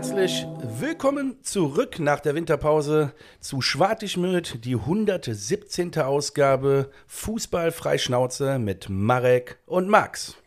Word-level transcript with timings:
herzlich 0.00 0.46
willkommen 0.62 1.36
zurück 1.42 1.98
nach 1.98 2.20
der 2.20 2.34
Winterpause 2.34 3.12
zu 3.38 3.60
Schwartigmüt, 3.60 4.64
die 4.64 4.76
117. 4.76 5.98
Ausgabe 5.98 6.90
Fußball 7.06 7.70
Freischnauze 7.70 8.58
mit 8.58 8.88
Marek 8.88 9.58
und 9.66 9.90
Max. 9.90 10.38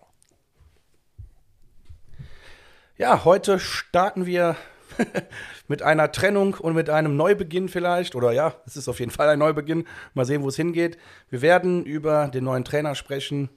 Ja, 2.97 3.25
heute 3.25 3.59
starten 3.59 4.25
wir 4.25 4.55
mit 5.67 5.83
einer 5.83 6.11
Trennung 6.11 6.55
und 6.55 6.73
mit 6.73 6.89
einem 6.89 7.15
Neubeginn 7.15 7.69
vielleicht. 7.69 8.15
Oder 8.15 8.31
ja, 8.31 8.55
es 8.65 8.75
ist 8.75 8.87
auf 8.87 8.99
jeden 8.99 9.11
Fall 9.11 9.29
ein 9.29 9.37
Neubeginn. 9.37 9.85
Mal 10.15 10.25
sehen, 10.25 10.41
wo 10.41 10.47
es 10.47 10.55
hingeht. 10.55 10.97
Wir 11.29 11.43
werden 11.43 11.85
über 11.85 12.27
den 12.27 12.45
neuen 12.45 12.65
Trainer 12.65 12.95
sprechen. 12.95 13.49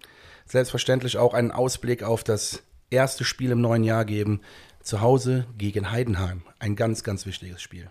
Selbstverständlich 0.45 1.17
auch 1.17 1.33
einen 1.33 1.53
Ausblick 1.53 2.03
auf 2.03 2.23
das 2.23 2.63
erste 2.91 3.25
Spiel 3.25 3.51
im 3.51 3.63
neuen 3.63 3.83
Jahr 3.83 4.05
geben. 4.05 4.43
Zu 4.87 5.01
Hause 5.01 5.47
gegen 5.59 5.91
Heidenheim. 5.91 6.43
Ein 6.61 6.77
ganz, 6.77 7.03
ganz 7.03 7.27
wichtiges 7.27 7.61
Spiel. 7.61 7.91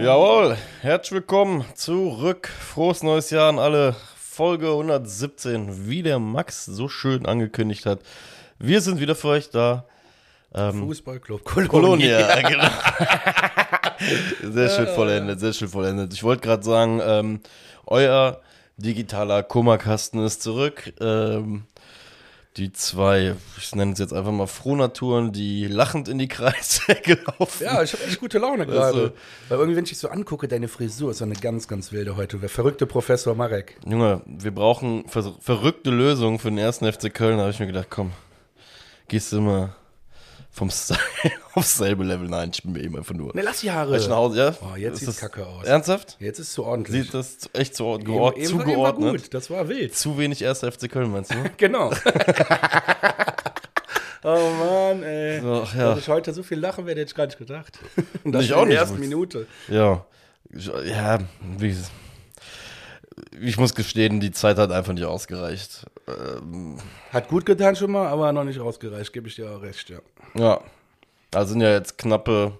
Jawohl, 0.00 0.56
herzlich 0.80 1.12
willkommen 1.12 1.64
zurück. 1.76 2.48
Frohes 2.48 3.04
neues 3.04 3.30
Jahr 3.30 3.50
an 3.50 3.60
alle. 3.60 3.94
Folge 4.16 4.70
117, 4.70 5.88
wie 5.88 6.02
der 6.02 6.18
Max 6.18 6.64
so 6.64 6.88
schön 6.88 7.24
angekündigt 7.24 7.86
hat. 7.86 8.00
Wir 8.58 8.80
sind 8.80 8.98
wieder 8.98 9.14
für 9.14 9.28
euch 9.28 9.50
da. 9.50 9.84
Ähm, 10.52 10.88
Fußballclub 10.88 11.44
Kolonia. 11.44 11.68
Kolonia, 11.68 12.40
genau. 12.48 12.68
sehr 14.42 14.68
schön 14.70 14.86
vollendet, 14.88 15.40
sehr 15.40 15.52
schön 15.52 15.68
vollendet. 15.68 16.12
Ich 16.12 16.22
wollte 16.22 16.42
gerade 16.42 16.62
sagen, 16.62 17.00
ähm, 17.02 17.40
euer 17.86 18.40
digitaler 18.76 19.42
Kummerkasten 19.42 20.24
ist 20.24 20.42
zurück. 20.42 20.92
Ähm, 21.00 21.64
die 22.56 22.72
zwei, 22.72 23.36
ich 23.56 23.74
nenne 23.74 23.92
es 23.92 24.00
jetzt 24.00 24.12
einfach 24.12 24.32
mal 24.32 24.48
Frohnaturen, 24.48 25.32
die 25.32 25.66
lachend 25.68 26.08
in 26.08 26.18
die 26.18 26.26
Kreissäge 26.26 27.18
laufen. 27.38 27.64
Ja, 27.64 27.82
ich 27.82 27.92
habe 27.92 28.04
echt 28.04 28.18
gute 28.18 28.38
Laune 28.38 28.66
gerade. 28.66 28.84
Also, 28.84 29.10
Weil 29.48 29.58
irgendwie, 29.58 29.76
wenn 29.76 29.84
ich 29.84 29.90
dich 29.90 29.98
so 29.98 30.08
angucke, 30.08 30.48
deine 30.48 30.66
Frisur 30.66 31.12
ist 31.12 31.18
so 31.18 31.24
eine 31.24 31.34
ganz, 31.34 31.68
ganz 31.68 31.92
wilde 31.92 32.16
heute. 32.16 32.38
Der 32.38 32.48
verrückte 32.48 32.86
Professor 32.86 33.34
Marek. 33.36 33.76
Junge, 33.86 34.22
wir 34.26 34.50
brauchen 34.50 35.06
ver 35.08 35.34
verrückte 35.40 35.90
Lösungen 35.90 36.40
für 36.40 36.48
den 36.48 36.58
ersten 36.58 36.90
FC 36.90 37.14
Köln. 37.14 37.36
Da 37.36 37.42
habe 37.42 37.52
ich 37.52 37.60
mir 37.60 37.68
gedacht, 37.68 37.88
komm, 37.90 38.10
gehst 39.06 39.32
du 39.32 39.40
mal 39.40 39.76
vom 40.58 40.70
Style 40.70 40.98
aufs 41.54 41.78
selbe 41.78 42.04
Level. 42.04 42.28
Nein, 42.28 42.50
ich 42.52 42.62
bin 42.62 42.72
mir 42.72 42.82
eben 42.82 42.96
einfach 42.96 43.14
nur. 43.14 43.34
Ne, 43.34 43.42
lass 43.42 43.60
die 43.60 43.70
Haare. 43.70 43.96
Ich 43.96 44.08
nach 44.08 44.16
Hause, 44.16 44.38
ja? 44.38 44.54
Oh, 44.60 44.76
jetzt 44.76 44.98
sieht 45.00 45.16
kacke 45.16 45.46
aus. 45.46 45.64
Ernsthaft? 45.64 46.16
Jetzt 46.18 46.40
ist 46.40 46.48
es 46.48 46.54
zu 46.54 46.64
ordentlich. 46.64 47.04
Sieht 47.04 47.14
das 47.14 47.48
echt 47.52 47.76
zu, 47.76 47.98
geord 47.98 48.36
eben, 48.36 48.48
zugeordnet? 48.48 49.12
War 49.12 49.12
gut, 49.12 49.32
das 49.32 49.48
war 49.50 49.68
wild. 49.68 49.96
Zu 49.96 50.18
wenig 50.18 50.42
erster 50.42 50.70
FC 50.72 50.90
Köln, 50.90 51.12
meinst 51.12 51.32
du? 51.32 51.36
genau. 51.56 51.90
oh 54.24 54.50
Mann, 54.58 55.02
ey. 55.04 55.40
So, 55.40 55.66
ja. 55.76 55.94
Dass 55.94 56.00
ich 56.00 56.08
heute 56.08 56.32
so 56.34 56.42
viel 56.42 56.58
lachen 56.58 56.84
werde, 56.86 57.02
hätte 57.02 57.10
ich 57.10 57.16
gar 57.16 57.26
nicht 57.26 57.38
gedacht. 57.38 57.78
Und 58.24 58.32
das 58.32 58.44
ich 58.44 58.52
auch 58.52 58.64
in 58.64 58.70
der 58.70 58.80
ersten 58.80 58.98
Minute. 58.98 59.46
Ja. 59.68 60.04
Ja, 60.84 61.18
wie 61.58 61.76
ich 63.40 63.58
muss 63.58 63.74
gestehen, 63.74 64.20
die 64.20 64.30
Zeit 64.30 64.58
hat 64.58 64.72
einfach 64.72 64.92
nicht 64.92 65.04
ausgereicht. 65.04 65.86
Ähm, 66.06 66.78
hat 67.12 67.28
gut 67.28 67.46
getan 67.46 67.76
schon 67.76 67.92
mal, 67.92 68.06
aber 68.06 68.32
noch 68.32 68.44
nicht 68.44 68.60
ausgereicht, 68.60 69.12
gebe 69.12 69.28
ich 69.28 69.36
dir 69.36 69.50
auch 69.50 69.62
recht, 69.62 69.88
ja. 69.90 69.98
Ja. 70.34 70.60
Also 71.34 71.52
sind 71.52 71.60
ja 71.60 71.72
jetzt 71.72 71.98
knappe, 71.98 72.52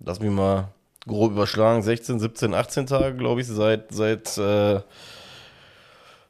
lass 0.00 0.20
mich 0.20 0.30
mal 0.30 0.68
grob 1.06 1.32
überschlagen, 1.32 1.82
16, 1.82 2.18
17, 2.18 2.54
18 2.54 2.86
Tage, 2.86 3.16
glaube 3.16 3.40
ich, 3.40 3.46
seit, 3.46 3.92
seit 3.92 4.36
äh, 4.38 4.80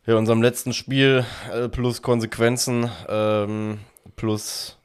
ja, 0.06 0.14
unserem 0.16 0.42
letzten 0.42 0.72
Spiel 0.72 1.24
äh, 1.52 1.68
plus 1.68 2.02
Konsequenzen, 2.02 2.90
ähm, 3.08 3.78
plus 4.16 4.76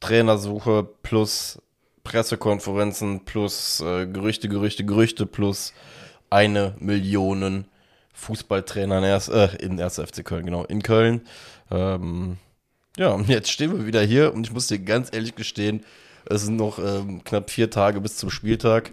Trainersuche, 0.00 0.86
plus 1.02 1.58
Pressekonferenzen, 2.04 3.24
plus 3.24 3.80
äh, 3.80 4.06
Gerüchte, 4.06 4.48
Gerüchte, 4.48 4.84
Gerüchte, 4.84 5.24
plus 5.24 5.72
eine 6.28 6.74
Million 6.78 7.66
Fußballtrainer 8.14 8.98
in, 8.98 9.04
erst, 9.04 9.28
äh, 9.28 9.54
in 9.56 9.80
1. 9.80 9.96
FC 9.96 10.24
Köln, 10.24 10.46
genau, 10.46 10.64
in 10.64 10.82
Köln. 10.82 11.22
Ähm, 11.70 12.38
ja, 12.96 13.10
und 13.10 13.28
jetzt 13.28 13.50
stehen 13.50 13.76
wir 13.76 13.86
wieder 13.86 14.02
hier 14.02 14.32
und 14.32 14.46
ich 14.46 14.52
muss 14.52 14.68
dir 14.68 14.78
ganz 14.78 15.10
ehrlich 15.12 15.34
gestehen, 15.34 15.84
es 16.26 16.42
sind 16.42 16.56
noch 16.56 16.78
ähm, 16.78 17.22
knapp 17.24 17.50
vier 17.50 17.70
Tage 17.70 18.00
bis 18.00 18.16
zum 18.16 18.30
Spieltag. 18.30 18.92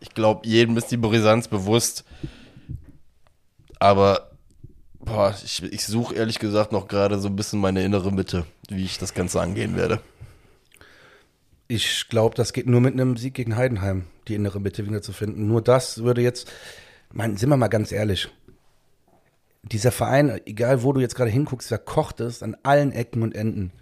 Ich 0.00 0.10
glaube, 0.10 0.46
jedem 0.46 0.76
ist 0.76 0.90
die 0.90 0.96
Brisanz 0.96 1.48
bewusst. 1.48 2.04
Aber 3.78 4.30
boah, 4.98 5.34
ich, 5.44 5.62
ich 5.62 5.86
suche 5.86 6.14
ehrlich 6.14 6.38
gesagt 6.38 6.72
noch 6.72 6.88
gerade 6.88 7.18
so 7.18 7.28
ein 7.28 7.36
bisschen 7.36 7.60
meine 7.60 7.84
innere 7.84 8.12
Mitte, 8.12 8.46
wie 8.68 8.84
ich 8.84 8.98
das 8.98 9.14
Ganze 9.14 9.40
angehen 9.40 9.76
werde. 9.76 10.00
Ich 11.68 12.08
glaube, 12.08 12.34
das 12.34 12.52
geht 12.52 12.66
nur 12.66 12.80
mit 12.80 12.94
einem 12.94 13.16
Sieg 13.16 13.34
gegen 13.34 13.56
Heidenheim, 13.56 14.04
die 14.28 14.34
innere 14.34 14.60
Mitte 14.60 14.86
wieder 14.86 15.02
zu 15.02 15.12
finden. 15.12 15.46
Nur 15.46 15.62
das 15.62 16.02
würde 16.02 16.22
jetzt, 16.22 16.50
mein, 17.12 17.36
sind 17.36 17.48
wir 17.48 17.56
mal 17.56 17.68
ganz 17.68 17.92
ehrlich, 17.92 18.28
dieser 19.72 19.92
Verein, 19.92 20.40
egal 20.46 20.82
wo 20.82 20.92
du 20.92 21.00
jetzt 21.00 21.14
gerade 21.14 21.30
hinguckst, 21.30 21.70
da 21.70 21.78
kocht 21.78 22.20
es 22.20 22.42
an 22.42 22.56
allen 22.62 22.92
Ecken 22.92 23.22
und 23.22 23.34
Enden. 23.34 23.72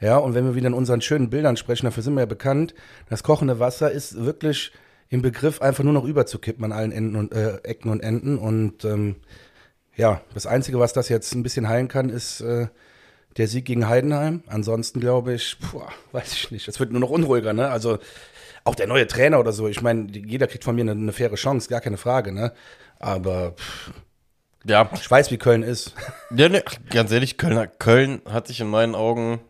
Ja, 0.00 0.16
und 0.18 0.34
wenn 0.34 0.44
wir 0.44 0.54
wieder 0.54 0.68
in 0.68 0.74
unseren 0.74 1.00
schönen 1.00 1.30
Bildern 1.30 1.56
sprechen, 1.56 1.86
dafür 1.86 2.02
sind 2.02 2.14
wir 2.14 2.20
ja 2.20 2.26
bekannt, 2.26 2.74
das 3.08 3.22
kochende 3.22 3.58
Wasser 3.58 3.90
ist 3.90 4.24
wirklich 4.24 4.72
im 5.08 5.22
Begriff, 5.22 5.60
einfach 5.60 5.84
nur 5.84 5.92
noch 5.92 6.04
überzukippen 6.04 6.64
an 6.64 6.72
allen 6.72 6.92
Enden 6.92 7.16
und, 7.16 7.32
äh, 7.32 7.56
Ecken 7.62 7.90
und 7.90 8.00
Enden. 8.00 8.38
Und 8.38 8.84
ähm, 8.84 9.16
ja, 9.96 10.20
das 10.34 10.46
Einzige, 10.46 10.78
was 10.78 10.92
das 10.92 11.08
jetzt 11.08 11.34
ein 11.34 11.42
bisschen 11.42 11.68
heilen 11.68 11.88
kann, 11.88 12.10
ist 12.10 12.40
äh, 12.40 12.68
der 13.36 13.48
Sieg 13.48 13.64
gegen 13.64 13.88
Heidenheim. 13.88 14.42
Ansonsten 14.46 15.00
glaube 15.00 15.32
ich, 15.34 15.56
puh, 15.58 15.82
weiß 16.12 16.32
ich 16.34 16.50
nicht. 16.50 16.68
Es 16.68 16.78
wird 16.78 16.92
nur 16.92 17.00
noch 17.00 17.10
unruhiger, 17.10 17.52
ne? 17.52 17.68
Also 17.68 17.98
auch 18.64 18.74
der 18.74 18.86
neue 18.86 19.06
Trainer 19.06 19.40
oder 19.40 19.52
so. 19.52 19.66
Ich 19.66 19.80
meine, 19.80 20.08
jeder 20.10 20.46
kriegt 20.46 20.64
von 20.64 20.74
mir 20.74 20.82
eine, 20.82 20.92
eine 20.92 21.12
faire 21.12 21.36
Chance, 21.36 21.68
gar 21.68 21.80
keine 21.80 21.96
Frage, 21.96 22.32
ne? 22.32 22.52
Aber 22.98 23.52
pff, 23.52 23.92
ja. 24.68 24.88
Ich 24.94 25.10
weiß, 25.10 25.30
wie 25.30 25.38
Köln 25.38 25.62
ist. 25.62 25.94
Ja, 26.34 26.48
ne, 26.48 26.62
ganz 26.90 27.10
ehrlich, 27.10 27.36
Köln, 27.38 27.68
Köln 27.78 28.22
hat 28.28 28.46
sich 28.46 28.60
in 28.60 28.68
meinen 28.68 28.94
Augen, 28.94 29.40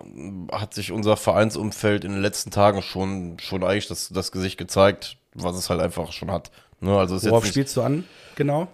ähm, 0.00 0.48
hat 0.52 0.74
sich 0.74 0.92
unser 0.92 1.16
Vereinsumfeld 1.16 2.04
in 2.04 2.12
den 2.12 2.22
letzten 2.22 2.50
Tagen 2.50 2.82
schon, 2.82 3.38
schon 3.38 3.64
eigentlich 3.64 3.88
das, 3.88 4.08
das 4.08 4.32
Gesicht 4.32 4.58
gezeigt, 4.58 5.16
was 5.34 5.56
es 5.56 5.70
halt 5.70 5.80
einfach 5.80 6.12
schon 6.12 6.30
hat. 6.30 6.50
Ne, 6.80 6.96
also 6.96 7.20
Worauf 7.30 7.46
spielst 7.46 7.76
du 7.76 7.82
an, 7.82 8.04
genau? 8.36 8.68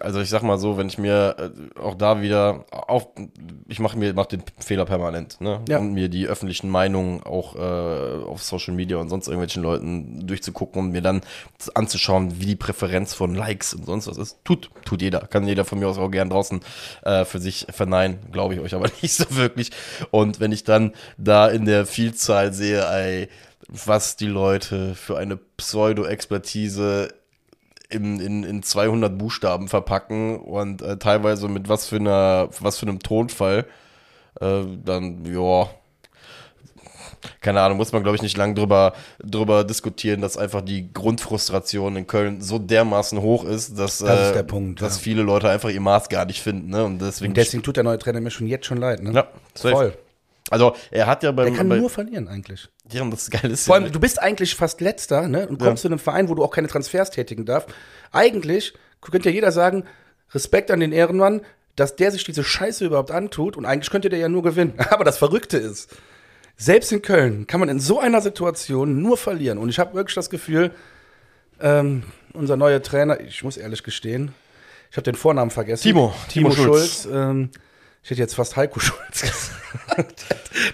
Also 0.00 0.20
ich 0.20 0.30
sag 0.30 0.42
mal 0.42 0.58
so, 0.58 0.76
wenn 0.76 0.88
ich 0.88 0.98
mir 0.98 1.36
äh, 1.38 1.78
auch 1.80 1.94
da 1.94 2.20
wieder 2.20 2.64
auf, 2.70 3.08
ich 3.68 3.78
mache 3.78 3.98
mir 3.98 4.14
mach 4.14 4.26
den 4.26 4.42
Fehler 4.58 4.84
permanent, 4.84 5.40
ne? 5.40 5.60
Ja. 5.68 5.78
Und 5.78 5.92
mir 5.92 6.08
die 6.08 6.26
öffentlichen 6.26 6.68
Meinungen 6.68 7.22
auch 7.22 7.56
äh, 7.56 8.24
auf 8.24 8.42
Social 8.42 8.74
Media 8.74 8.96
und 8.98 9.08
sonst 9.08 9.28
irgendwelchen 9.28 9.62
Leuten 9.62 10.26
durchzugucken 10.26 10.80
und 10.80 10.90
mir 10.92 11.02
dann 11.02 11.22
anzuschauen, 11.74 12.40
wie 12.40 12.46
die 12.46 12.56
Präferenz 12.56 13.14
von 13.14 13.34
Likes 13.34 13.74
und 13.74 13.86
sonst 13.86 14.06
was 14.06 14.18
ist. 14.18 14.38
Tut, 14.44 14.70
tut 14.84 15.02
jeder. 15.02 15.20
Kann 15.20 15.46
jeder 15.46 15.64
von 15.64 15.78
mir 15.78 15.88
aus 15.88 15.98
auch 15.98 16.10
gern 16.10 16.30
draußen 16.30 16.60
äh, 17.02 17.24
für 17.24 17.38
sich 17.38 17.66
verneinen, 17.70 18.18
glaube 18.32 18.54
ich 18.54 18.60
euch 18.60 18.74
aber 18.74 18.90
nicht 19.02 19.14
so 19.14 19.24
wirklich. 19.36 19.70
Und 20.10 20.40
wenn 20.40 20.52
ich 20.52 20.64
dann 20.64 20.92
da 21.16 21.48
in 21.48 21.64
der 21.64 21.86
Vielzahl 21.86 22.52
sehe, 22.52 22.84
ey, 22.86 23.28
was 23.68 24.16
die 24.16 24.26
Leute 24.26 24.94
für 24.94 25.16
eine 25.16 25.36
Pseudo-Expertise 25.36 27.08
in, 27.94 28.20
in, 28.20 28.44
in 28.44 28.62
200 28.62 29.16
Buchstaben 29.16 29.68
verpacken 29.68 30.38
und 30.38 30.82
äh, 30.82 30.98
teilweise 30.98 31.48
mit 31.48 31.68
was 31.68 31.86
für 31.86 31.96
einer, 31.96 32.48
was 32.60 32.78
für 32.78 32.86
einem 32.86 33.00
Tonfall, 33.00 33.66
äh, 34.40 34.62
dann, 34.84 35.24
ja, 35.24 35.68
keine 37.40 37.60
Ahnung, 37.60 37.78
muss 37.78 37.92
man 37.92 38.02
glaube 38.02 38.16
ich 38.16 38.22
nicht 38.22 38.36
lang 38.36 38.54
drüber, 38.54 38.94
drüber 39.22 39.64
diskutieren, 39.64 40.20
dass 40.20 40.36
einfach 40.36 40.60
die 40.60 40.92
Grundfrustration 40.92 41.96
in 41.96 42.06
Köln 42.06 42.40
so 42.40 42.58
dermaßen 42.58 43.20
hoch 43.20 43.44
ist, 43.44 43.78
dass, 43.78 43.98
das 43.98 44.36
ist 44.36 44.46
Punkt, 44.46 44.82
dass 44.82 44.96
ja. 44.96 45.02
viele 45.02 45.22
Leute 45.22 45.48
einfach 45.48 45.70
ihr 45.70 45.80
Maß 45.80 46.08
gar 46.08 46.24
nicht 46.24 46.42
finden. 46.42 46.70
Ne? 46.70 46.84
Und 46.84 47.00
deswegen, 47.00 47.30
und 47.30 47.36
deswegen 47.36 47.62
tut 47.62 47.76
der 47.76 47.84
neue 47.84 47.98
Trainer 47.98 48.20
mir 48.20 48.30
schon 48.30 48.46
jetzt 48.46 48.66
schon 48.66 48.78
leid. 48.78 49.02
Ne? 49.02 49.12
Ja, 49.12 49.28
voll. 49.54 49.94
Also 50.50 50.74
er 50.90 51.06
hat 51.06 51.22
ja 51.22 51.32
beim. 51.32 51.46
Der 51.46 51.56
kann 51.56 51.68
bei, 51.68 51.78
nur 51.78 51.88
verlieren 51.88 52.28
eigentlich. 52.28 52.68
Ja, 52.92 53.02
und 53.02 53.10
das 53.10 53.30
geil 53.30 53.50
ist 53.50 53.66
Vor 53.66 53.76
allem, 53.76 53.90
du 53.90 54.00
bist 54.00 54.20
eigentlich 54.20 54.54
fast 54.54 54.80
letzter, 54.80 55.28
ne? 55.28 55.48
Und 55.48 55.58
kommst 55.58 55.84
ja. 55.84 55.88
zu 55.88 55.88
einem 55.88 55.98
Verein, 55.98 56.28
wo 56.28 56.34
du 56.34 56.44
auch 56.44 56.50
keine 56.50 56.68
Transfers 56.68 57.10
tätigen 57.10 57.44
darfst. 57.44 57.68
Eigentlich 58.12 58.74
könnte 59.00 59.30
ja 59.30 59.34
jeder 59.34 59.52
sagen, 59.52 59.84
Respekt 60.32 60.70
an 60.70 60.80
den 60.80 60.92
Ehrenmann, 60.92 61.42
dass 61.76 61.96
der 61.96 62.10
sich 62.10 62.24
diese 62.24 62.44
Scheiße 62.44 62.84
überhaupt 62.84 63.10
antut 63.10 63.56
und 63.56 63.64
eigentlich 63.64 63.90
könnte 63.90 64.08
der 64.08 64.18
ja 64.18 64.28
nur 64.28 64.42
gewinnen. 64.42 64.74
Aber 64.90 65.04
das 65.04 65.18
Verrückte 65.18 65.56
ist, 65.58 65.90
selbst 66.56 66.92
in 66.92 67.02
Köln 67.02 67.46
kann 67.46 67.60
man 67.60 67.68
in 67.68 67.80
so 67.80 67.98
einer 67.98 68.20
Situation 68.20 69.02
nur 69.02 69.16
verlieren. 69.16 69.58
Und 69.58 69.68
ich 69.68 69.78
habe 69.78 69.94
wirklich 69.94 70.14
das 70.14 70.30
Gefühl, 70.30 70.70
ähm, 71.60 72.04
unser 72.34 72.56
neuer 72.56 72.82
Trainer, 72.82 73.20
ich 73.20 73.42
muss 73.42 73.56
ehrlich 73.56 73.82
gestehen, 73.82 74.32
ich 74.90 74.96
habe 74.96 75.04
den 75.04 75.14
Vornamen 75.14 75.50
vergessen. 75.50 75.82
Timo. 75.82 76.14
Timo, 76.28 76.50
Timo 76.50 76.64
Schulz. 76.64 77.02
Schulz 77.04 77.08
ähm, 77.14 77.50
ich 78.02 78.10
hätte 78.10 78.20
jetzt 78.20 78.34
fast 78.34 78.56
Heiko 78.56 78.80
Schulz 78.80 79.22
gesagt. 79.22 80.24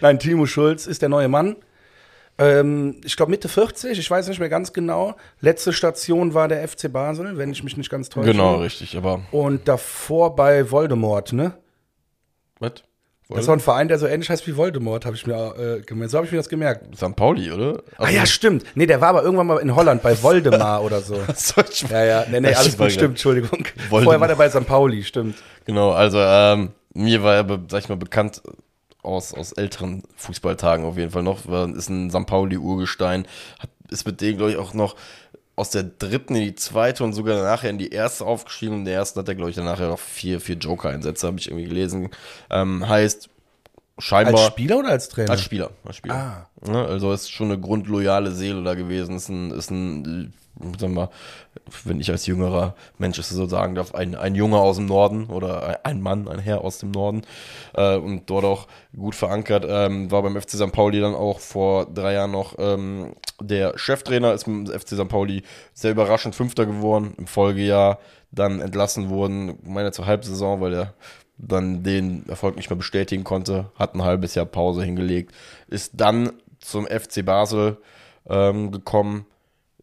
Nein, 0.01 0.19
Timo 0.19 0.47
Schulz 0.47 0.87
ist 0.87 1.03
der 1.03 1.09
neue 1.09 1.29
Mann. 1.29 1.57
Ähm, 2.39 3.01
ich 3.05 3.17
glaube 3.17 3.31
Mitte 3.31 3.49
40, 3.49 3.99
ich 3.99 4.11
weiß 4.11 4.29
nicht 4.29 4.39
mehr 4.39 4.49
ganz 4.49 4.73
genau. 4.73 5.17
Letzte 5.41 5.73
Station 5.73 6.35
war 6.35 6.49
der 6.49 6.67
FC 6.67 6.93
Basel, 6.93 7.37
wenn 7.37 7.51
ich 7.51 7.65
mich 7.65 7.77
nicht 7.77 7.91
ganz 7.91 8.09
täusche. 8.09 8.31
Genau, 8.31 8.57
richtig, 8.57 8.97
aber. 8.97 9.23
Und 9.33 9.67
davor 9.67 10.37
bei 10.37 10.71
Voldemort, 10.71 11.33
ne? 11.33 11.55
Was? 12.61 12.85
Das 13.31 13.47
war 13.47 13.57
ein 13.57 13.61
Verein, 13.61 13.89
der 13.89 13.99
so 13.99 14.07
ähnlich 14.07 14.31
heißt 14.31 14.47
wie 14.47 14.57
Voldemort, 14.57 15.05
habe 15.05 15.15
ich 15.15 15.27
mir 15.27 15.55
äh, 15.59 15.81
gemerkt. 15.83 16.13
So 16.13 16.17
habe 16.17 16.27
ich 16.27 16.33
mir 16.33 16.39
das 16.39 16.49
gemerkt. 16.49 16.97
St. 16.97 17.15
Pauli, 17.15 17.53
oder? 17.53 17.83
ah 17.99 18.09
ja, 18.09 18.25
stimmt. 18.25 18.65
Nee, 18.75 18.87
der 18.87 19.03
war 19.03 19.09
aber 19.09 19.23
irgendwann 19.23 19.47
mal 19.47 19.59
in 19.59 19.77
Holland 19.77 20.03
bei 20.03 20.21
Voldemar 20.23 20.83
oder 20.85 21.03
so. 21.03 21.21
ja, 21.91 22.05
ja, 22.05 22.25
nee, 22.31 22.41
nee, 22.41 22.55
alles 22.55 22.79
gut, 22.79 22.91
stimmt, 22.91 23.11
Entschuldigung. 23.11 23.67
Voldemort. 23.91 24.05
Vorher 24.05 24.21
war 24.21 24.29
der 24.29 24.37
bei 24.37 24.49
St. 24.49 24.67
Pauli, 24.67 25.05
stimmt. 25.05 25.37
Genau, 25.67 25.91
also 25.91 26.19
ähm, 26.21 26.71
mir 26.95 27.23
war 27.23 27.35
er, 27.35 27.61
sag 27.69 27.83
ich 27.83 27.89
mal, 27.91 27.97
bekannt 27.97 28.41
aus, 29.03 29.35
aus 29.35 29.53
älteren 29.53 30.03
Fußballtagen 30.17 30.85
auf 30.85 30.97
jeden 30.97 31.11
Fall 31.11 31.23
noch. 31.23 31.47
Ist 31.75 31.89
ein 31.89 32.11
St. 32.11 32.27
Pauli-Urgestein. 32.27 33.27
Ist 33.91 34.07
mit 34.07 34.21
dem, 34.21 34.37
glaube 34.37 34.53
ich, 34.53 34.57
auch 34.57 34.75
noch 34.75 34.97
aus 35.57 35.71
der 35.71 35.83
dritten 35.83 36.37
in 36.37 36.43
die 36.43 36.55
zweite 36.55 37.03
und 37.03 37.15
sogar 37.15 37.43
nachher 37.43 37.71
in 37.71 37.79
die 37.79 37.91
erste 37.91 38.25
aufgestiegen. 38.25 38.75
Und 38.75 38.85
der 38.85 38.95
erste 38.95 39.21
hat 39.21 39.29
er, 39.29 39.35
glaube 39.35 39.51
ich, 39.51 39.57
dann 39.57 39.65
nachher 39.65 39.89
noch 39.89 39.99
vier, 39.99 40.41
vier 40.41 40.57
Joker-Einsätze, 40.57 41.27
habe 41.27 41.39
ich 41.39 41.49
irgendwie 41.49 41.69
gelesen. 41.69 42.11
Ähm, 42.51 42.89
heißt, 42.89 43.29
scheinbar. 43.99 44.35
Als 44.35 44.47
Spieler 44.47 44.79
oder 44.79 44.91
als 44.91 45.09
Trainer? 45.09 45.31
Als 45.31 45.43
Spieler. 45.43 45.71
Als 45.85 45.97
Spieler. 45.97 46.49
Ah. 46.65 46.71
Ja, 46.71 46.85
also 46.85 47.13
ist 47.13 47.31
schon 47.31 47.51
eine 47.51 47.61
grundloyale 47.61 48.33
Seele 48.33 48.63
da 48.63 48.75
gewesen. 48.75 49.17
Ist 49.17 49.29
ein, 49.29 49.51
ist 49.51 49.71
ein 49.71 50.33
sagen 50.79 50.95
wir 50.95 51.07
mal, 51.07 51.11
wenn 51.85 52.01
ich 52.01 52.11
als 52.11 52.27
jüngerer 52.27 52.75
Mensch 52.99 53.19
es 53.19 53.29
so 53.29 53.47
sagen 53.47 53.75
darf, 53.75 53.95
ein, 53.95 54.15
ein 54.15 54.35
Junge 54.35 54.59
aus 54.59 54.77
dem 54.77 54.87
Norden 54.87 55.27
oder 55.27 55.85
ein 55.85 56.01
Mann, 56.01 56.29
ein 56.29 56.39
Herr 56.39 56.63
aus 56.63 56.79
dem 56.79 56.91
Norden 56.91 57.23
äh, 57.75 57.97
und 57.97 58.29
dort 58.31 58.45
auch 58.45 58.67
gut 58.97 59.15
verankert. 59.15 59.65
Ähm, 59.69 60.11
war 60.11 60.23
beim 60.23 60.41
FC 60.41 60.51
St. 60.51 60.73
Pauli 60.73 61.01
dann 61.01 61.15
auch 61.15 61.41
vor 61.41 61.87
drei 61.87 62.15
Jahren 62.15 62.31
noch 62.31 62.55
ähm, 62.59 63.15
der 63.41 63.79
Cheftrainer, 63.79 64.33
ist 64.33 64.47
mit 64.47 64.69
FC 64.71 64.91
St. 64.91 65.09
Pauli 65.09 65.43
sehr 65.73 65.93
überraschend 65.93 66.35
Fünfter 66.35 66.67
geworden, 66.67 67.15
im 67.19 67.27
Folgejahr 67.27 67.99
dann 68.31 68.61
entlassen 68.61 69.09
wurden, 69.09 69.59
meine 69.63 69.93
zur 69.93 70.07
Halbsaison, 70.07 70.61
weil 70.61 70.75
er 70.75 70.95
dann 71.39 71.83
den 71.83 72.29
Erfolg 72.29 72.57
nicht 72.57 72.69
mehr 72.69 72.77
bestätigen 72.77 73.25
konnte, 73.25 73.71
hat 73.77 73.95
ein 73.95 74.03
halbes 74.03 74.35
Jahr 74.35 74.45
Pause 74.47 74.83
hingelegt, 74.83 75.33
ist 75.69 75.93
dann 75.95 76.33
zum 76.59 76.87
FC 76.87 77.25
Basel 77.25 77.79
ähm, 78.29 78.73
gekommen, 78.73 79.27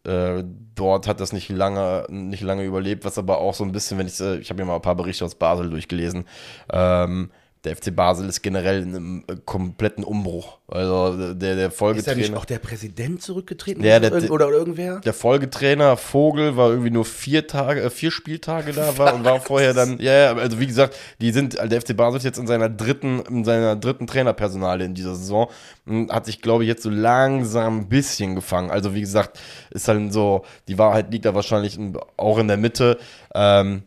äh, 0.06 0.44
dort 0.74 1.08
hat 1.08 1.20
das 1.20 1.32
nicht 1.32 1.48
lange, 1.48 2.06
nicht 2.08 2.42
lange 2.42 2.64
überlebt, 2.64 3.04
was 3.04 3.18
aber 3.18 3.38
auch 3.38 3.54
so 3.54 3.64
ein 3.64 3.72
bisschen, 3.72 3.98
wenn 3.98 4.06
ich, 4.06 4.20
äh, 4.20 4.38
ich 4.38 4.50
habe 4.50 4.62
mir 4.62 4.66
mal 4.66 4.76
ein 4.76 4.82
paar 4.82 4.94
Berichte 4.94 5.24
aus 5.24 5.34
Basel 5.34 5.70
durchgelesen, 5.70 6.24
ähm, 6.72 7.30
der 7.64 7.76
FC 7.76 7.94
Basel 7.94 8.28
ist 8.28 8.42
generell 8.42 8.82
in 8.82 8.94
einem 8.94 9.24
äh, 9.28 9.36
kompletten 9.44 10.04
Umbruch. 10.04 10.58
Also 10.68 11.34
der, 11.34 11.56
der 11.56 11.70
Folgetrainer. 11.70 12.16
Ist 12.16 12.26
ja 12.26 12.30
nicht 12.30 12.36
auch 12.36 12.44
der 12.44 12.58
Präsident 12.58 13.22
zurückgetreten 13.22 13.84
ja, 13.84 13.98
der, 13.98 14.12
oder, 14.12 14.30
oder, 14.30 14.50
irgendwer? 14.50 15.00
Der 15.00 15.12
Folgetrainer 15.12 15.96
Vogel 15.96 16.56
war 16.56 16.70
irgendwie 16.70 16.90
nur 16.90 17.04
vier 17.04 17.46
Tage, 17.46 17.82
äh, 17.82 17.90
vier 17.90 18.10
Spieltage 18.10 18.72
da 18.72 18.98
war 18.98 19.14
und 19.14 19.24
war 19.24 19.40
vorher 19.40 19.74
dann, 19.74 19.98
ja, 19.98 20.34
also 20.34 20.60
wie 20.60 20.66
gesagt, 20.66 20.96
die 21.20 21.32
sind, 21.32 21.58
also 21.58 21.68
der 21.68 21.80
FC 21.80 21.96
Basel 21.96 22.18
ist 22.18 22.24
jetzt 22.24 22.38
in 22.38 22.46
seiner 22.46 22.68
dritten, 22.68 23.20
in 23.20 23.44
seiner 23.44 23.76
dritten 23.76 24.06
Trainerpersonale 24.06 24.84
in 24.84 24.94
dieser 24.94 25.14
Saison 25.14 25.50
und 25.86 26.12
hat 26.12 26.26
sich, 26.26 26.42
glaube 26.42 26.64
ich, 26.64 26.68
jetzt 26.68 26.82
so 26.82 26.90
langsam 26.90 27.80
ein 27.80 27.88
bisschen 27.88 28.34
gefangen. 28.34 28.70
Also 28.70 28.94
wie 28.94 29.00
gesagt, 29.00 29.40
ist 29.70 29.88
halt 29.88 30.12
so, 30.12 30.44
die 30.68 30.78
Wahrheit 30.78 31.10
liegt 31.12 31.24
da 31.24 31.34
wahrscheinlich 31.34 31.78
auch 32.16 32.38
in 32.38 32.48
der 32.48 32.56
Mitte. 32.56 32.98
Ähm, 33.34 33.82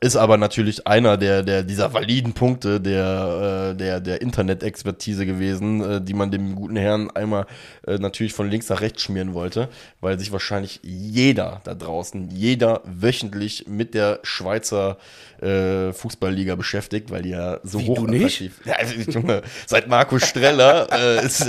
ist 0.00 0.16
aber 0.16 0.36
natürlich 0.36 0.86
einer 0.86 1.16
der, 1.16 1.42
der 1.42 1.62
dieser 1.62 1.94
validen 1.94 2.34
Punkte 2.34 2.80
der, 2.80 3.70
äh, 3.72 3.76
der, 3.76 4.00
der 4.00 4.20
Internet-Expertise 4.20 5.24
gewesen, 5.24 5.82
äh, 5.82 6.00
die 6.02 6.12
man 6.12 6.30
dem 6.30 6.54
guten 6.54 6.76
Herrn 6.76 7.10
einmal 7.12 7.46
äh, 7.86 7.96
natürlich 7.96 8.34
von 8.34 8.50
links 8.50 8.68
nach 8.68 8.82
rechts 8.82 9.02
schmieren 9.02 9.32
wollte, 9.32 9.70
weil 10.02 10.18
sich 10.18 10.32
wahrscheinlich 10.32 10.80
jeder 10.82 11.62
da 11.64 11.74
draußen, 11.74 12.30
jeder 12.30 12.82
wöchentlich 12.84 13.66
mit 13.68 13.94
der 13.94 14.20
Schweizer 14.22 14.98
Fußballliga 15.38 16.54
beschäftigt, 16.54 17.10
weil 17.10 17.20
die 17.20 17.28
ja 17.28 17.60
so 17.62 17.78
Wie, 17.78 17.88
hoch 17.88 18.08
attraktiv. 18.08 18.58
Ja, 18.64 18.76
Junge, 19.06 19.42
seit 19.66 19.86
Marco 19.86 20.18
Streller 20.18 21.22
ist 21.22 21.46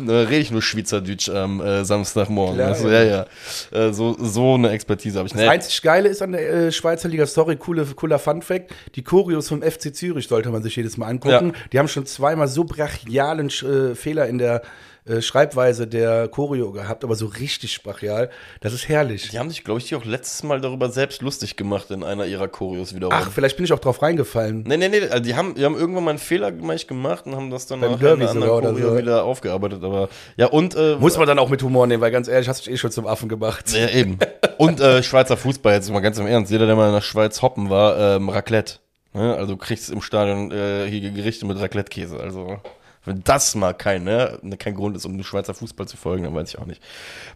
äh, 0.00 0.12
rede 0.12 0.38
ich 0.38 0.50
nur 0.50 0.62
Schweizerdeutsch 0.62 1.28
am 1.28 1.60
äh, 1.60 1.84
Samstagmorgen. 1.84 2.56
Klar, 2.56 2.68
also, 2.68 2.88
ja, 2.88 3.02
ja. 3.02 3.26
Äh, 3.72 3.92
so, 3.92 4.16
so 4.18 4.54
eine 4.54 4.70
Expertise 4.70 5.18
habe 5.18 5.26
ich. 5.26 5.32
Das 5.32 5.42
nee. 5.42 5.48
einzig 5.48 5.82
Geile 5.82 6.08
ist 6.08 6.22
an 6.22 6.32
der 6.32 6.48
äh, 6.48 6.72
Schweizer 6.72 7.08
Liga, 7.08 7.26
sorry, 7.26 7.56
coole, 7.56 7.84
cooler 7.86 8.18
Fun-Fact, 8.18 8.72
die 8.94 9.02
Choreos 9.02 9.48
vom 9.48 9.62
FC 9.62 9.94
Zürich 9.94 10.28
sollte 10.28 10.50
man 10.50 10.62
sich 10.62 10.76
jedes 10.76 10.96
Mal 10.96 11.06
angucken. 11.06 11.52
Ja. 11.54 11.60
Die 11.72 11.78
haben 11.78 11.88
schon 11.88 12.06
zweimal 12.06 12.48
so 12.48 12.64
brachialen 12.64 13.48
äh, 13.48 13.94
Fehler 13.94 14.26
in 14.26 14.38
der 14.38 14.62
äh, 15.06 15.22
Schreibweise 15.22 15.86
der 15.86 16.28
Choreo 16.28 16.72
gehabt, 16.72 17.04
aber 17.04 17.14
so 17.14 17.26
richtig 17.26 17.82
brachial. 17.82 18.28
Das 18.60 18.72
ist 18.72 18.88
herrlich. 18.88 19.28
Die 19.30 19.38
haben 19.38 19.50
sich, 19.50 19.62
glaube 19.62 19.80
ich, 19.80 19.94
auch 19.94 20.04
letztes 20.04 20.42
Mal 20.42 20.60
darüber 20.60 20.88
selbst 20.88 21.22
lustig 21.22 21.56
gemacht 21.56 21.90
in 21.92 22.02
einer 22.02 22.26
ihrer 22.26 22.48
Choreos 22.48 22.94
wiederum. 22.94 23.14
Ach, 23.16 23.30
vielleicht 23.30 23.56
bin 23.56 23.64
ich 23.64 23.72
auch 23.72 23.78
drauf 23.78 24.02
reingefallen. 24.02 24.64
Nee, 24.66 24.76
nee, 24.76 24.88
nee, 24.88 25.02
also 25.02 25.22
die 25.22 25.36
haben, 25.36 25.54
die 25.54 25.64
haben 25.64 25.76
irgendwann 25.76 26.04
mal 26.04 26.10
einen 26.10 26.18
Fehler 26.18 26.50
gemacht 26.50 27.26
und 27.26 27.36
haben 27.36 27.50
das 27.50 27.66
dann 27.66 27.82
in 27.82 27.94
einer 27.94 28.10
anderen 28.10 28.40
Choreo 28.40 28.90
so. 28.90 28.98
wieder 28.98 29.24
aufgearbeitet. 29.24 29.84
Aber 29.84 30.08
ja, 30.36 30.46
und. 30.46 30.74
Äh, 30.74 30.96
Muss 30.96 31.16
man 31.16 31.28
dann 31.28 31.38
auch 31.38 31.50
mit 31.50 31.62
Humor 31.62 31.86
nehmen, 31.86 32.00
weil 32.00 32.10
ganz 32.10 32.26
ehrlich, 32.26 32.48
hast 32.48 32.62
du 32.62 32.70
dich 32.70 32.74
eh 32.74 32.78
schon 32.78 32.90
zum 32.90 33.06
Affen 33.06 33.28
gemacht. 33.28 33.72
Ja, 33.72 33.88
eben. 33.88 34.18
und 34.58 34.80
äh, 34.80 35.02
Schweizer 35.04 35.36
Fußball, 35.36 35.74
jetzt 35.74 35.90
mal 35.90 36.00
ganz 36.00 36.18
im 36.18 36.26
Ernst. 36.26 36.50
Jeder, 36.50 36.66
der 36.66 36.74
mal 36.74 36.88
in 36.88 36.94
der 36.94 37.00
Schweiz 37.00 37.42
hoppen 37.42 37.70
war, 37.70 38.16
ähm, 38.16 38.28
Raclette. 38.28 38.78
Ne? 39.14 39.34
Also 39.36 39.52
du 39.52 39.56
kriegst 39.56 39.90
im 39.90 40.02
Stadion 40.02 40.50
äh, 40.50 40.86
hier 40.88 41.10
Gerichte 41.10 41.46
mit 41.46 41.60
Raclette-Käse. 41.60 42.18
Also. 42.18 42.58
Wenn 43.06 43.22
das 43.24 43.54
mal 43.54 43.72
kein, 43.72 44.04
ne, 44.04 44.38
kein 44.58 44.74
Grund 44.74 44.96
ist, 44.96 45.04
um 45.04 45.12
den 45.14 45.24
Schweizer 45.24 45.54
Fußball 45.54 45.88
zu 45.88 45.96
folgen, 45.96 46.24
dann 46.24 46.34
weiß 46.34 46.50
ich 46.50 46.58
auch 46.58 46.66
nicht. 46.66 46.82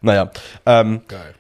Naja. 0.02 0.30
Ähm, 0.66 1.02
Geil. 1.08 1.34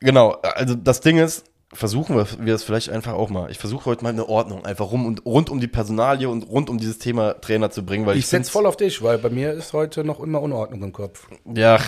Genau, 0.00 0.30
also 0.42 0.74
das 0.74 1.02
Ding 1.02 1.18
ist, 1.18 1.44
versuchen 1.72 2.16
wir, 2.16 2.54
es 2.54 2.64
vielleicht 2.64 2.90
einfach 2.90 3.12
auch 3.12 3.30
mal. 3.30 3.50
Ich 3.50 3.58
versuche 3.58 3.84
heute 3.86 4.02
mal 4.02 4.10
eine 4.10 4.28
Ordnung 4.28 4.64
einfach 4.64 4.90
rum 4.90 5.06
und 5.06 5.24
rund 5.24 5.50
um 5.50 5.60
die 5.60 5.68
Personalie 5.68 6.28
und 6.28 6.42
rund 6.48 6.68
um 6.68 6.78
dieses 6.78 6.98
Thema 6.98 7.34
Trainer 7.40 7.70
zu 7.70 7.84
bringen, 7.84 8.06
weil 8.06 8.14
ich, 8.16 8.24
ich 8.24 8.26
setze 8.26 8.50
voll 8.50 8.66
auf 8.66 8.76
dich, 8.76 9.02
weil 9.02 9.18
bei 9.18 9.30
mir 9.30 9.52
ist 9.52 9.72
heute 9.72 10.02
noch 10.02 10.18
immer 10.20 10.42
Unordnung 10.42 10.82
im 10.82 10.92
Kopf. 10.92 11.28
Ja, 11.44 11.78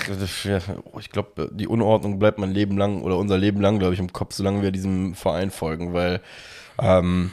ich 0.99 1.11
glaube, 1.11 1.51
die 1.53 1.67
Unordnung 1.67 2.19
bleibt 2.19 2.39
mein 2.39 2.53
Leben 2.53 2.79
lang 2.79 3.03
oder 3.03 3.19
unser 3.19 3.39
Leben 3.39 3.61
lang, 3.61 3.79
glaube 3.79 3.95
ich, 3.95 4.01
im 4.01 4.13
Kopf, 4.13 4.35
solange 4.35 4.63
wir 4.63 4.71
diesem 4.71 5.15
Verein 5.15 5.51
folgen, 5.51 5.93
weil 5.95 6.21
ähm, 6.79 7.33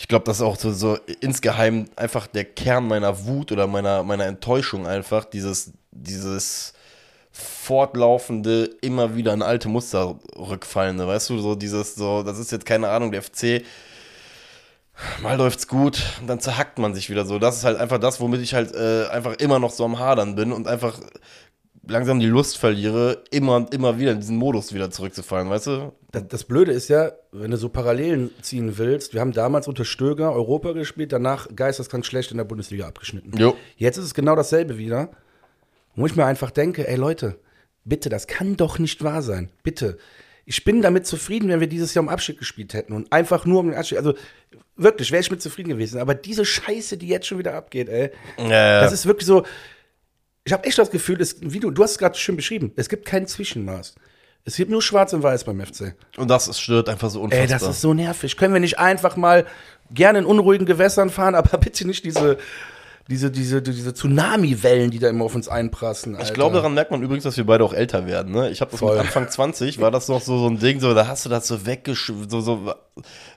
ich 0.00 0.08
glaube, 0.08 0.24
das 0.24 0.38
ist 0.38 0.42
auch 0.42 0.56
so, 0.56 0.72
so 0.72 0.96
insgeheim 1.20 1.84
einfach 1.94 2.26
der 2.26 2.46
Kern 2.46 2.88
meiner 2.88 3.26
Wut 3.26 3.52
oder 3.52 3.66
meiner, 3.66 4.02
meiner 4.02 4.24
Enttäuschung 4.24 4.86
einfach, 4.86 5.26
dieses, 5.26 5.72
dieses 5.90 6.72
fortlaufende, 7.30 8.70
immer 8.80 9.14
wieder 9.14 9.34
in 9.34 9.42
alte 9.42 9.68
Muster 9.68 10.18
rückfallende, 10.38 11.06
weißt 11.06 11.28
du, 11.28 11.38
so 11.38 11.54
dieses, 11.54 11.96
so, 11.96 12.22
das 12.22 12.38
ist 12.38 12.50
jetzt 12.50 12.64
keine 12.64 12.88
Ahnung, 12.88 13.12
der 13.12 13.20
FC, 13.20 13.62
mal 15.20 15.36
läuft's 15.36 15.68
gut, 15.68 16.02
und 16.22 16.28
dann 16.28 16.40
zerhackt 16.40 16.78
man 16.78 16.94
sich 16.94 17.10
wieder 17.10 17.26
so. 17.26 17.38
Das 17.38 17.58
ist 17.58 17.64
halt 17.64 17.78
einfach 17.78 17.98
das, 17.98 18.22
womit 18.22 18.40
ich 18.40 18.54
halt 18.54 18.74
äh, 18.74 19.06
einfach 19.08 19.34
immer 19.34 19.58
noch 19.58 19.70
so 19.70 19.84
am 19.84 19.98
Hadern 19.98 20.34
bin 20.34 20.52
und 20.52 20.66
einfach 20.66 20.98
langsam 21.86 22.20
die 22.20 22.26
Lust 22.26 22.56
verliere, 22.56 23.22
immer 23.30 23.56
und 23.56 23.74
immer 23.74 23.98
wieder 23.98 24.12
in 24.12 24.20
diesen 24.20 24.38
Modus 24.38 24.72
wieder 24.72 24.90
zurückzufallen, 24.90 25.50
weißt 25.50 25.66
du? 25.66 25.92
Das, 26.12 26.26
das, 26.28 26.44
Blöde 26.44 26.72
ist 26.72 26.88
ja, 26.88 27.12
wenn 27.32 27.50
du 27.50 27.56
so 27.56 27.68
Parallelen 27.68 28.30
ziehen 28.42 28.78
willst, 28.78 29.14
wir 29.14 29.20
haben 29.20 29.32
damals 29.32 29.68
unter 29.68 29.84
Stöger 29.84 30.32
Europa 30.32 30.72
gespielt, 30.72 31.12
danach 31.12 31.48
geisteskrank 31.54 32.04
schlecht 32.04 32.30
in 32.30 32.36
der 32.36 32.44
Bundesliga 32.44 32.86
abgeschnitten. 32.86 33.36
Jo. 33.38 33.56
Jetzt 33.76 33.96
ist 33.96 34.06
es 34.06 34.14
genau 34.14 34.34
dasselbe 34.34 34.76
wieder, 34.76 35.10
wo 35.94 36.06
ich 36.06 36.16
mir 36.16 36.26
einfach 36.26 36.50
denke, 36.50 36.88
ey 36.88 36.96
Leute, 36.96 37.38
bitte, 37.84 38.08
das 38.08 38.26
kann 38.26 38.56
doch 38.56 38.78
nicht 38.78 39.04
wahr 39.04 39.22
sein. 39.22 39.50
Bitte. 39.62 39.98
Ich 40.46 40.64
bin 40.64 40.82
damit 40.82 41.06
zufrieden, 41.06 41.48
wenn 41.48 41.60
wir 41.60 41.68
dieses 41.68 41.94
Jahr 41.94 42.02
um 42.02 42.08
Abschied 42.08 42.38
gespielt 42.38 42.74
hätten 42.74 42.92
und 42.92 43.12
einfach 43.12 43.46
nur 43.46 43.60
um 43.60 43.66
den 43.68 43.76
Abschied. 43.76 43.98
Also 43.98 44.14
wirklich, 44.76 45.12
wäre 45.12 45.20
ich 45.20 45.30
mit 45.30 45.40
zufrieden 45.40 45.68
gewesen. 45.68 46.00
Aber 46.00 46.14
diese 46.14 46.44
Scheiße, 46.44 46.96
die 46.96 47.08
jetzt 47.08 47.26
schon 47.26 47.38
wieder 47.38 47.54
abgeht, 47.54 47.88
ey, 47.88 48.10
ja, 48.38 48.80
das 48.80 48.92
ist 48.92 49.06
wirklich 49.06 49.26
so 49.26 49.44
ich 50.44 50.52
habe 50.52 50.64
echt 50.64 50.78
das 50.78 50.90
Gefühl, 50.90 51.20
es, 51.20 51.36
wie 51.40 51.60
du, 51.60 51.70
du 51.70 51.82
hast 51.82 51.92
es 51.92 51.98
gerade 51.98 52.18
schön 52.18 52.36
beschrieben, 52.36 52.72
es 52.76 52.88
gibt 52.88 53.04
kein 53.04 53.26
Zwischenmaß. 53.26 53.94
Es 54.44 54.56
gibt 54.56 54.70
nur 54.70 54.82
Schwarz 54.82 55.12
und 55.12 55.22
Weiß 55.22 55.44
beim 55.44 55.60
FC. 55.60 55.94
Und 56.16 56.28
das 56.28 56.58
stört 56.58 56.88
einfach 56.88 57.10
so 57.10 57.20
unfassbar. 57.20 57.42
Ey, 57.42 57.48
das 57.48 57.62
ist 57.62 57.80
so 57.80 57.94
nervig. 57.94 58.36
Können 58.36 58.54
wir 58.54 58.60
nicht 58.60 58.78
einfach 58.78 59.16
mal 59.16 59.46
gerne 59.92 60.20
in 60.20 60.24
unruhigen 60.24 60.66
Gewässern 60.66 61.10
fahren, 61.10 61.34
aber 61.36 61.58
bitte 61.58 61.86
nicht 61.86 62.04
diese 62.04 62.38
diese, 63.10 63.28
diese, 63.32 63.60
diese 63.60 63.92
Tsunami-Wellen, 63.92 64.92
die 64.92 65.00
da 65.00 65.08
immer 65.08 65.24
auf 65.24 65.34
uns 65.34 65.48
einprassen. 65.48 66.14
Alter. 66.14 66.28
Ich 66.28 66.32
glaube, 66.32 66.54
daran 66.54 66.74
merkt 66.74 66.92
man 66.92 67.02
übrigens, 67.02 67.24
dass 67.24 67.36
wir 67.36 67.44
beide 67.44 67.64
auch 67.64 67.72
älter 67.72 68.06
werden. 68.06 68.32
Ne? 68.32 68.50
Ich 68.50 68.60
habe 68.60 68.70
das 68.70 68.78
Voll. 68.78 68.96
mit 68.96 69.06
Anfang 69.06 69.28
20, 69.28 69.80
war 69.80 69.90
das 69.90 70.06
noch 70.06 70.20
so, 70.20 70.38
so 70.38 70.46
ein 70.46 70.60
Ding, 70.60 70.78
so, 70.78 70.94
da 70.94 71.08
hast 71.08 71.24
du 71.24 71.28
das 71.28 71.48
so, 71.48 71.58
so, 71.58 72.40
so 72.40 72.74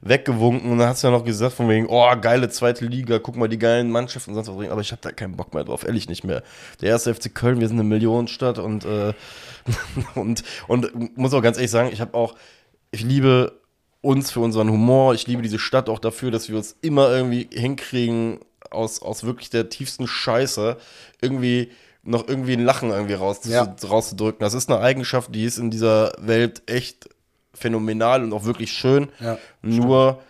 weggewunken 0.02 0.72
und 0.72 0.78
dann 0.78 0.90
hast 0.90 1.02
du 1.02 1.08
ja 1.08 1.12
noch 1.12 1.26
gesagt 1.26 1.54
von 1.54 1.70
wegen, 1.70 1.88
oh, 1.90 2.08
geile 2.22 2.50
zweite 2.50 2.86
Liga, 2.86 3.18
guck 3.18 3.36
mal 3.36 3.50
die 3.50 3.58
geilen 3.58 3.90
Mannschaften 3.90 4.32
und 4.32 4.36
sonst 4.36 4.56
was. 4.56 4.70
Aber 4.70 4.82
ich 4.82 4.92
habe 4.92 5.02
da 5.02 5.12
keinen 5.12 5.36
Bock 5.36 5.56
mehr 5.56 5.64
drauf, 5.64 5.84
ehrlich 5.84 6.08
nicht 6.08 6.24
mehr. 6.24 6.44
Der 6.82 6.90
erste 6.90 7.14
FC 7.16 7.34
Köln, 7.34 7.60
wir 7.60 7.68
sind 7.68 7.80
eine 7.80 7.90
Millionenstadt 7.90 8.60
und, 8.60 8.86
äh, 8.86 9.14
und, 10.16 10.44
und 10.68 11.18
muss 11.18 11.34
auch 11.34 11.42
ganz 11.42 11.58
ehrlich 11.58 11.72
sagen, 11.72 11.90
ich 11.92 12.02
habe 12.02 12.14
auch, 12.16 12.36
ich 12.92 13.04
liebe 13.04 13.60
uns 14.02 14.32
für 14.32 14.42
unseren 14.42 14.70
Humor, 14.70 15.14
ich 15.14 15.28
liebe 15.28 15.42
diese 15.42 15.60
Stadt 15.60 15.90
auch 15.90 16.00
dafür, 16.00 16.30
dass 16.32 16.50
wir 16.50 16.58
uns 16.58 16.76
immer 16.82 17.10
irgendwie 17.10 17.48
hinkriegen, 17.52 18.40
aus, 18.70 19.02
aus 19.02 19.24
wirklich 19.24 19.50
der 19.50 19.70
tiefsten 19.70 20.08
Scheiße 20.08 20.78
irgendwie 21.22 21.72
noch 22.04 22.28
irgendwie 22.28 22.54
ein 22.54 22.66
Lachen 22.66 22.90
irgendwie 22.90 23.14
raus, 23.14 23.42
Ja. 23.46 23.76
rauszudrücken. 23.84 24.40
Das 24.40 24.54
ist 24.54 24.70
eine 24.70 24.82
Eigenschaft, 24.82 25.34
die 25.34 25.46
ist 25.46 25.58
in 25.58 25.72
dieser 25.72 26.12
Welt 26.18 26.64
echt 26.66 27.08
phänomenal 27.54 28.24
und 28.24 28.34
auch 28.34 28.46
wirklich 28.46 28.74
schön. 28.74 29.10
Ja, 29.20 29.38
Nur 29.62 30.22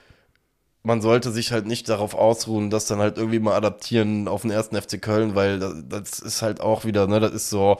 man 0.83 1.01
sollte 1.01 1.31
sich 1.31 1.51
halt 1.51 1.65
nicht 1.65 1.87
darauf 1.89 2.13
ausruhen, 2.13 2.69
das 2.69 2.85
dann 2.85 2.99
halt 2.99 3.17
irgendwie 3.17 3.39
mal 3.39 3.55
adaptieren 3.55 4.27
auf 4.27 4.41
den 4.41 4.51
ersten 4.51 4.79
FC 4.79 5.01
Köln, 5.01 5.33
weil 5.33 5.57
das, 5.59 5.73
das 5.87 6.19
ist 6.19 6.41
halt 6.41 6.59
auch 6.59 6.83
wieder, 6.85 7.07
ne, 7.07 7.19
das 7.21 7.31
ist 7.31 7.49
so 7.49 7.77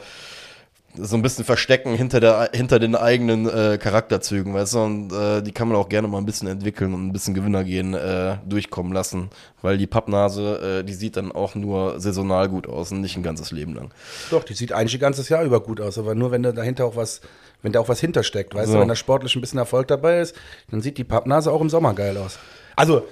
so 0.96 1.16
ein 1.16 1.22
bisschen 1.22 1.44
verstecken 1.46 1.96
hinter 1.96 2.20
der 2.20 2.52
hinter 2.54 2.80
den 2.80 2.96
eigenen 2.96 3.50
äh, 3.50 3.78
Charakterzügen, 3.78 4.54
weißt 4.54 4.76
du, 4.76 4.80
und 4.82 5.12
äh, 5.12 5.42
die 5.42 5.52
kann 5.52 5.68
man 5.68 5.78
auch 5.78 5.90
gerne 5.90 6.08
mal 6.08 6.18
ein 6.20 6.26
bisschen 6.26 6.48
entwickeln 6.48 6.94
und 6.94 7.08
ein 7.08 7.14
bisschen 7.14 7.34
Gewinner 7.34 7.64
gehen 7.64 7.94
äh, 7.94 8.38
durchkommen 8.46 8.94
lassen, 8.94 9.30
weil 9.62 9.78
die 9.78 9.88
Pappnase, 9.88 10.82
äh, 10.82 10.84
die 10.84 10.94
sieht 10.94 11.18
dann 11.18 11.32
auch 11.32 11.56
nur 11.56 12.00
saisonal 12.00 12.50
gut 12.50 12.68
aus 12.68 12.92
und 12.92 13.02
nicht 13.02 13.18
ein 13.18 13.24
ganzes 13.24 13.52
Leben 13.52 13.74
lang. 13.74 13.92
Doch, 14.30 14.44
die 14.44 14.54
sieht 14.54 14.72
eigentlich 14.72 14.96
ein 14.96 15.00
ganzes 15.02 15.30
Jahr 15.30 15.44
über 15.44 15.62
gut 15.62 15.82
aus, 15.82 15.98
aber 15.98 16.16
nur 16.16 16.32
wenn 16.32 16.44
da 16.44 16.52
dahinter 16.52 16.86
auch 16.86 16.96
was, 16.96 17.22
wenn 17.62 17.72
da 17.72 17.80
auch 17.80 17.90
was 17.90 18.00
hintersteckt, 18.00 18.54
weißt 18.54 18.68
So. 18.68 18.76
du, 18.76 18.82
wenn 18.82 18.88
da 18.88 18.96
sportlich 18.96 19.36
ein 19.36 19.42
bisschen 19.42 19.60
Erfolg 19.60 19.88
dabei 19.88 20.20
ist, 20.20 20.36
dann 20.70 20.82
sieht 20.82 20.98
die 20.98 21.04
Pappnase 21.04 21.52
auch 21.52 21.62
im 21.62 21.70
Sommer 21.70 21.94
geil 21.94 22.18
aus. 22.18 22.38
Also, 22.76 23.08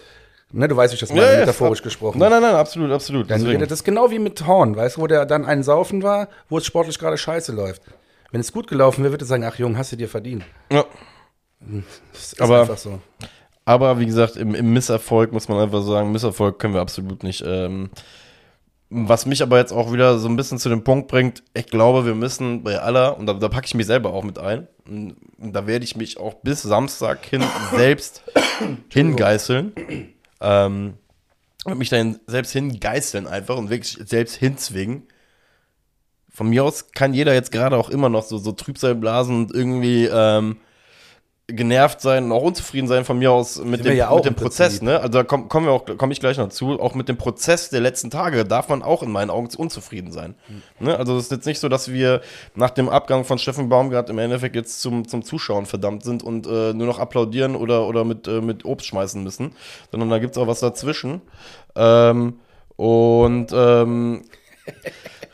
ne, 0.52 0.68
du 0.68 0.76
weißt, 0.76 0.92
wie 0.94 0.96
ich 0.96 1.00
das 1.00 1.14
meine, 1.14 1.38
metaphorisch 1.40 1.82
gesprochen. 1.82 2.20
Nein, 2.20 2.32
nein, 2.32 2.42
nein, 2.42 2.56
absolut, 2.56 2.92
absolut. 2.92 3.30
Dann 3.30 3.40
Deswegen. 3.42 3.60
das 3.62 3.72
ist 3.72 3.84
genau 3.84 4.12
wie 4.12 4.20
mit 4.20 4.46
Horn, 4.46 4.76
weißt 4.76 4.98
du, 4.98 5.02
wo 5.02 5.08
der 5.08 5.26
dann 5.26 5.46
einen 5.46 5.64
Saufen 5.64 6.04
war, 6.04 6.28
wo 6.50 6.58
es 6.58 6.66
sportlich 6.66 6.98
gerade 7.00 7.18
scheiße 7.18 7.52
läuft. 7.52 7.82
Wenn 8.32 8.42
es 8.42 8.52
gut 8.54 8.68
gelaufen 8.68 9.04
wäre, 9.04 9.12
würde 9.14 9.26
er 9.26 9.28
sagen, 9.28 9.44
ach 9.44 9.58
Jung, 9.60 9.78
hast 9.78 9.92
du 9.92 9.96
dir 9.98 10.08
verdient. 10.08 10.44
Ja. 10.72 10.86
Das 12.14 12.22
ist 12.34 12.42
Aber- 12.42 12.62
einfach 12.62 12.78
so. 12.78 13.00
Aber 13.64 14.00
wie 14.00 14.08
gesagt, 14.08 14.38
im, 14.38 14.56
im 14.56 14.74
Misserfolg 14.74 15.32
muss 15.32 15.48
man 15.48 15.60
einfach 15.60 15.84
sagen, 15.84 16.12
Misserfolg 16.12 16.58
können 16.58 16.74
wir 16.74 16.82
absolut 16.82 17.22
nicht. 17.24 17.44
Ähm, 17.46 17.92
was 18.90 19.26
mich 19.26 19.42
aber 19.44 19.58
jetzt 19.60 19.72
auch 19.72 19.94
wieder 19.94 20.18
so 20.18 20.28
ein 20.28 20.36
bisschen 20.36 20.58
zu 20.58 20.68
dem 20.68 20.84
Punkt 20.84 21.08
bringt, 21.08 21.44
ich 21.54 21.68
glaube, 21.68 22.06
wir 22.06 22.16
müssen 22.16 22.64
bei 22.64 22.80
aller, 22.80 23.18
und 23.18 23.28
da, 23.28 23.34
da 23.34 23.48
packe 23.50 23.68
ich 23.68 23.76
mich 23.76 23.86
selber 23.86 24.12
auch 24.14 24.24
mit 24.24 24.40
ein, 24.40 24.68
da 25.38 25.68
werde 25.68 25.86
ich 25.86 25.96
mich 25.96 26.20
auch 26.20 26.34
bis 26.42 26.64
Samstag 26.64 27.24
hin 27.24 27.44
selbst 27.76 28.24
hingeißeln. 28.90 29.74
Ähm, 30.42 30.96
und 31.64 31.78
mich 31.78 31.90
dann 31.90 32.20
selbst 32.26 32.52
hingeißeln 32.54 33.28
einfach 33.28 33.58
und 33.58 33.70
wirklich 33.70 33.98
selbst 34.06 34.36
hinzwingen. 34.36 35.04
Von 36.30 36.50
mir 36.50 36.64
aus 36.64 36.92
kann 36.92 37.14
jeder 37.14 37.34
jetzt 37.34 37.52
gerade 37.52 37.78
auch 37.78 37.90
immer 37.90 38.10
noch 38.10 38.24
so, 38.24 38.38
so 38.38 38.52
Trübsal 38.52 38.96
blasen 38.96 39.36
und 39.36 39.52
irgendwie 39.54 40.06
ähm, 40.12 40.58
genervt 41.56 42.02
sein 42.02 42.26
und 42.26 42.32
auch 42.32 42.42
unzufrieden 42.44 42.88
sein 42.88 43.06
von 43.06 43.20
mir 43.20 43.32
aus 43.32 43.64
mit 43.64 43.86
dem, 43.86 43.96
ja 43.96 44.14
mit 44.14 44.26
dem 44.26 44.36
Prozess, 44.36 44.80
Prinzip. 44.80 44.84
ne? 44.84 45.00
Also 45.00 45.10
da 45.10 45.24
komm, 45.24 45.50
kommen 45.50 45.66
wir 45.66 45.74
auch, 45.74 45.86
komme 45.98 46.14
ich 46.14 46.20
gleich 46.20 46.38
noch 46.38 46.50
zu, 46.50 46.80
auch 46.80 46.96
mit 46.96 47.10
dem 47.10 47.18
Prozess 47.18 47.70
der 47.70 47.82
letzten 47.82 48.10
Tage 48.10 48.46
darf 48.46 48.70
man 48.70 48.82
auch 48.82 49.04
in 49.04 49.12
meinen 49.12 49.30
Augen 49.30 49.50
unzufrieden 49.56 50.12
sein. 50.12 50.36
Hm. 50.48 50.88
Ne? 50.88 50.98
Also 50.98 51.18
es 51.18 51.26
ist 51.26 51.32
jetzt 51.32 51.46
nicht 51.46 51.60
so, 51.60 51.70
dass 51.70 51.92
wir 51.92 52.22
nach 52.56 52.70
dem 52.70 52.90
Abgang 52.90 53.24
von 53.24 53.38
Steffen 53.38 53.70
Baumgart 53.70 54.10
im 54.10 54.18
Endeffekt 54.18 54.56
jetzt 54.56 54.82
zum, 54.82 55.08
zum 55.08 55.24
Zuschauen 55.24 55.66
verdammt 55.66 56.04
sind 56.04 56.24
und 56.24 56.48
äh, 56.48 56.74
nur 56.74 56.88
noch 56.88 57.00
applaudieren 57.00 57.56
oder, 57.56 57.88
oder 57.88 58.04
mit, 58.04 58.28
äh, 58.28 58.42
mit 58.42 58.66
Obst 58.66 58.88
schmeißen 58.88 59.24
müssen, 59.24 59.54
sondern 59.92 60.10
da 60.10 60.20
gibt 60.20 60.36
es 60.36 60.38
auch 60.42 60.48
was 60.48 60.60
dazwischen. 60.60 61.22
Ähm, 61.76 62.40
und 62.76 63.52
ähm, 63.54 64.24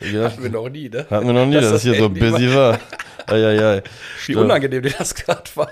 ja, 0.00 0.32
wir 0.38 0.50
noch 0.50 0.68
nie, 0.68 0.88
ne? 0.88 1.06
hatten 1.10 1.26
wir 1.26 1.32
noch 1.32 1.46
nie, 1.46 1.54
dass, 1.54 1.64
Dass 1.64 1.72
das 1.72 1.82
hier 1.82 1.94
so 1.94 2.08
busy 2.08 2.54
war. 2.54 2.78
Eieiei. 3.26 3.82
Wie 4.26 4.34
unangenehm 4.36 4.82
dir 4.82 4.94
das 4.96 5.14
gerade 5.14 5.44
war. 5.54 5.70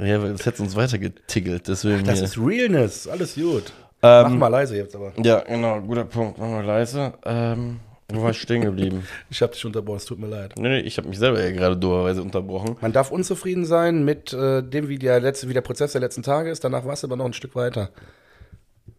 Ja, 0.00 0.18
das 0.18 0.46
hätte 0.46 0.62
uns 0.62 0.76
weitergetiggelt, 0.76 1.66
deswegen 1.66 2.04
Das 2.04 2.18
hier. 2.18 2.24
ist 2.24 2.38
Realness, 2.38 3.08
alles 3.08 3.34
gut. 3.34 3.72
Ähm, 4.00 4.22
Mach 4.22 4.30
mal 4.30 4.48
leise 4.48 4.76
jetzt 4.76 4.94
aber. 4.94 5.12
Ja, 5.22 5.40
genau, 5.40 5.80
guter 5.80 6.04
Punkt. 6.04 6.38
Machen 6.38 6.52
wir 6.52 6.62
leise. 6.62 7.14
Ähm, 7.24 7.80
wo 8.10 8.22
war 8.22 8.30
ich 8.30 8.40
stehen 8.40 8.62
geblieben? 8.62 9.02
Ich 9.30 9.42
habe 9.42 9.52
dich 9.52 9.64
unterbrochen, 9.66 9.96
es 9.96 10.04
tut 10.04 10.18
mir 10.20 10.28
leid. 10.28 10.54
nee, 10.56 10.68
nee, 10.68 10.80
ich 10.80 10.96
habe 10.98 11.08
mich 11.08 11.18
selber 11.18 11.42
ja 11.42 11.50
gerade 11.50 11.76
doberweise 11.76 12.22
unterbrochen. 12.22 12.76
Man 12.80 12.92
darf 12.92 13.10
unzufrieden 13.10 13.64
sein 13.64 14.04
mit 14.04 14.32
äh, 14.32 14.62
dem, 14.62 14.88
wie 14.88 14.98
der, 14.98 15.18
letzte, 15.20 15.48
wie 15.48 15.52
der 15.52 15.62
Prozess 15.62 15.92
der 15.92 16.00
letzten 16.00 16.22
Tage 16.22 16.48
ist. 16.50 16.62
Danach 16.62 16.84
war 16.86 16.92
es 16.92 17.02
aber 17.02 17.16
noch 17.16 17.26
ein 17.26 17.32
Stück 17.32 17.56
weiter. 17.56 17.90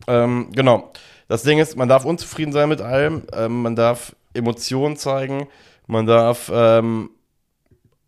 Ähm, 0.07 0.49
genau. 0.53 0.91
Das 1.29 1.43
Ding 1.43 1.59
ist, 1.59 1.77
man 1.77 1.87
darf 1.87 2.03
unzufrieden 2.05 2.51
sein 2.51 2.67
mit 2.69 2.81
allem. 2.81 3.23
Ähm, 3.33 3.61
man 3.61 3.75
darf 3.75 4.15
Emotionen 4.33 4.97
zeigen. 4.97 5.47
Man 5.87 6.05
darf 6.05 6.51
ähm, 6.53 7.09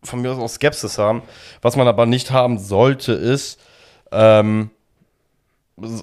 von 0.04 0.22
mir 0.22 0.32
aus 0.32 0.40
auch 0.40 0.50
Skepsis 0.50 0.98
haben. 0.98 1.22
Was 1.62 1.76
man 1.76 1.88
aber 1.88 2.06
nicht 2.06 2.32
haben 2.32 2.58
sollte, 2.58 3.14
ist, 3.14 3.60
ähm, 4.12 4.70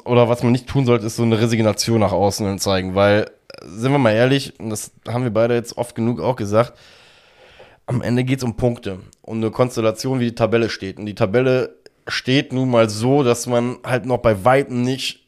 oder 0.04 0.28
was 0.28 0.42
man 0.42 0.52
nicht 0.52 0.66
tun 0.66 0.86
sollte, 0.86 1.06
ist 1.06 1.16
so 1.16 1.22
eine 1.22 1.40
Resignation 1.40 2.00
nach 2.00 2.12
außen 2.12 2.46
hin 2.46 2.58
zeigen. 2.58 2.94
Weil, 2.94 3.30
sind 3.64 3.92
wir 3.92 3.98
mal 3.98 4.12
ehrlich, 4.12 4.58
und 4.58 4.70
das 4.70 4.90
haben 5.06 5.24
wir 5.24 5.30
beide 5.30 5.54
jetzt 5.54 5.76
oft 5.76 5.94
genug 5.94 6.20
auch 6.20 6.36
gesagt, 6.36 6.74
am 7.86 8.02
Ende 8.02 8.24
geht 8.24 8.38
es 8.38 8.44
um 8.44 8.56
Punkte 8.56 8.98
und 9.22 9.38
eine 9.38 9.50
Konstellation, 9.50 10.20
wie 10.20 10.26
die 10.26 10.34
Tabelle 10.34 10.68
steht. 10.68 10.98
Und 10.98 11.06
die 11.06 11.14
Tabelle 11.14 11.74
steht 12.06 12.52
nun 12.52 12.70
mal 12.70 12.88
so, 12.90 13.22
dass 13.22 13.46
man 13.46 13.78
halt 13.84 14.04
noch 14.06 14.18
bei 14.18 14.44
Weitem 14.44 14.82
nicht 14.82 15.24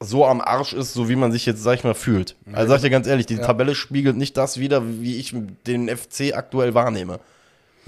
so 0.00 0.24
am 0.24 0.40
Arsch 0.40 0.72
ist, 0.74 0.94
so 0.94 1.08
wie 1.08 1.16
man 1.16 1.32
sich 1.32 1.44
jetzt, 1.44 1.62
sag 1.62 1.74
ich 1.74 1.84
mal, 1.84 1.94
fühlt. 1.94 2.36
Also 2.52 2.68
sag 2.68 2.76
ich 2.76 2.82
dir 2.82 2.90
ganz 2.90 3.06
ehrlich, 3.06 3.26
die 3.26 3.34
Ja. 3.34 3.44
Tabelle 3.44 3.74
spiegelt 3.74 4.16
nicht 4.16 4.36
das 4.36 4.58
wider, 4.58 4.82
wie 5.00 5.16
ich 5.16 5.34
den 5.66 5.88
FC 5.88 6.34
aktuell 6.34 6.74
wahrnehme. 6.74 7.18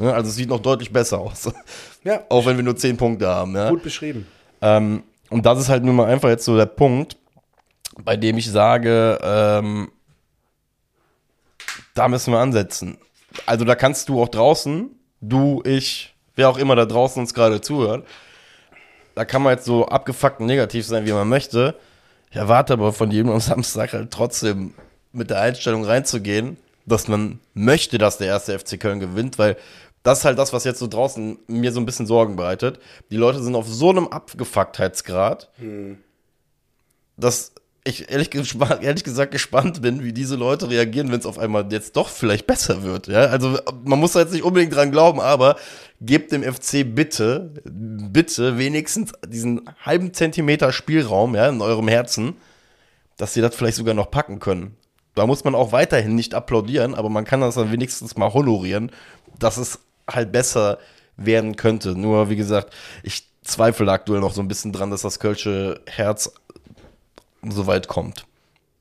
Ne, 0.01 0.15
Also 0.15 0.31
es 0.31 0.37
sieht 0.37 0.49
noch 0.49 0.61
deutlich 0.61 0.93
besser 0.93 1.19
aus. 1.19 1.51
Ja, 2.05 2.23
Auch 2.31 2.47
wenn 2.47 2.57
wir 2.57 2.65
nur 2.65 2.77
10 2.77 2.97
Punkte 2.97 3.29
haben. 3.29 3.55
Ja? 3.55 3.69
gut 3.69 3.83
beschrieben. 3.83 4.27
Ähm, 4.63 5.03
und 5.29 5.45
das 5.45 5.59
ist 5.59 5.69
halt 5.69 5.85
nun 5.85 5.97
mal 5.97 6.07
einfach 6.07 6.31
jetzt 6.31 6.47
so 6.47 6.57
der 6.57 6.65
Punkt, 6.67 7.19
bei 8.03 8.17
dem 8.17 8.39
ich 8.39 8.51
sage, 8.51 9.19
ähm, 9.23 9.91
da 11.95 12.09
müssen 12.09 12.33
wir 12.33 12.39
ansetzen. 12.39 12.97
Also 13.45 13.67
da 13.67 13.75
kannst 13.75 14.09
du 14.09 14.23
auch 14.23 14.29
draußen, 14.29 14.91
du, 15.21 15.63
ich, 15.67 16.15
wer 16.37 16.49
auch 16.49 16.57
immer 16.57 16.75
da 16.75 16.87
draußen 16.87 17.21
uns 17.21 17.35
gerade 17.35 17.61
zuhört, 17.61 18.07
da 19.15 19.25
kann 19.27 19.43
man 19.43 19.53
jetzt 19.53 19.67
so 19.67 19.87
abgefuckt 19.87 20.41
und 20.41 20.47
negativ 20.47 20.87
sein, 20.87 21.05
wie 21.05 21.13
man 21.13 21.29
möchte. 21.29 21.75
Ich 22.31 22.37
erwarte 22.37 22.73
aber 22.73 22.93
von 22.95 23.11
jedem 23.11 23.31
am 23.31 23.41
Samstag 23.41 23.93
halt 23.93 24.11
trotzdem 24.11 24.73
mit 25.13 25.29
der 25.29 25.41
Einstellung 25.41 25.85
reinzugehen, 25.85 26.57
dass 26.87 27.09
man 27.09 27.41
möchte, 27.53 27.99
dass 27.99 28.19
der 28.19 28.29
erste 28.29 28.59
FC 28.59 28.81
Köln 28.81 29.01
gewinnt, 29.01 29.39
weil 29.39 29.57
das 30.03 30.21
ist 30.21 30.25
halt 30.25 30.39
das, 30.39 30.53
was 30.53 30.65
jetzt 30.65 30.79
so 30.79 30.87
draußen 30.87 31.39
mir 31.47 31.73
so 31.73 31.81
ein 31.81 31.87
bisschen 31.87 32.07
Sorgen 32.07 32.37
bereitet. 32.37 32.81
Die 33.11 33.17
Leute 33.17 33.43
sind 33.43 33.55
auf 33.55 33.69
so 33.69 33.91
einem 33.91 34.09
Abgefucktheitsgrad, 34.09 35.51
dass 37.17 37.53
ich 37.85 38.11
ehrlich, 38.11 38.31
ehrlich 38.35 39.05
gesagt 39.05 39.33
gespannt 39.33 39.81
bin, 39.83 40.05
wie 40.05 40.13
diese 40.13 40.37
Leute 40.37 40.69
reagieren, 40.69 41.11
wenn 41.11 41.21
es 41.21 41.27
auf 41.27 41.39
einmal 41.39 41.71
jetzt 41.73 41.97
doch 41.97 42.09
vielleicht 42.09 42.47
besser 42.47 42.83
wird. 42.83 43.07
Ja? 43.07 43.27
Also 43.27 43.59
man 43.85 43.99
muss 43.99 44.13
da 44.13 44.21
jetzt 44.21 44.33
nicht 44.33 44.45
unbedingt 44.45 44.75
dran 44.75 44.91
glauben, 44.91 45.21
aber 45.21 45.57
gebt 46.01 46.33
dem 46.33 46.43
FC 46.43 46.85
bitte, 46.95 47.53
bitte 47.65 48.59
wenigstens 48.59 49.13
diesen 49.27 49.63
halben 49.85 50.13
Zentimeter 50.13 50.73
Spielraum 50.73 51.35
ja, 51.35 51.49
in 51.49 51.61
eurem 51.61 51.89
Herzen, 51.89 52.37
dass 53.17 53.35
sie 53.35 53.41
das 53.41 53.55
vielleicht 53.55 53.77
sogar 53.77 53.95
noch 53.95 54.11
packen 54.11 54.41
können. 54.41 54.77
Da 55.15 55.27
muss 55.27 55.45
man 55.45 55.55
auch 55.55 55.73
weiterhin 55.73 56.15
nicht 56.15 56.35
applaudieren, 56.35 56.95
aber 56.95 57.09
man 57.09 57.25
kann 57.25 57.41
das 57.41 57.57
dann 57.57 57.73
wenigstens 57.73 58.17
mal 58.17 58.33
honorieren, 58.33 58.93
dass 59.39 59.57
es 59.57 59.81
halt 60.11 60.33
besser 60.33 60.79
werden 61.17 61.57
könnte. 61.57 61.91
Nur, 61.99 62.31
wie 62.31 62.37
gesagt, 62.37 62.73
ich 63.03 63.25
zweifle 63.43 63.91
aktuell 63.91 64.21
noch 64.21 64.33
so 64.33 64.41
ein 64.41 64.49
bisschen 64.49 64.73
dran, 64.73 64.91
dass 64.91 65.03
das 65.03 65.21
Kölsche 65.21 65.81
Herz 65.87 66.33
so 67.43 67.67
weit 67.67 67.89
kommt. 67.89 68.27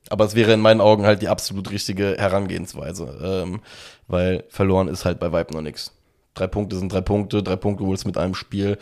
Aber 0.08 0.24
es 0.24 0.34
wäre 0.34 0.52
in 0.52 0.60
meinen 0.60 0.80
Augen 0.80 1.06
halt 1.06 1.22
die 1.22 1.28
absolut 1.28 1.70
richtige 1.70 2.16
Herangehensweise, 2.18 3.44
ähm, 3.44 3.60
weil 4.08 4.44
verloren 4.48 4.88
ist 4.88 5.04
halt 5.04 5.20
bei 5.20 5.32
Vibe 5.32 5.54
noch 5.54 5.62
nichts. 5.62 5.92
Drei 6.34 6.46
Punkte 6.46 6.76
sind 6.76 6.92
drei 6.92 7.00
Punkte, 7.00 7.42
drei 7.42 7.56
Punkte 7.56 7.84
holst 7.84 8.06
mit 8.06 8.18
einem 8.18 8.34
Spiel. 8.34 8.78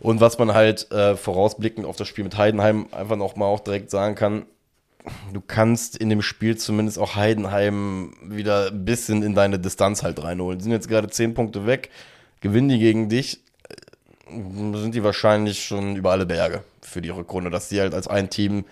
Und 0.00 0.20
was 0.20 0.38
man 0.38 0.54
halt 0.54 0.90
äh, 0.90 1.16
vorausblickend 1.16 1.86
auf 1.86 1.96
das 1.96 2.08
Spiel 2.08 2.24
mit 2.24 2.36
Heidenheim 2.36 2.86
einfach 2.92 3.16
noch 3.16 3.36
mal 3.36 3.46
auch 3.46 3.60
direkt 3.60 3.90
sagen 3.90 4.14
kann, 4.14 4.46
du 5.32 5.40
kannst 5.40 5.96
in 5.96 6.10
dem 6.10 6.22
Spiel 6.22 6.56
zumindest 6.56 6.98
auch 6.98 7.16
Heidenheim 7.16 8.14
wieder 8.22 8.68
ein 8.68 8.84
bisschen 8.84 9.22
in 9.22 9.34
deine 9.34 9.58
Distanz 9.58 10.02
halt 10.02 10.22
reinholen. 10.22 10.58
Die 10.58 10.64
sind 10.64 10.72
jetzt 10.72 10.88
gerade 10.88 11.08
zehn 11.08 11.34
Punkte 11.34 11.66
weg, 11.66 11.90
gewinnen 12.40 12.68
die 12.68 12.78
gegen 12.78 13.08
dich, 13.08 13.40
äh, 13.68 14.32
sind 14.78 14.94
die 14.94 15.04
wahrscheinlich 15.04 15.64
schon 15.64 15.96
über 15.96 16.12
alle 16.12 16.26
Berge 16.26 16.62
für 16.80 17.02
die 17.02 17.10
Rückrunde, 17.10 17.50
dass 17.50 17.68
die 17.68 17.80
halt 17.80 17.94
als 17.94 18.08
ein 18.08 18.30
Team 18.30 18.64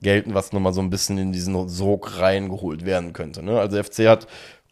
gelten, 0.00 0.34
was 0.34 0.52
nochmal 0.52 0.72
so 0.72 0.80
ein 0.80 0.90
bisschen 0.90 1.18
in 1.18 1.32
diesen 1.32 1.68
Sog 1.68 2.18
reingeholt 2.18 2.84
werden 2.84 3.12
könnte. 3.12 3.42
Ne? 3.42 3.58
Also 3.58 3.82
FC 3.82 4.08
hat 4.08 4.26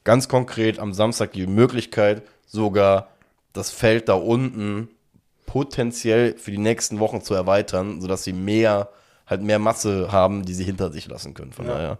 ganz 0.04 0.28
konkret 0.28 0.78
am 0.78 0.92
Samstag 0.92 1.32
die 1.32 1.46
Möglichkeit, 1.46 2.22
sogar 2.46 3.08
das 3.52 3.70
Feld 3.70 4.08
da 4.08 4.14
unten 4.14 4.88
potenziell 5.46 6.36
für 6.36 6.50
die 6.50 6.58
nächsten 6.58 7.00
Wochen 7.00 7.22
zu 7.22 7.34
erweitern, 7.34 8.00
sodass 8.00 8.24
sie 8.24 8.32
mehr, 8.32 8.88
halt 9.30 9.42
mehr 9.42 9.60
Masse 9.60 10.10
haben, 10.10 10.44
die 10.44 10.54
sie 10.54 10.64
hinter 10.64 10.90
sich 10.92 11.06
lassen 11.06 11.34
können. 11.34 11.52
Von 11.52 11.66
daher. 11.66 11.98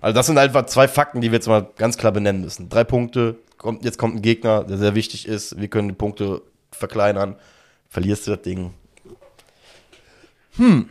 Also 0.00 0.14
das 0.14 0.26
sind 0.26 0.36
einfach 0.36 0.66
zwei 0.66 0.86
Fakten, 0.86 1.22
die 1.22 1.30
wir 1.32 1.36
jetzt 1.36 1.48
mal 1.48 1.66
ganz 1.78 1.96
klar 1.96 2.12
benennen 2.12 2.42
müssen. 2.42 2.68
Drei 2.68 2.84
Punkte, 2.84 3.36
kommt, 3.56 3.84
jetzt 3.84 3.98
kommt 3.98 4.16
ein 4.16 4.22
Gegner, 4.22 4.64
der 4.64 4.76
sehr 4.76 4.94
wichtig 4.94 5.26
ist. 5.26 5.58
Wir 5.58 5.68
können 5.68 5.88
die 5.88 5.94
Punkte 5.94 6.42
verkleinern. 6.70 7.36
Verlierst 7.88 8.26
du 8.26 8.32
das 8.32 8.42
Ding. 8.42 8.74
Hm. 10.56 10.90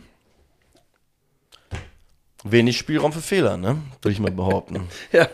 Wenig 2.42 2.76
Spielraum 2.76 3.12
für 3.12 3.20
Fehler, 3.20 3.56
ne? 3.56 3.78
Würde 4.02 4.12
ich 4.12 4.20
mal 4.20 4.30
behaupten. 4.32 4.88
Ja, 5.12 5.28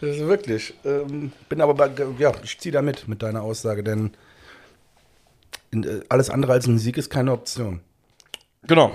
Das 0.00 0.16
ist 0.16 0.26
wirklich. 0.26 0.74
Ähm, 0.84 1.32
bin 1.48 1.60
aber 1.60 1.74
bei, 1.74 1.90
ja, 2.18 2.32
ich 2.42 2.58
ziehe 2.58 2.72
da 2.72 2.80
mit, 2.80 3.06
mit 3.06 3.22
deiner 3.22 3.42
Aussage, 3.42 3.82
denn 3.82 4.12
äh, 5.72 6.00
alles 6.08 6.30
andere 6.30 6.52
als 6.52 6.66
ein 6.66 6.78
Sieg 6.78 6.96
ist 6.96 7.10
keine 7.10 7.32
Option. 7.32 7.80
Genau. 8.62 8.92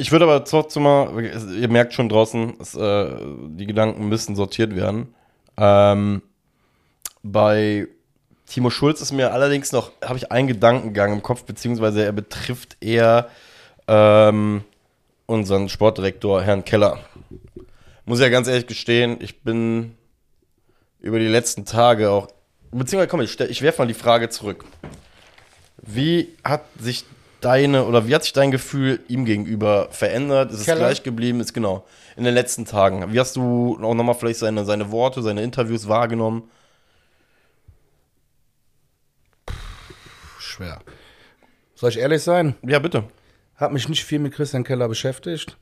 Ich 0.00 0.12
würde 0.12 0.24
aber 0.24 0.42
trotzdem 0.46 0.84
mal, 0.84 1.22
ihr 1.22 1.68
merkt 1.68 1.92
schon 1.92 2.08
draußen, 2.08 2.54
es, 2.58 2.74
äh, 2.74 3.10
die 3.48 3.66
Gedanken 3.66 4.08
müssen 4.08 4.34
sortiert 4.34 4.74
werden. 4.74 5.14
Ähm, 5.58 6.22
bei 7.22 7.86
Timo 8.46 8.70
Schulz 8.70 9.02
ist 9.02 9.12
mir 9.12 9.34
allerdings 9.34 9.72
noch, 9.72 9.92
habe 10.02 10.16
ich 10.16 10.32
einen 10.32 10.48
Gedankengang 10.48 11.12
im 11.12 11.22
Kopf, 11.22 11.44
beziehungsweise 11.44 12.02
er 12.02 12.12
betrifft 12.12 12.78
eher 12.80 13.28
ähm, 13.88 14.64
unseren 15.26 15.68
Sportdirektor, 15.68 16.40
Herrn 16.40 16.64
Keller. 16.64 17.00
Muss 18.06 18.20
ja 18.20 18.30
ganz 18.30 18.48
ehrlich 18.48 18.66
gestehen, 18.66 19.18
ich 19.20 19.42
bin 19.42 19.98
über 20.98 21.18
die 21.18 21.28
letzten 21.28 21.66
Tage 21.66 22.10
auch, 22.10 22.28
beziehungsweise 22.70 23.08
komm, 23.08 23.20
ich, 23.20 23.38
ich 23.38 23.60
werfe 23.60 23.82
mal 23.82 23.86
die 23.86 23.92
Frage 23.92 24.30
zurück. 24.30 24.64
Wie 25.82 26.30
hat 26.42 26.62
sich 26.78 27.04
deine, 27.40 27.84
oder 27.84 28.06
wie 28.06 28.14
hat 28.14 28.22
sich 28.22 28.32
dein 28.32 28.50
Gefühl 28.50 29.00
ihm 29.08 29.24
gegenüber 29.24 29.88
verändert? 29.90 30.52
Ist 30.52 30.64
Keller? 30.64 30.76
es 30.76 30.80
gleich 30.80 31.02
geblieben? 31.02 31.40
Ist 31.40 31.52
genau, 31.52 31.84
in 32.16 32.24
den 32.24 32.34
letzten 32.34 32.64
Tagen. 32.64 33.12
Wie 33.12 33.20
hast 33.20 33.36
du 33.36 33.78
auch 33.82 33.94
nochmal 33.94 34.14
vielleicht 34.14 34.38
seine, 34.38 34.64
seine 34.64 34.90
Worte, 34.90 35.22
seine 35.22 35.42
Interviews 35.42 35.88
wahrgenommen? 35.88 36.50
Schwer. 40.38 40.80
Soll 41.74 41.90
ich 41.90 41.98
ehrlich 41.98 42.22
sein? 42.22 42.54
Ja, 42.62 42.78
bitte. 42.78 43.04
Hat 43.56 43.72
mich 43.72 43.88
nicht 43.88 44.04
viel 44.04 44.18
mit 44.18 44.34
Christian 44.34 44.64
Keller 44.64 44.88
beschäftigt. 44.88 45.56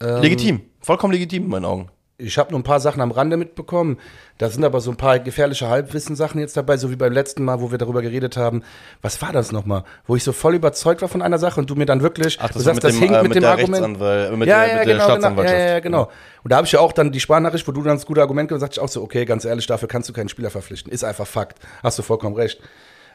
Ähm, 0.00 0.22
legitim, 0.22 0.60
vollkommen 0.80 1.12
legitim 1.12 1.44
in 1.44 1.48
meinen 1.50 1.64
Augen. 1.64 1.90
Ich 2.18 2.38
habe 2.38 2.50
nur 2.50 2.60
ein 2.60 2.62
paar 2.64 2.80
Sachen 2.80 3.02
am 3.02 3.10
Rande 3.10 3.36
mitbekommen. 3.36 3.98
Da 4.38 4.48
sind 4.48 4.64
aber 4.64 4.80
so 4.80 4.90
ein 4.90 4.96
paar 4.96 5.18
gefährliche 5.18 5.68
Halbwissensachen 5.68 6.40
jetzt 6.40 6.56
dabei, 6.56 6.78
so 6.78 6.90
wie 6.90 6.96
beim 6.96 7.12
letzten 7.12 7.44
Mal, 7.44 7.60
wo 7.60 7.70
wir 7.70 7.76
darüber 7.76 8.00
geredet 8.00 8.38
haben. 8.38 8.62
Was 9.02 9.20
war 9.20 9.32
das 9.32 9.52
nochmal? 9.52 9.84
Wo 10.06 10.16
ich 10.16 10.24
so 10.24 10.32
voll 10.32 10.54
überzeugt 10.54 11.02
war 11.02 11.08
von 11.08 11.20
einer 11.20 11.38
Sache 11.38 11.60
und 11.60 11.68
du 11.68 11.74
mir 11.74 11.84
dann 11.84 12.02
wirklich, 12.02 12.38
Ach, 12.40 12.48
das 12.48 12.56
du 12.56 12.60
sagst, 12.60 12.84
das 12.84 12.92
dem, 12.92 13.00
hinkt 13.00 13.14
äh, 13.16 13.22
mit, 13.22 13.34
mit 13.34 13.42
dem 13.42 13.44
Argument. 13.44 13.88
Mit 13.98 14.00
ja, 14.00 14.08
der, 14.08 14.32
ja, 14.32 14.38
mit 14.38 14.46
genau, 14.46 14.76
der 14.76 14.84
genau, 14.84 15.04
Staatsanwaltschaft. 15.04 15.58
ja, 15.58 15.66
ja, 15.66 15.80
genau. 15.80 16.10
Und 16.42 16.52
da 16.52 16.56
habe 16.56 16.66
ich 16.66 16.72
ja 16.72 16.80
auch 16.80 16.92
dann 16.92 17.12
die 17.12 17.20
Sparnachricht, 17.20 17.68
wo 17.68 17.72
du 17.72 17.82
dann 17.82 17.96
das 17.96 18.06
gute 18.06 18.22
Argument 18.22 18.48
gesagt 18.48 18.72
hast, 18.72 18.76
ich 18.78 18.82
auch 18.82 18.88
so, 18.88 19.02
okay, 19.02 19.26
ganz 19.26 19.44
ehrlich, 19.44 19.66
dafür 19.66 19.88
kannst 19.88 20.08
du 20.08 20.14
keinen 20.14 20.30
Spieler 20.30 20.48
verpflichten. 20.48 20.90
Ist 20.90 21.04
einfach 21.04 21.26
Fakt. 21.26 21.58
Hast 21.82 21.98
du 21.98 22.02
vollkommen 22.02 22.36
recht. 22.36 22.60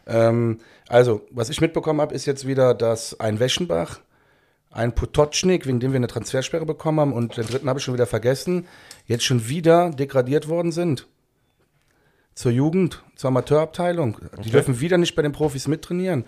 Ähm, 0.05 0.59
also, 0.87 1.21
was 1.31 1.49
ich 1.49 1.59
mitbekommen 1.59 2.01
habe, 2.01 2.13
ist 2.13 2.25
jetzt 2.25 2.45
wieder, 2.45 2.75
dass 2.75 3.19
ein 3.19 3.39
Weschenbach 3.39 3.99
ein 4.71 4.95
Potocznik, 4.95 5.65
wegen 5.65 5.79
dem 5.79 5.91
wir 5.91 5.97
eine 5.97 6.07
Transfersperre 6.07 6.65
bekommen 6.65 6.99
haben, 6.99 7.13
und 7.13 7.37
den 7.37 7.45
dritten 7.45 7.67
habe 7.69 7.79
ich 7.79 7.85
schon 7.85 7.93
wieder 7.93 8.07
vergessen, 8.07 8.67
jetzt 9.05 9.23
schon 9.23 9.47
wieder 9.47 9.89
degradiert 9.89 10.47
worden 10.47 10.71
sind. 10.71 11.07
Zur 12.33 12.51
Jugend, 12.51 13.03
zur 13.15 13.27
Amateurabteilung. 13.27 14.17
Die 14.43 14.51
dürfen 14.51 14.79
wieder 14.79 14.97
nicht 14.97 15.15
bei 15.15 15.21
den 15.21 15.33
Profis 15.33 15.67
mittrainieren. 15.67 16.25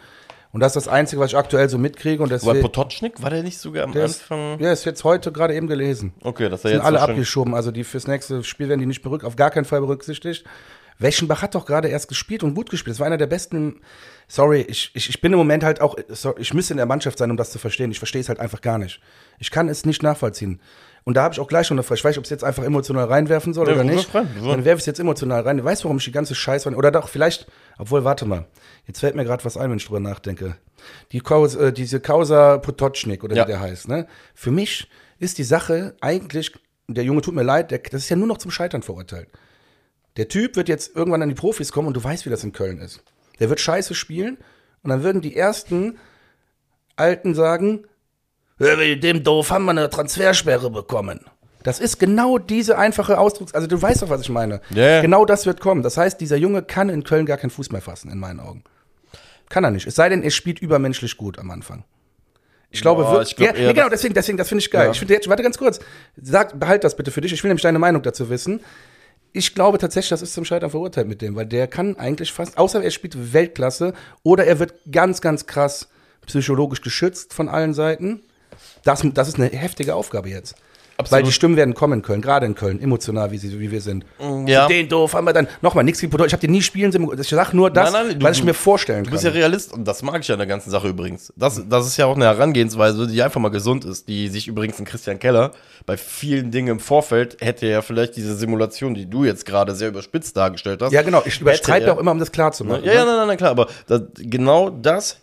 Und 0.52 0.60
das 0.60 0.76
ist 0.76 0.86
das 0.86 0.94
Einzige, 0.94 1.20
was 1.20 1.32
ich 1.32 1.38
aktuell 1.38 1.68
so 1.68 1.80
mitkriege. 1.80 2.22
Und 2.22 2.32
deswegen, 2.32 2.52
Aber 2.52 2.62
Potocznik, 2.62 3.24
war 3.24 3.32
der 3.32 3.42
nicht 3.42 3.58
sogar 3.58 3.86
am 3.86 3.98
Anfang? 3.98 4.56
Ist, 4.56 4.62
ja, 4.62 4.72
ist 4.72 4.86
jetzt 4.86 5.04
heute 5.04 5.32
gerade 5.32 5.56
eben 5.56 5.68
gelesen. 5.68 6.14
Okay, 6.22 6.50
das 6.50 6.60
ist 6.60 6.66
jetzt. 6.66 6.74
Sind 6.74 6.82
alle 6.86 7.00
abgeschoben. 7.02 7.56
Also 7.56 7.72
die 7.72 7.84
fürs 7.84 8.06
nächste 8.06 8.44
Spiel 8.44 8.70
werden 8.70 8.80
die 8.80 8.86
nicht 8.86 9.02
berücksichtigt, 9.02 9.28
auf 9.28 9.36
gar 9.36 9.50
keinen 9.50 9.66
Fall 9.66 9.80
berücksichtigt. 9.80 10.46
Weschenbach 11.00 11.42
hat 11.42 11.56
doch 11.56 11.66
gerade 11.66 11.88
erst 11.88 12.08
gespielt 12.08 12.44
und 12.44 12.54
gut 12.54 12.70
gespielt. 12.70 12.94
Das 12.94 13.00
war 13.00 13.08
einer 13.08 13.18
der 13.18 13.28
besten. 13.28 13.82
Sorry, 14.28 14.62
ich, 14.62 14.92
ich, 14.94 15.10
ich 15.10 15.22
bin 15.22 15.34
im 15.34 15.38
Moment 15.38 15.64
halt 15.64 15.82
auch. 15.82 15.96
Sorry, 16.10 16.42
ich 16.42 16.54
müsste 16.54 16.74
in 16.74 16.78
der 16.78 16.86
Mannschaft 16.86 17.18
sein, 17.18 17.32
um 17.32 17.38
das 17.38 17.52
zu 17.52 17.60
verstehen. 17.60 17.92
Ich 17.92 18.00
verstehe 18.00 18.22
es 18.22 18.30
halt 18.30 18.40
einfach 18.40 18.62
gar 18.62 18.78
nicht. 18.78 19.02
Ich 19.40 19.52
kann 19.52 19.70
es 19.70 19.86
nicht 19.86 20.04
nachvollziehen. 20.04 20.62
Und 21.06 21.18
da 21.18 21.24
habe 21.24 21.34
ich 21.34 21.40
auch 21.40 21.48
gleich 21.48 21.68
schon 21.68 21.76
eine 21.76 21.84
Frage. 21.84 22.00
Ich 22.00 22.06
weiß 22.06 22.12
nicht, 22.12 22.20
ob 22.20 22.24
es 22.24 22.30
jetzt 22.30 22.44
einfach 22.44 22.64
emotional 22.64 23.06
reinwerfen 23.06 23.54
soll 23.54 23.68
ja, 23.68 23.74
oder 23.74 23.84
nicht. 23.84 24.14
Rein, 24.16 24.30
Dann 24.42 24.64
werfe 24.64 24.78
ich 24.78 24.84
es 24.84 24.86
jetzt 24.86 25.00
emotional 25.00 25.42
rein. 25.42 25.58
Du 25.58 25.64
weißt, 25.64 25.84
warum 25.84 25.98
ich 25.98 26.06
die 26.06 26.12
ganze 26.12 26.34
Scheiße. 26.34 26.70
Oder 26.74 26.92
doch, 26.92 27.10
vielleicht. 27.10 27.48
Obwohl, 27.78 28.06
warte 28.06 28.26
mal. 28.26 28.46
Jetzt 28.88 29.00
fällt 29.00 29.16
mir 29.16 29.26
gerade 29.26 29.44
was 29.44 29.58
ein, 29.58 29.70
wenn 29.70 29.78
ich 29.78 29.86
drüber 29.86 30.00
nachdenke. 30.00 30.56
Die 31.12 31.20
Kaus, 31.20 31.56
äh, 31.56 31.74
diese 31.74 32.00
Causa 32.00 32.58
Potocznik, 32.58 33.24
oder 33.24 33.36
ja. 33.36 33.44
wie 33.44 33.48
der 33.48 33.60
heißt, 33.60 33.88
ne? 33.88 34.08
Für 34.34 34.52
mich 34.52 34.90
ist 35.20 35.38
die 35.38 35.44
Sache 35.44 35.96
eigentlich. 36.00 36.54
Der 36.88 37.04
Junge 37.04 37.22
tut 37.22 37.34
mir 37.34 37.44
leid, 37.44 37.72
der, 37.72 37.80
das 37.80 38.04
ist 38.04 38.10
ja 38.10 38.16
nur 38.16 38.28
noch 38.28 38.38
zum 38.38 38.52
Scheitern 38.52 38.84
verurteilt. 38.84 39.30
Der 40.18 40.28
Typ 40.28 40.56
wird 40.56 40.70
jetzt 40.70 40.96
irgendwann 40.96 41.22
an 41.22 41.30
die 41.30 41.36
Profis 41.36 41.72
kommen 41.72 41.88
und 41.88 41.96
du 41.96 42.04
weißt, 42.04 42.26
wie 42.26 42.30
das 42.30 42.44
in 42.44 42.52
Köln 42.52 42.80
ist. 42.80 43.04
Der 43.40 43.50
wird 43.50 43.60
scheiße 43.60 43.96
spielen 43.96 44.38
und 44.84 44.90
dann 44.90 45.04
würden 45.04 45.22
die 45.22 45.36
ersten 45.36 45.98
Alten 46.96 47.34
sagen, 47.34 47.86
dem 48.60 49.24
doof 49.24 49.50
haben 49.50 49.66
wir 49.66 49.72
eine 49.72 49.90
Transfersperre 49.90 50.70
bekommen. 50.70 51.22
Das 51.64 51.80
ist 51.80 51.98
genau 51.98 52.38
diese 52.38 52.78
einfache 52.78 53.18
Ausdrucks, 53.18 53.54
also 53.54 53.68
du 53.68 53.82
weißt 53.82 54.02
doch, 54.02 54.10
was 54.10 54.22
ich 54.22 54.30
meine. 54.30 54.62
Yeah. 54.76 55.02
Genau 55.02 55.26
das 55.26 55.46
wird 55.46 55.62
kommen. 55.62 55.82
Das 55.82 55.98
heißt, 55.98 56.20
dieser 56.20 56.36
Junge 56.36 56.62
kann 56.62 56.90
in 56.90 57.04
Köln 57.04 57.26
gar 57.26 57.38
keinen 57.38 57.52
Fuß 57.52 57.72
mehr 57.72 57.82
fassen, 57.82 58.12
in 58.12 58.20
meinen 58.20 58.42
Augen. 58.42 58.64
Kann 59.50 59.64
er 59.64 59.72
nicht. 59.72 59.88
Es 59.88 59.96
sei 59.96 60.10
denn, 60.10 60.24
er 60.24 60.32
spielt 60.32 60.60
übermenschlich 60.60 61.16
gut 61.16 61.40
am 61.40 61.52
Anfang. 61.52 61.86
Ich 62.70 62.82
glaube, 62.82 63.04
Boah, 63.04 63.22
ich 63.22 63.36
glaub 63.36 63.56
ja, 63.56 63.68
nee, 63.68 63.74
genau, 63.74 63.88
deswegen, 63.88 64.14
deswegen, 64.14 64.38
das 64.38 64.50
finde 64.50 64.64
ich 64.64 64.72
geil. 64.72 64.86
Ja. 64.86 64.92
Ich 64.92 65.00
finde, 65.00 65.18
warte 65.28 65.44
ganz 65.44 65.58
kurz. 65.58 65.80
Sag, 66.22 66.60
behalt 66.60 66.84
das 66.84 66.98
bitte 66.98 67.12
für 67.12 67.22
dich. 67.22 67.32
Ich 67.32 67.44
will 67.44 67.50
nämlich 67.50 67.62
deine 67.62 67.80
Meinung 67.80 68.02
dazu 68.02 68.30
wissen 68.30 68.62
ich 69.34 69.56
glaube 69.56 69.80
tatsächlich, 69.80 70.10
das 70.10 70.22
ist 70.22 70.34
zum 70.34 70.46
Scheitern 70.46 70.70
verurteilt 70.70 71.08
mit 71.08 71.22
dem, 71.22 71.36
weil 71.36 71.48
der 71.48 71.68
kann 71.68 71.98
eigentlich 71.98 72.32
fast, 72.32 72.58
außer 72.58 72.84
er 72.84 72.92
spielt 72.92 73.34
Weltklasse 73.34 73.94
oder 74.22 74.46
er 74.46 74.60
wird 74.60 74.76
ganz, 74.92 75.22
ganz 75.22 75.48
krass 75.48 75.90
psychologisch 76.28 76.82
geschützt 76.82 77.34
von 77.34 77.50
allen 77.50 77.74
Seiten. 77.74 78.22
Das, 78.84 79.04
das 79.14 79.28
ist 79.28 79.40
eine 79.40 79.50
heftige 79.50 79.96
Aufgabe 79.96 80.30
jetzt. 80.30 80.56
Absolut. 80.98 81.12
Weil 81.12 81.24
die 81.24 81.32
Stimmen 81.32 81.56
werden 81.56 81.74
kommen 81.74 82.00
in 82.00 82.02
Köln, 82.04 82.22
gerade 82.22 82.46
in 82.46 82.54
Köln, 82.54 82.80
emotional, 82.80 83.32
wie, 83.32 83.38
sie, 83.38 83.60
wie 83.60 83.72
wir 83.72 83.82
sind. 83.82 84.06
Mm, 84.20 84.46
ja. 84.46 84.68
Den 84.68 84.88
doof 84.88 85.14
haben 85.16 85.26
wir 85.26 85.34
dann. 85.34 85.48
Nochmal, 85.62 85.84
nichts 85.84 86.00
gegen 86.00 86.14
Ich 86.14 86.34
habe 86.34 86.42
den 86.42 86.52
nie 86.52 86.62
spielen 86.62 86.92
sehen. 86.92 87.10
Ich 87.20 87.28
sag 87.30 87.54
nur 87.54 87.72
das, 87.72 87.92
nein, 87.92 88.08
nein, 88.08 88.20
du, 88.20 88.26
weil 88.26 88.34
ich 88.34 88.44
mir 88.44 88.54
vorstellen 88.54 89.04
kann. 89.04 89.06
Du 89.06 89.12
bist 89.12 89.24
ja 89.24 89.32
Realist 89.32 89.74
und 89.74 89.86
das 89.86 90.04
mag 90.04 90.22
ich 90.22 90.28
ja 90.28 90.36
in 90.36 90.40
der 90.40 90.48
ganzen 90.48 90.70
Sache 90.70 90.88
übrigens. 90.88 91.34
Das, 91.36 91.62
das 91.68 91.88
ist 91.88 91.98
ja 91.98 92.06
auch 92.06 92.16
eine 92.16 92.26
Herangehensweise, 92.26 93.08
die 93.08 93.24
einfach 93.24 93.42
mal 93.42 93.50
gesund 93.50 93.86
ist, 93.86 94.08
die 94.08 94.28
sich 94.28 94.48
übrigens 94.48 94.80
in 94.80 94.86
Christian 94.86 95.18
Keller 95.18 95.52
bei 95.86 95.98
vielen 95.98 96.52
Dingen 96.52 96.70
im 96.70 96.80
Vorfeld 96.80 97.38
hätte 97.42 97.68
ja 97.68 97.82
vielleicht 97.82 98.16
diese 98.16 98.36
Simulation, 98.36 98.94
die 98.94 99.10
du 99.10 99.26
jetzt 99.26 99.46
gerade 99.46 99.76
sehr 99.76 99.90
überspitzt 99.90 100.38
dargestellt 100.38 100.82
hast. 100.82 100.92
Ja, 100.92 101.02
genau. 101.02 101.22
Ich 101.26 101.42
übertreibe 101.42 101.88
ja 101.88 101.94
auch 101.94 102.00
immer, 102.00 102.12
um 102.12 102.20
das 102.20 102.32
klar 102.32 102.52
zu 102.52 102.64
machen. 102.64 102.84
Ja, 102.84 102.94
ja, 102.94 103.06
nein, 103.06 103.16
nein, 103.18 103.28
nein 103.28 103.38
klar. 103.38 103.52
Aber 103.52 103.68
das, 103.88 104.04
genau 104.18 104.70
das, 104.70 105.18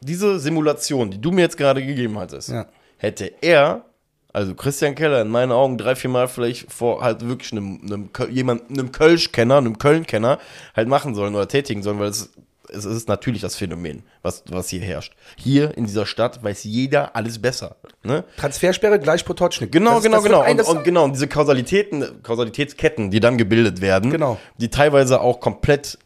diese 0.00 0.38
Simulation, 0.38 1.10
die 1.10 1.20
du 1.20 1.30
mir 1.30 1.42
jetzt 1.42 1.56
gerade 1.56 1.84
gegeben 1.84 2.18
hattest, 2.18 2.50
ja. 2.50 2.66
hätte 2.98 3.32
er 3.40 3.84
also 4.32 4.54
Christian 4.54 4.94
Keller 4.94 5.22
in 5.22 5.28
meinen 5.28 5.52
Augen 5.52 5.78
drei, 5.78 5.96
vier 5.96 6.10
Mal 6.10 6.28
vielleicht 6.28 6.70
vor 6.70 7.02
halt 7.02 7.26
wirklich 7.26 7.52
einem, 7.52 7.80
einem 7.82 8.10
jemand, 8.30 8.70
einem 8.70 8.92
Kölsch-Kenner, 8.92 9.56
einem 9.56 9.78
Köln-Kenner 9.78 10.38
halt 10.76 10.88
machen 10.88 11.14
sollen 11.14 11.34
oder 11.34 11.48
tätigen 11.48 11.82
sollen, 11.82 11.98
weil 11.98 12.08
es, 12.08 12.30
es 12.68 12.84
ist 12.84 13.08
natürlich 13.08 13.40
das 13.40 13.56
Phänomen, 13.56 14.02
was, 14.22 14.44
was 14.50 14.68
hier 14.68 14.82
herrscht. 14.82 15.14
Hier 15.36 15.76
in 15.76 15.86
dieser 15.86 16.04
Stadt 16.04 16.42
weiß 16.44 16.64
jeder 16.64 17.16
alles 17.16 17.40
besser. 17.40 17.76
Ne? 18.02 18.24
Transfersperre 18.36 19.00
gleich 19.00 19.24
Potocznik. 19.24 19.72
Genau, 19.72 19.94
das, 19.94 20.02
genau, 20.02 20.16
das 20.16 20.24
genau. 20.24 20.50
Und, 20.50 20.60
und, 20.60 20.84
genau, 20.84 21.04
und 21.04 21.12
diese 21.14 21.28
Kausalitäten, 21.28 22.22
Kausalitätsketten, 22.22 23.10
die 23.10 23.20
dann 23.20 23.38
gebildet 23.38 23.80
werden, 23.80 24.10
genau. 24.10 24.38
die 24.58 24.68
teilweise 24.68 25.22
auch 25.22 25.40
komplett 25.40 25.98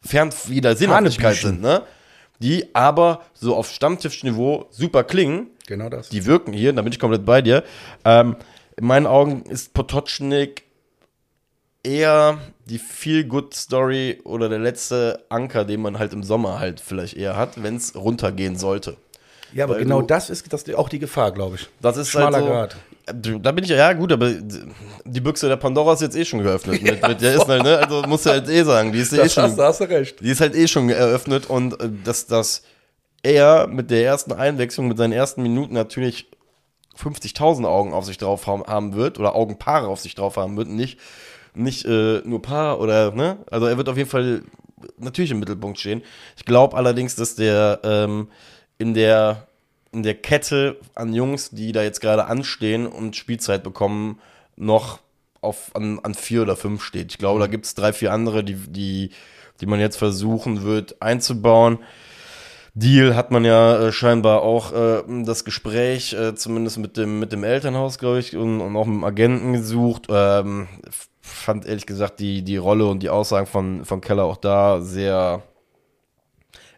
fern 0.00 0.30
jeder 0.48 0.76
Sinnhaftigkeit 0.76 1.36
sind, 1.36 1.60
ne? 1.60 1.82
die 2.40 2.74
aber 2.74 3.22
so 3.32 3.54
auf 3.54 3.70
Stammtischniveau 3.70 4.66
super 4.70 5.04
klingen 5.04 5.50
Genau 5.66 5.88
das. 5.88 6.08
Die 6.10 6.26
wirken 6.26 6.52
hier, 6.52 6.72
da 6.72 6.82
bin 6.82 6.92
ich 6.92 6.98
komplett 6.98 7.24
bei 7.24 7.42
dir. 7.42 7.64
Ähm, 8.04 8.36
in 8.76 8.86
meinen 8.86 9.06
Augen 9.06 9.42
ist 9.44 9.72
Potocznik 9.72 10.64
eher 11.82 12.38
die 12.66 12.78
Feel-Good-Story 12.78 14.20
oder 14.24 14.48
der 14.48 14.58
letzte 14.58 15.24
Anker, 15.28 15.64
den 15.64 15.82
man 15.82 15.98
halt 15.98 16.12
im 16.12 16.22
Sommer 16.22 16.58
halt 16.58 16.80
vielleicht 16.80 17.16
eher 17.16 17.36
hat, 17.36 17.62
wenn 17.62 17.76
es 17.76 17.94
runtergehen 17.94 18.56
sollte. 18.56 18.96
Ja, 19.52 19.64
aber 19.64 19.74
Weil 19.74 19.82
genau 19.82 20.00
du, 20.00 20.08
das 20.08 20.30
ist 20.30 20.52
das 20.52 20.68
auch 20.74 20.88
die 20.88 20.98
Gefahr, 20.98 21.30
glaube 21.30 21.56
ich. 21.56 21.68
Das 21.80 21.96
ist 21.96 22.10
Schmaler 22.10 22.38
halt 22.38 22.44
so, 22.44 22.50
Grad. 22.50 23.42
Da 23.42 23.52
bin 23.52 23.64
ich 23.64 23.70
ja, 23.70 23.76
ja 23.76 23.92
gut, 23.92 24.10
aber 24.10 24.30
die 24.32 25.20
Büchse 25.20 25.46
der 25.46 25.56
Pandora 25.56 25.92
ist 25.92 26.00
jetzt 26.00 26.16
eh 26.16 26.24
schon 26.24 26.42
geöffnet. 26.42 26.82
Mit, 26.82 27.06
mit 27.06 27.20
der 27.20 27.34
ist 27.34 27.46
halt, 27.46 27.62
ne, 27.62 27.78
also 27.78 28.02
musst 28.02 28.24
du 28.26 28.30
halt 28.30 28.48
eh 28.48 28.62
sagen, 28.64 28.92
die 28.92 29.00
ist 29.00 29.12
das 29.12 29.26
eh 29.26 29.28
schon. 29.28 29.42
Hast, 29.44 29.58
da 29.58 29.66
hast 29.66 29.80
du 29.80 29.84
recht. 29.84 30.20
Die 30.20 30.30
ist 30.30 30.40
halt 30.40 30.56
eh 30.56 30.66
schon 30.66 30.88
eröffnet 30.88 31.48
und 31.48 31.80
äh, 31.80 31.90
das, 32.02 32.26
das 32.26 32.62
er 33.24 33.66
mit 33.66 33.90
der 33.90 34.04
ersten 34.04 34.32
Einwechslung, 34.32 34.86
mit 34.86 34.98
seinen 34.98 35.12
ersten 35.12 35.42
Minuten 35.42 35.74
natürlich 35.74 36.30
50.000 36.96 37.66
Augen 37.66 37.92
auf 37.92 38.04
sich 38.04 38.18
drauf 38.18 38.46
haben 38.46 38.94
wird 38.94 39.18
oder 39.18 39.34
Augenpaare 39.34 39.88
auf 39.88 40.00
sich 40.00 40.14
drauf 40.14 40.36
haben 40.36 40.56
wird, 40.56 40.68
nicht, 40.68 41.00
nicht 41.54 41.84
äh, 41.86 42.20
nur 42.24 42.40
Paar 42.40 42.78
oder, 42.80 43.10
ne? 43.10 43.38
Also 43.50 43.66
er 43.66 43.76
wird 43.76 43.88
auf 43.88 43.96
jeden 43.96 44.10
Fall 44.10 44.42
natürlich 44.98 45.32
im 45.32 45.40
Mittelpunkt 45.40 45.80
stehen. 45.80 46.02
Ich 46.36 46.44
glaube 46.44 46.76
allerdings, 46.76 47.16
dass 47.16 47.34
der 47.34 47.80
ähm, 47.82 48.28
in 48.78 48.94
der 48.94 49.48
in 49.90 50.02
der 50.02 50.14
Kette 50.14 50.80
an 50.94 51.14
Jungs, 51.14 51.50
die 51.50 51.72
da 51.72 51.82
jetzt 51.82 52.00
gerade 52.00 52.26
anstehen 52.26 52.86
und 52.86 53.14
Spielzeit 53.14 53.62
bekommen, 53.62 54.20
noch 54.56 54.98
auf, 55.40 55.70
an, 55.74 56.00
an 56.02 56.14
vier 56.14 56.42
oder 56.42 56.56
fünf 56.56 56.82
steht. 56.82 57.12
Ich 57.12 57.18
glaube, 57.18 57.38
da 57.38 57.46
gibt 57.46 57.64
es 57.64 57.74
drei, 57.74 57.92
vier 57.92 58.12
andere, 58.12 58.42
die, 58.42 58.56
die, 58.56 59.10
die 59.60 59.66
man 59.66 59.78
jetzt 59.78 59.96
versuchen 59.96 60.62
wird 60.62 61.00
einzubauen. 61.00 61.78
Deal 62.74 63.14
hat 63.14 63.30
man 63.30 63.44
ja 63.44 63.86
äh, 63.86 63.92
scheinbar 63.92 64.42
auch 64.42 64.72
äh, 64.72 65.02
das 65.24 65.44
Gespräch, 65.44 66.12
äh, 66.12 66.34
zumindest 66.34 66.78
mit 66.78 66.96
dem, 66.96 67.20
mit 67.20 67.30
dem 67.30 67.44
Elternhaus, 67.44 67.98
glaube 67.98 68.18
ich, 68.18 68.36
und, 68.36 68.60
und, 68.60 68.76
auch 68.76 68.86
mit 68.86 68.96
dem 68.96 69.04
Agenten 69.04 69.52
gesucht. 69.52 70.06
Ähm, 70.10 70.66
fand 71.20 71.66
ehrlich 71.66 71.86
gesagt 71.86 72.18
die, 72.18 72.42
die 72.42 72.56
Rolle 72.56 72.86
und 72.86 73.02
die 73.02 73.10
Aussagen 73.10 73.46
von, 73.46 73.84
von 73.84 74.00
Keller 74.00 74.24
auch 74.24 74.36
da 74.36 74.80
sehr 74.80 75.42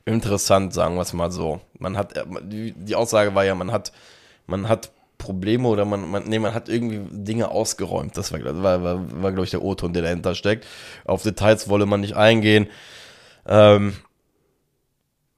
interessant, 0.05 0.75
sagen 0.75 0.97
wir 0.97 1.03
es 1.03 1.15
mal 1.15 1.33
so. 1.33 1.61
Man 1.79 1.97
hat, 1.97 2.15
die, 2.43 2.73
die 2.73 2.95
Aussage 2.95 3.35
war 3.35 3.45
ja, 3.45 3.55
man 3.55 3.73
hat, 3.73 3.93
man 4.47 4.69
hat 4.69 4.93
Probleme 5.17 5.67
oder 5.67 5.87
man, 5.87 6.11
man, 6.11 6.25
nee, 6.25 6.39
man 6.39 6.53
hat 6.53 6.69
irgendwie 6.69 7.01
Dinge 7.11 7.51
ausgeräumt. 7.51 8.19
Das 8.19 8.33
war, 8.33 8.45
war, 8.45 8.85
war, 8.85 9.23
war 9.23 9.33
glaube 9.33 9.45
ich, 9.45 9.51
der 9.51 9.63
O-Ton, 9.63 9.95
der 9.95 10.03
dahinter 10.03 10.35
steckt. 10.35 10.67
Auf 11.07 11.23
Details 11.23 11.71
wolle 11.71 11.87
man 11.87 12.03
nicht 12.03 12.17
eingehen. 12.17 12.69
Ähm, 13.47 13.95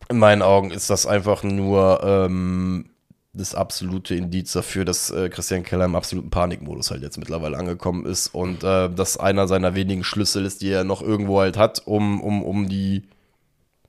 in 0.08 0.18
meinen 0.18 0.42
Augen 0.42 0.70
ist 0.70 0.90
das 0.90 1.06
einfach 1.06 1.42
nur 1.42 2.00
ähm, 2.02 2.90
das 3.34 3.54
absolute 3.54 4.14
Indiz 4.14 4.52
dafür, 4.52 4.84
dass 4.84 5.10
äh, 5.10 5.28
Christian 5.28 5.62
Keller 5.62 5.84
im 5.84 5.94
absoluten 5.94 6.30
Panikmodus 6.30 6.90
halt 6.90 7.02
jetzt 7.02 7.18
mittlerweile 7.18 7.56
angekommen 7.56 8.06
ist 8.06 8.28
und 8.28 8.64
äh, 8.64 8.88
dass 8.90 9.18
einer 9.18 9.46
seiner 9.46 9.74
wenigen 9.74 10.04
Schlüssel 10.04 10.44
ist, 10.44 10.62
die 10.62 10.70
er 10.70 10.84
noch 10.84 11.02
irgendwo 11.02 11.40
halt 11.40 11.56
hat, 11.56 11.86
um, 11.86 12.20
um, 12.20 12.42
um 12.42 12.68
die, 12.68 13.04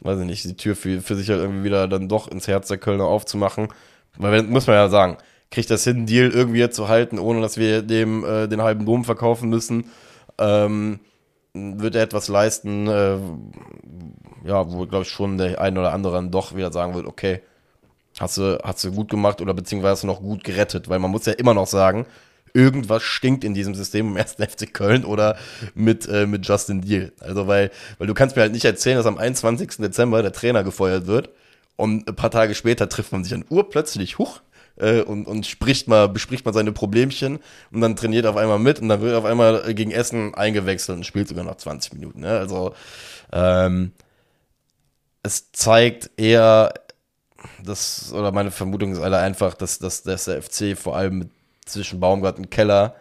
weiß 0.02 0.20
ich 0.20 0.26
nicht, 0.26 0.44
die 0.44 0.58
Tür 0.58 0.76
für, 0.76 1.02
für 1.02 1.16
sich 1.16 1.30
halt 1.30 1.40
irgendwie 1.40 1.64
wieder 1.64 1.88
dann 1.88 2.10
doch 2.10 2.28
ins 2.28 2.48
Herz 2.48 2.68
der 2.68 2.78
Kölner 2.78 3.06
aufzumachen. 3.06 3.70
Weil, 4.18 4.44
muss 4.44 4.68
man 4.68 4.76
ja 4.76 4.90
sagen, 4.90 5.18
kriegt 5.52 5.70
das 5.70 5.84
hin, 5.84 6.06
Deal 6.06 6.30
irgendwie 6.30 6.70
zu 6.70 6.90
halten, 6.90 7.20
ohne 7.20 7.42
dass 7.42 7.58
wir 7.58 7.82
dem 7.82 8.24
äh, 8.26 8.48
den 8.48 8.62
halben 8.62 8.86
Dom 8.86 9.06
verkaufen 9.06 9.50
müssen. 9.50 9.86
Ähm, 10.38 11.00
wird 11.54 11.96
er 11.96 12.04
etwas 12.04 12.28
leisten, 12.28 12.88
äh, 12.88 13.18
ja, 14.46 14.72
wo, 14.72 14.86
glaube 14.86 15.04
ich, 15.04 15.10
schon 15.10 15.38
der 15.38 15.60
ein 15.60 15.78
oder 15.78 15.94
andere 15.94 16.14
dann 16.14 16.32
doch 16.32 16.56
wieder 16.56 16.72
sagen 16.72 16.94
wird, 16.96 17.06
okay, 17.06 17.42
hast 18.20 18.38
du, 18.38 18.60
hast 18.64 18.84
du 18.84 18.92
gut 18.92 19.10
gemacht 19.10 19.42
oder 19.42 19.54
beziehungsweise 19.54 20.08
noch 20.08 20.22
gut 20.22 20.44
gerettet, 20.44 20.90
weil 20.90 21.00
man 21.00 21.12
muss 21.12 21.26
ja 21.26 21.34
immer 21.34 21.54
noch 21.54 21.68
sagen, 21.68 22.06
irgendwas 22.54 23.04
stinkt 23.04 23.44
in 23.44 23.54
diesem 23.54 23.76
System 23.76 24.08
im 24.08 24.18
ersten 24.18 24.44
FC 24.48 24.74
Köln 24.74 25.06
oder 25.06 25.38
mit, 25.74 26.08
äh, 26.08 26.26
mit 26.26 26.48
Justin 26.48 26.82
Deal. 26.82 27.12
Also, 27.20 27.48
weil, 27.48 27.72
weil 27.98 28.08
du 28.08 28.14
kannst 28.14 28.36
mir 28.36 28.44
halt 28.44 28.54
nicht 28.54 28.66
erzählen, 28.66 28.98
dass 28.98 29.06
am 29.06 29.18
21. 29.18 29.78
Dezember 29.78 30.22
der 30.22 30.34
Trainer 30.34 30.64
gefeuert 30.64 31.08
wird 31.08 31.30
und 31.76 32.08
ein 32.08 32.16
paar 32.16 32.32
Tage 32.32 32.56
später 32.56 32.90
trifft 32.90 33.12
man 33.12 33.24
sich 33.24 33.34
an 33.34 33.46
urplötzlich, 33.50 34.18
huch, 34.18 34.42
äh, 34.80 35.02
und, 35.02 35.28
und 35.28 35.46
spricht 35.46 35.88
mal, 35.88 36.08
bespricht 36.10 36.46
mal 36.46 36.54
seine 36.54 36.72
Problemchen 36.72 37.40
und 37.72 37.82
dann 37.82 37.96
trainiert 37.96 38.26
auf 38.26 38.38
einmal 38.38 38.60
mit 38.60 38.80
und 38.80 38.90
dann 38.90 39.02
wird 39.02 39.16
auf 39.16 39.26
einmal 39.26 39.74
gegen 39.74 39.92
Essen 39.92 40.34
eingewechselt 40.36 40.98
und 40.98 41.06
spielt 41.06 41.28
sogar 41.28 41.44
noch 41.44 41.56
20 41.56 41.94
Minuten. 41.94 42.22
Ne? 42.22 42.38
Also 42.38 42.74
ähm, 43.32 43.92
es 45.24 45.52
zeigt 45.52 46.12
eher, 46.18 46.74
das, 47.64 48.14
oder 48.14 48.32
meine 48.32 48.52
Vermutung 48.52 48.92
ist 48.92 49.00
alle 49.00 49.18
einfach, 49.20 49.54
dass, 49.54 49.80
dass, 49.80 50.04
dass 50.04 50.26
der 50.26 50.42
FC 50.42 50.78
vor 50.78 50.96
allem 50.96 51.30
zwischen 51.66 52.00
Baumgart 52.00 52.38
und 52.38 52.50
Keller 52.50 52.96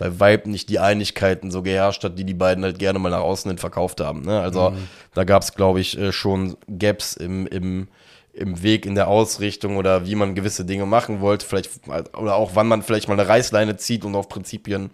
bei 0.00 0.18
Vibe 0.18 0.50
nicht 0.50 0.70
die 0.70 0.78
Einigkeiten 0.78 1.50
so 1.50 1.62
geherrscht 1.62 2.02
hat, 2.04 2.18
die 2.18 2.24
die 2.24 2.34
beiden 2.34 2.64
halt 2.64 2.78
gerne 2.78 2.98
mal 2.98 3.10
nach 3.10 3.20
außen 3.20 3.50
hin 3.50 3.58
verkauft 3.58 4.00
haben. 4.00 4.22
Ne? 4.22 4.40
Also 4.40 4.70
mhm. 4.70 4.88
da 5.14 5.24
gab 5.24 5.42
es, 5.42 5.54
glaube 5.54 5.80
ich, 5.80 5.98
äh, 5.98 6.10
schon 6.10 6.56
Gaps 6.68 7.14
im, 7.14 7.46
im, 7.46 7.88
im 8.32 8.62
Weg, 8.62 8.86
in 8.86 8.94
der 8.94 9.08
Ausrichtung 9.08 9.76
oder 9.76 10.06
wie 10.06 10.14
man 10.14 10.34
gewisse 10.34 10.64
Dinge 10.64 10.86
machen 10.86 11.20
wollte, 11.20 11.46
vielleicht, 11.46 11.70
oder 12.16 12.36
auch 12.36 12.52
wann 12.54 12.68
man 12.68 12.82
vielleicht 12.82 13.08
mal 13.08 13.18
eine 13.18 13.28
Reißleine 13.28 13.76
zieht 13.76 14.04
und 14.04 14.14
auf 14.14 14.28
Prinzipien 14.28 14.90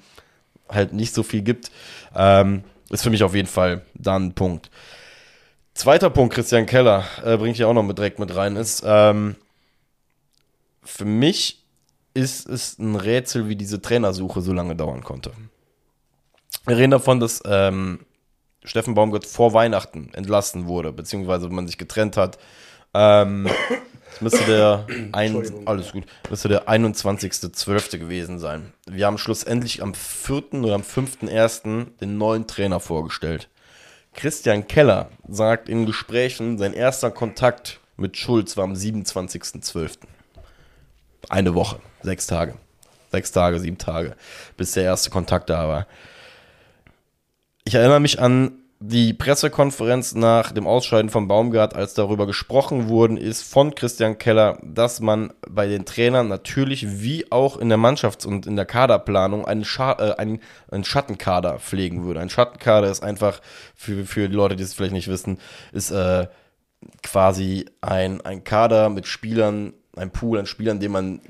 halt 0.69 0.93
nicht 0.93 1.15
so 1.15 1.23
viel 1.23 1.43
gibt, 1.43 1.71
ähm, 2.15 2.65
ist 2.91 3.03
für 3.03 3.11
mich 3.11 3.23
auf 3.23 3.35
jeden 3.35 3.49
Fall 3.49 3.83
dann 3.95 4.27
ein 4.27 4.35
Punkt. 4.35 4.71
Zweiter 5.75 6.09
Punkt, 6.09 6.35
Christian 6.35 6.67
Keller, 6.67 7.05
äh, 7.25 7.37
bringe 7.37 7.53
ich 7.53 7.59
ja 7.59 7.67
auch 7.67 7.75
noch 7.75 7.83
mit 7.83 7.99
direkt 7.99 8.19
mit 8.19 8.35
rein, 8.35 8.57
ist, 8.57 8.83
ähm, 8.87 9.37
für 10.83 11.05
mich 11.05 11.63
ist 12.15 12.49
es 12.49 12.79
ein 12.79 12.97
Rätsel, 12.97 13.49
wie 13.49 13.57
diese 13.57 13.83
Trainersuche 13.83 14.41
so 14.41 14.53
lange 14.53 14.75
dauern 14.75 15.05
konnte. 15.05 15.33
Wir 16.65 16.79
reden 16.79 16.93
davon, 16.93 17.21
dass 17.21 17.43
ähm, 17.45 18.01
Steffen 18.65 18.95
Baumgart 18.95 19.27
vor 19.27 19.53
Weihnachten 19.53 20.11
entlassen 20.15 20.67
wurde, 20.67 20.93
beziehungsweise 20.93 21.49
man 21.49 21.67
sich 21.67 21.77
getrennt 21.77 22.17
hat 22.17 22.39
ähm, 22.97 23.49
das 24.11 24.21
müsste 24.21 24.47
der, 24.47 24.87
ein, 25.13 25.67
alles 25.67 25.93
gut, 25.93 26.05
müsste 26.31 26.49
der 26.49 26.69
21.12. 26.69 27.99
gewesen 27.99 28.39
sein. 28.39 28.73
Wir 28.87 29.07
haben 29.07 29.19
schlussendlich 29.19 29.83
am 29.83 29.95
4. 29.95 30.55
oder 30.55 30.75
am 30.75 30.83
5.1. 30.83 31.99
den 32.01 32.17
neuen 32.17 32.47
Trainer 32.47 32.81
vorgestellt. 32.81 33.49
Christian 34.15 34.67
Keller 34.67 35.11
sagt 35.29 35.69
in 35.69 35.85
Gesprächen, 35.85 36.57
sein 36.57 36.73
erster 36.73 37.11
Kontakt 37.11 37.81
mit 37.99 38.17
Schulz 38.17 38.57
war 38.57 38.65
am 38.65 38.73
27.12. 38.73 39.99
Eine 41.29 41.55
Woche, 41.55 41.79
sechs 42.03 42.27
Tage. 42.27 42.55
Sechs 43.13 43.33
Tage, 43.33 43.61
sieben 43.61 43.79
Tage, 43.79 44.17
bis 44.57 44.73
der 44.73 44.85
erste 44.85 45.11
Kontakt 45.11 45.51
da 45.51 45.69
war. 45.69 45.87
Ich 47.65 47.75
erinnere 47.75 48.01
mich 48.01 48.21
an 48.21 48.53
die 48.79 49.15
Pressekonferenz 49.15 50.15
nach 50.15 50.53
dem 50.53 50.67
Ausscheiden 50.67 51.11
von 51.11 51.29
Baumgart, 51.29 51.75
als 51.75 51.95
darüber 51.95 52.27
gesprochen 52.27 52.89
worden 52.89 53.17
ist 53.17 53.43
von 53.43 53.75
Christian 53.75 54.19
Keller, 54.19 54.59
dass 54.63 55.01
man 55.01 55.33
bei 55.49 55.67
den 55.67 55.87
Trainern 55.87 56.29
natürlich 56.29 57.01
wie 57.01 57.31
auch 57.33 57.57
in 57.57 57.71
der 57.71 57.79
Mannschafts- 57.79 58.27
und 58.27 58.47
in 58.47 58.55
der 58.55 58.67
Kaderplanung 58.67 59.47
einen, 59.47 59.65
Scha 59.65 59.93
äh, 59.93 60.17
einen, 60.17 60.41
einen 60.71 60.85
Schattenkader 60.85 61.59
pflegen 61.59 62.05
würde. 62.05 62.21
Ein 62.21 62.29
Schattenkader 62.29 62.91
ist 62.91 63.03
einfach, 63.03 63.41
für, 63.75 64.05
für 64.05 64.29
die 64.29 64.37
Leute, 64.37 64.57
die 64.57 64.63
es 64.63 64.75
vielleicht 64.75 64.93
nicht 64.93 65.09
wissen, 65.09 65.39
ist 65.73 65.91
äh, 65.91 66.27
quasi 67.03 67.65
ein, 67.81 68.21
ein 68.21 68.45
Kader 68.45 68.91
mit 68.91 69.07
Spielern, 69.07 69.73
ein 69.97 70.11
Pool 70.11 70.39
an 70.39 70.47
Spielern, 70.47 70.81
den 70.81 70.93
man 70.93 71.21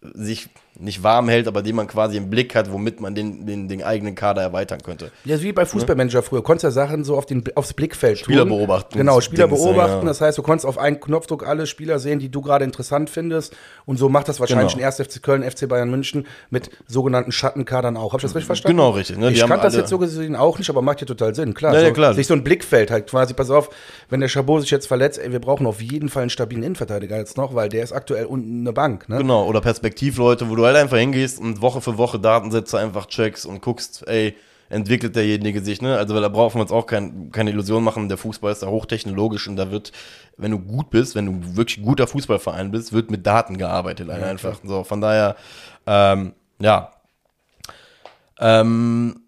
sich 0.00 0.50
nicht 0.78 1.02
warm 1.02 1.28
hält, 1.28 1.48
aber 1.48 1.62
den 1.62 1.76
man 1.76 1.86
quasi 1.86 2.16
im 2.16 2.30
Blick 2.30 2.54
hat, 2.54 2.72
womit 2.72 3.00
man 3.00 3.14
den, 3.14 3.46
den, 3.46 3.68
den 3.68 3.82
eigenen 3.82 4.14
Kader 4.14 4.42
erweitern 4.42 4.80
könnte. 4.82 5.10
Ja, 5.24 5.40
wie 5.42 5.52
bei 5.52 5.64
Fußballmanager 5.64 6.22
früher. 6.22 6.42
Konntest 6.42 6.64
ja 6.64 6.70
Sachen 6.70 7.04
so 7.04 7.16
auf 7.16 7.26
den, 7.26 7.44
aufs 7.54 7.72
Blickfeld 7.72 8.18
Spieler 8.18 8.42
tun. 8.46 8.50
beobachten. 8.50 8.98
Genau, 8.98 9.20
Spieler 9.20 9.48
Dings, 9.48 9.62
beobachten. 9.62 10.02
Ja. 10.02 10.04
Das 10.04 10.20
heißt, 10.20 10.36
du 10.38 10.42
konntest 10.42 10.66
auf 10.66 10.78
einen 10.78 11.00
Knopfdruck 11.00 11.46
alle 11.46 11.66
Spieler 11.66 11.98
sehen, 11.98 12.18
die 12.18 12.28
du 12.28 12.40
gerade 12.40 12.64
interessant 12.64 13.10
findest. 13.10 13.56
Und 13.84 13.98
so 13.98 14.08
macht 14.08 14.28
das 14.28 14.40
wahrscheinlich 14.40 14.74
genau. 14.74 14.86
1. 14.86 14.96
FC 14.96 15.22
Köln, 15.22 15.42
FC 15.48 15.68
Bayern 15.68 15.90
München 15.90 16.26
mit 16.50 16.70
sogenannten 16.86 17.32
Schattenkadern 17.32 17.96
auch. 17.96 18.12
Hab 18.12 18.20
ich 18.20 18.22
das 18.22 18.34
richtig 18.34 18.46
verstanden? 18.46 18.76
Genau, 18.76 18.90
richtig. 18.90 19.18
Ne? 19.18 19.30
Ich 19.30 19.40
kannte 19.40 19.64
das 19.64 19.76
jetzt 19.76 19.90
so 19.90 19.98
gesehen 19.98 20.36
auch 20.36 20.58
nicht, 20.58 20.68
aber 20.70 20.82
macht 20.82 21.00
ja 21.00 21.06
total 21.06 21.34
Sinn. 21.34 21.54
Klar, 21.54 21.74
ja, 21.74 21.80
so, 21.80 21.86
ja, 21.86 21.92
klar. 21.92 22.14
sich 22.14 22.26
so 22.26 22.34
ein 22.34 22.44
Blickfeld 22.44 22.90
halt 22.90 23.08
quasi, 23.08 23.34
pass 23.34 23.50
auf, 23.50 23.70
wenn 24.10 24.20
der 24.20 24.28
Chabot 24.28 24.60
sich 24.60 24.70
jetzt 24.70 24.86
verletzt, 24.86 25.18
ey, 25.18 25.32
wir 25.32 25.40
brauchen 25.40 25.66
auf 25.66 25.80
jeden 25.80 26.08
Fall 26.08 26.22
einen 26.22 26.30
stabilen 26.30 26.62
Innenverteidiger 26.62 27.16
jetzt 27.16 27.36
noch, 27.36 27.54
weil 27.54 27.68
der 27.68 27.82
ist 27.82 27.92
aktuell 27.92 28.26
unten 28.26 28.60
eine 28.60 28.72
Bank. 28.72 29.08
Ne? 29.08 29.18
Genau, 29.18 29.46
oder 29.46 29.60
Perspektivleute, 29.60 30.50
wo 30.50 30.54
du 30.54 30.65
halt 30.66 30.76
einfach 30.76 30.98
hingehst 30.98 31.40
und 31.40 31.60
Woche 31.60 31.80
für 31.80 31.98
Woche 31.98 32.18
Datensätze 32.18 32.78
einfach 32.78 33.06
checkst 33.06 33.46
und 33.46 33.62
guckst, 33.62 34.06
ey, 34.06 34.36
entwickelt 34.68 35.14
derjenige 35.14 35.60
sich, 35.62 35.80
ne? 35.80 35.96
Also, 35.96 36.14
weil 36.14 36.22
da 36.22 36.28
brauchen 36.28 36.56
wir 36.56 36.62
uns 36.62 36.72
auch 36.72 36.86
kein, 36.86 37.30
keine 37.30 37.50
Illusion 37.50 37.84
machen, 37.84 38.08
der 38.08 38.18
Fußball 38.18 38.52
ist 38.52 38.62
da 38.62 38.66
hochtechnologisch 38.66 39.46
und 39.48 39.56
da 39.56 39.70
wird, 39.70 39.92
wenn 40.36 40.50
du 40.50 40.58
gut 40.58 40.90
bist, 40.90 41.14
wenn 41.14 41.26
du 41.26 41.56
wirklich 41.56 41.84
guter 41.84 42.06
Fußballverein 42.06 42.70
bist, 42.70 42.92
wird 42.92 43.10
mit 43.10 43.26
Daten 43.26 43.58
gearbeitet, 43.58 44.08
ja, 44.08 44.14
einfach. 44.14 44.60
So, 44.64 44.84
von 44.84 45.00
daher, 45.00 45.36
ähm, 45.86 46.32
ja. 46.58 46.92
Ähm, 48.38 49.20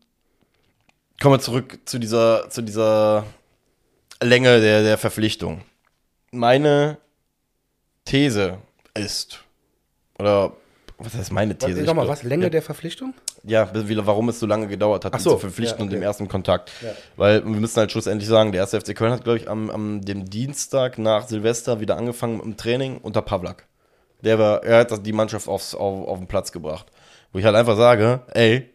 kommen 1.20 1.34
wir 1.34 1.40
zurück 1.40 1.78
zu 1.84 1.98
dieser, 1.98 2.50
zu 2.50 2.62
dieser 2.62 3.24
Länge 4.20 4.60
der, 4.60 4.82
der 4.82 4.98
Verpflichtung. 4.98 5.62
Meine 6.30 6.98
These 8.04 8.58
ist, 8.94 9.44
oder 10.18 10.52
was 10.98 11.14
heißt 11.14 11.32
meine 11.32 11.56
These? 11.56 11.84
Sag 11.84 11.94
mal, 11.94 12.08
was? 12.08 12.24
Länge 12.24 12.44
ja. 12.44 12.50
der 12.50 12.62
Verpflichtung? 12.62 13.14
Ja, 13.44 13.70
warum 13.72 14.28
es 14.30 14.40
so 14.40 14.46
lange 14.46 14.66
gedauert 14.66 15.04
hat, 15.04 15.14
Ach 15.14 15.20
so, 15.20 15.32
zu 15.32 15.38
verpflichten 15.38 15.78
ja, 15.78 15.84
okay. 15.84 15.84
und 15.84 15.92
dem 15.92 16.02
ersten 16.02 16.26
Kontakt. 16.26 16.72
Ja. 16.82 16.90
Weil 17.16 17.44
wir 17.44 17.60
müssen 17.60 17.76
halt 17.76 17.92
schlussendlich 17.92 18.28
sagen, 18.28 18.50
der 18.50 18.62
erste 18.62 18.80
FC 18.80 18.96
Köln 18.96 19.12
hat, 19.12 19.22
glaube 19.22 19.38
ich, 19.38 19.48
am, 19.48 19.70
am 19.70 20.04
dem 20.04 20.28
Dienstag 20.28 20.98
nach 20.98 21.28
Silvester 21.28 21.78
wieder 21.78 21.96
angefangen 21.96 22.38
mit 22.38 22.44
dem 22.44 22.56
Training 22.56 22.98
unter 22.98 23.22
Pavlak. 23.22 23.68
Der 24.22 24.40
war, 24.40 24.64
er 24.64 24.80
hat 24.80 25.06
die 25.06 25.12
Mannschaft 25.12 25.46
aufs, 25.46 25.74
auf, 25.74 26.08
auf 26.08 26.18
den 26.18 26.26
Platz 26.26 26.50
gebracht. 26.50 26.86
Wo 27.32 27.38
ich 27.38 27.44
halt 27.44 27.54
einfach 27.54 27.76
sage, 27.76 28.22
ey, 28.34 28.68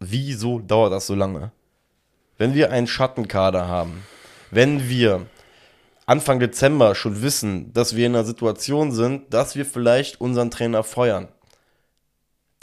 wieso 0.00 0.58
dauert 0.58 0.92
das 0.92 1.06
so 1.06 1.14
lange? 1.14 1.52
Wenn 2.36 2.54
wir 2.54 2.72
einen 2.72 2.88
Schattenkader 2.88 3.68
haben, 3.68 4.02
wenn 4.50 4.88
wir 4.88 5.26
Anfang 6.06 6.40
Dezember 6.40 6.94
schon 6.94 7.22
wissen, 7.22 7.72
dass 7.72 7.96
wir 7.96 8.06
in 8.06 8.14
einer 8.14 8.24
Situation 8.24 8.92
sind, 8.92 9.32
dass 9.32 9.54
wir 9.54 9.64
vielleicht 9.64 10.20
unseren 10.20 10.50
Trainer 10.50 10.82
feuern, 10.82 11.28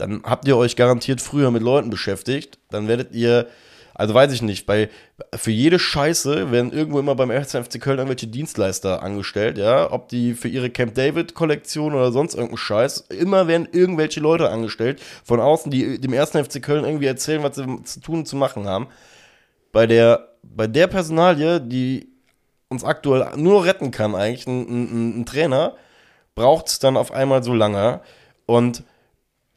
dann 0.02 0.24
habt 0.24 0.48
ihr 0.48 0.58
euch 0.58 0.76
garantiert 0.76 1.22
früher 1.22 1.52
mit 1.52 1.62
Leuten 1.62 1.92
beschäftigt. 1.92 2.58
Dann 2.72 2.88
werdet 2.88 3.14
ihr, 3.14 3.48
also 3.94 4.16
weiß 4.16 4.34
ich 4.34 4.42
nicht, 4.42 4.66
bei, 4.66 4.90
für 5.36 5.52
jede 5.52 5.78
Scheiße 5.78 6.52
werden 6.52 6.74
irgendwo 6.74 6.98
immer 6.98 7.14
beim 7.14 7.30
FC 7.30 7.80
Köln 7.80 8.00
irgendwelche 8.00 8.26
Dienstleister 8.26 9.04
angestellt, 9.04 9.60
ja, 9.60 9.92
ob 9.92 10.10
die 10.10 10.34
für 10.34 10.48
ihre 10.48 10.72
Camp 10.72 10.96
David 10.96 11.36
Kollektion 11.36 11.94
oder 11.94 12.12
sonst 12.12 12.34
irgendeinen 12.34 12.58
Scheiß, 12.58 13.06
immer 13.10 13.48
werden 13.48 13.68
irgendwelche 13.72 14.22
Leute 14.22 14.50
angestellt 14.50 15.00
von 15.24 15.40
außen, 15.40 15.70
die 15.70 16.02
dem 16.02 16.14
ersten 16.14 16.44
FC 16.44 16.64
Köln 16.64 16.84
irgendwie 16.84 17.06
erzählen, 17.06 17.44
was 17.44 17.58
sie 17.58 17.84
zu 17.84 18.00
tun 18.00 18.20
und 18.20 18.28
zu 18.28 18.36
machen 18.36 18.68
haben. 18.68 18.88
Bei 19.72 19.86
der, 19.86 20.30
bei 20.42 20.66
der 20.66 20.88
Personalie, 20.88 21.62
die 21.62 22.10
uns 22.70 22.84
aktuell 22.84 23.38
nur 23.38 23.66
retten 23.66 23.92
kann, 23.92 24.16
eigentlich, 24.16 24.48
ein, 24.48 24.62
ein, 24.68 25.22
ein 25.22 25.26
Trainer, 25.28 25.76
braucht 26.34 26.70
es 26.70 26.80
dann 26.80 26.98
auf 26.98 27.12
einmal 27.12 27.44
so 27.44 27.54
lange. 27.54 28.02
Und 28.48 28.84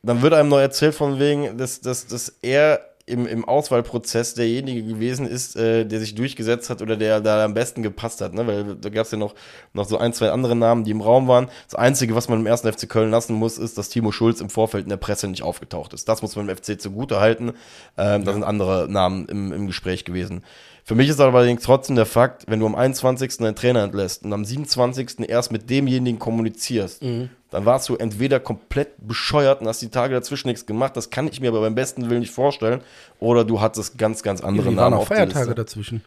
dann 0.05 0.23
wird 0.23 0.35
einem 0.35 0.49
neu 0.49 0.61
erzählt 0.61 0.95
von 0.95 1.19
wegen, 1.19 1.57
dass, 1.57 1.81
dass, 1.81 2.07
dass 2.07 2.35
er 2.43 2.81
im, 3.07 3.27
im 3.27 3.45
Auswahlprozess 3.45 4.35
derjenige 4.35 4.83
gewesen 4.83 5.27
ist, 5.27 5.57
äh, 5.57 5.85
der 5.85 6.01
sich 6.01 6.15
durchgesetzt 6.15 6.71
hat 6.71 6.81
oder 6.81 6.97
der 6.97 7.21
da 7.21 7.45
am 7.45 7.53
besten 7.53 7.83
gepasst 7.83 8.21
hat. 8.23 8.33
Ne? 8.33 8.47
Weil 8.47 8.77
da 8.77 8.89
gab 8.89 9.05
es 9.05 9.11
ja 9.13 9.19
noch, 9.19 9.35
noch 9.75 9.87
so 9.87 9.99
ein, 9.99 10.15
zwei 10.15 10.31
andere 10.31 10.57
Namen, 10.57 10.85
die 10.85 10.91
im 10.91 11.03
Raum 11.03 11.29
waren. 11.29 11.51
Das 11.67 11.75
Einzige, 11.75 12.15
was 12.15 12.29
man 12.29 12.41
im 12.41 12.47
ersten 12.47 12.73
FC 12.73 12.89
Köln 12.89 13.11
lassen 13.11 13.35
muss, 13.35 13.59
ist, 13.59 13.77
dass 13.77 13.91
Timo 13.91 14.11
Schulz 14.11 14.41
im 14.41 14.49
Vorfeld 14.49 14.85
in 14.85 14.91
der 14.91 14.97
Presse 14.97 15.29
nicht 15.29 15.43
aufgetaucht 15.43 15.93
ist. 15.93 16.09
Das 16.09 16.23
muss 16.23 16.35
man 16.35 16.49
im 16.49 16.57
FC 16.57 16.81
zugute 16.81 17.21
halten. 17.21 17.49
Ähm, 17.49 17.55
ja. 17.97 18.19
Da 18.21 18.33
sind 18.33 18.43
andere 18.43 18.87
Namen 18.89 19.27
im, 19.27 19.53
im 19.53 19.67
Gespräch 19.67 20.07
gewesen. 20.07 20.43
Für 20.87 20.95
mich 20.95 21.09
ist 21.09 21.21
allerdings 21.21 21.63
trotzdem 21.63 21.97
der 21.97 22.07
Fakt, 22.07 22.45
wenn 22.47 22.61
du 22.61 22.67
am 22.67 22.75
21. 22.75 23.41
einen 23.41 23.55
Trainer 23.55 23.83
entlässt 23.83 24.23
und 24.23 24.33
am 24.33 24.45
27. 24.45 25.29
erst 25.29 25.51
mit 25.51 25.71
demjenigen 25.71 26.19
kommunizierst, 26.19 27.03
mhm. 27.03 27.31
Dann 27.55 27.67
warst 27.67 27.89
du 27.89 27.95
entweder 27.95 28.41
komplett 28.41 28.89
bescheuert 28.99 29.61
und 29.61 29.69
hast 29.69 29.81
die 29.81 29.89
Tage 29.89 30.13
dazwischen 30.13 30.49
nichts 30.49 30.67
gemacht, 30.67 30.97
das 30.97 31.11
kann 31.11 31.29
ich 31.29 31.41
mir 31.41 31.51
aber 31.51 31.61
beim 31.61 31.77
besten 31.77 32.11
Willen 32.11 32.19
nicht 32.19 32.33
vorstellen, 32.35 32.81
oder 33.21 33.45
du 33.45 33.61
hattest 33.61 33.97
ganz, 33.97 34.25
ganz 34.25 34.41
andere 34.41 34.71
ja, 34.71 34.73
Namen. 34.73 34.93
Waren 34.93 35.01
auch 35.01 35.07
Feiertage 35.07 35.55
dazwischen. 35.55 36.03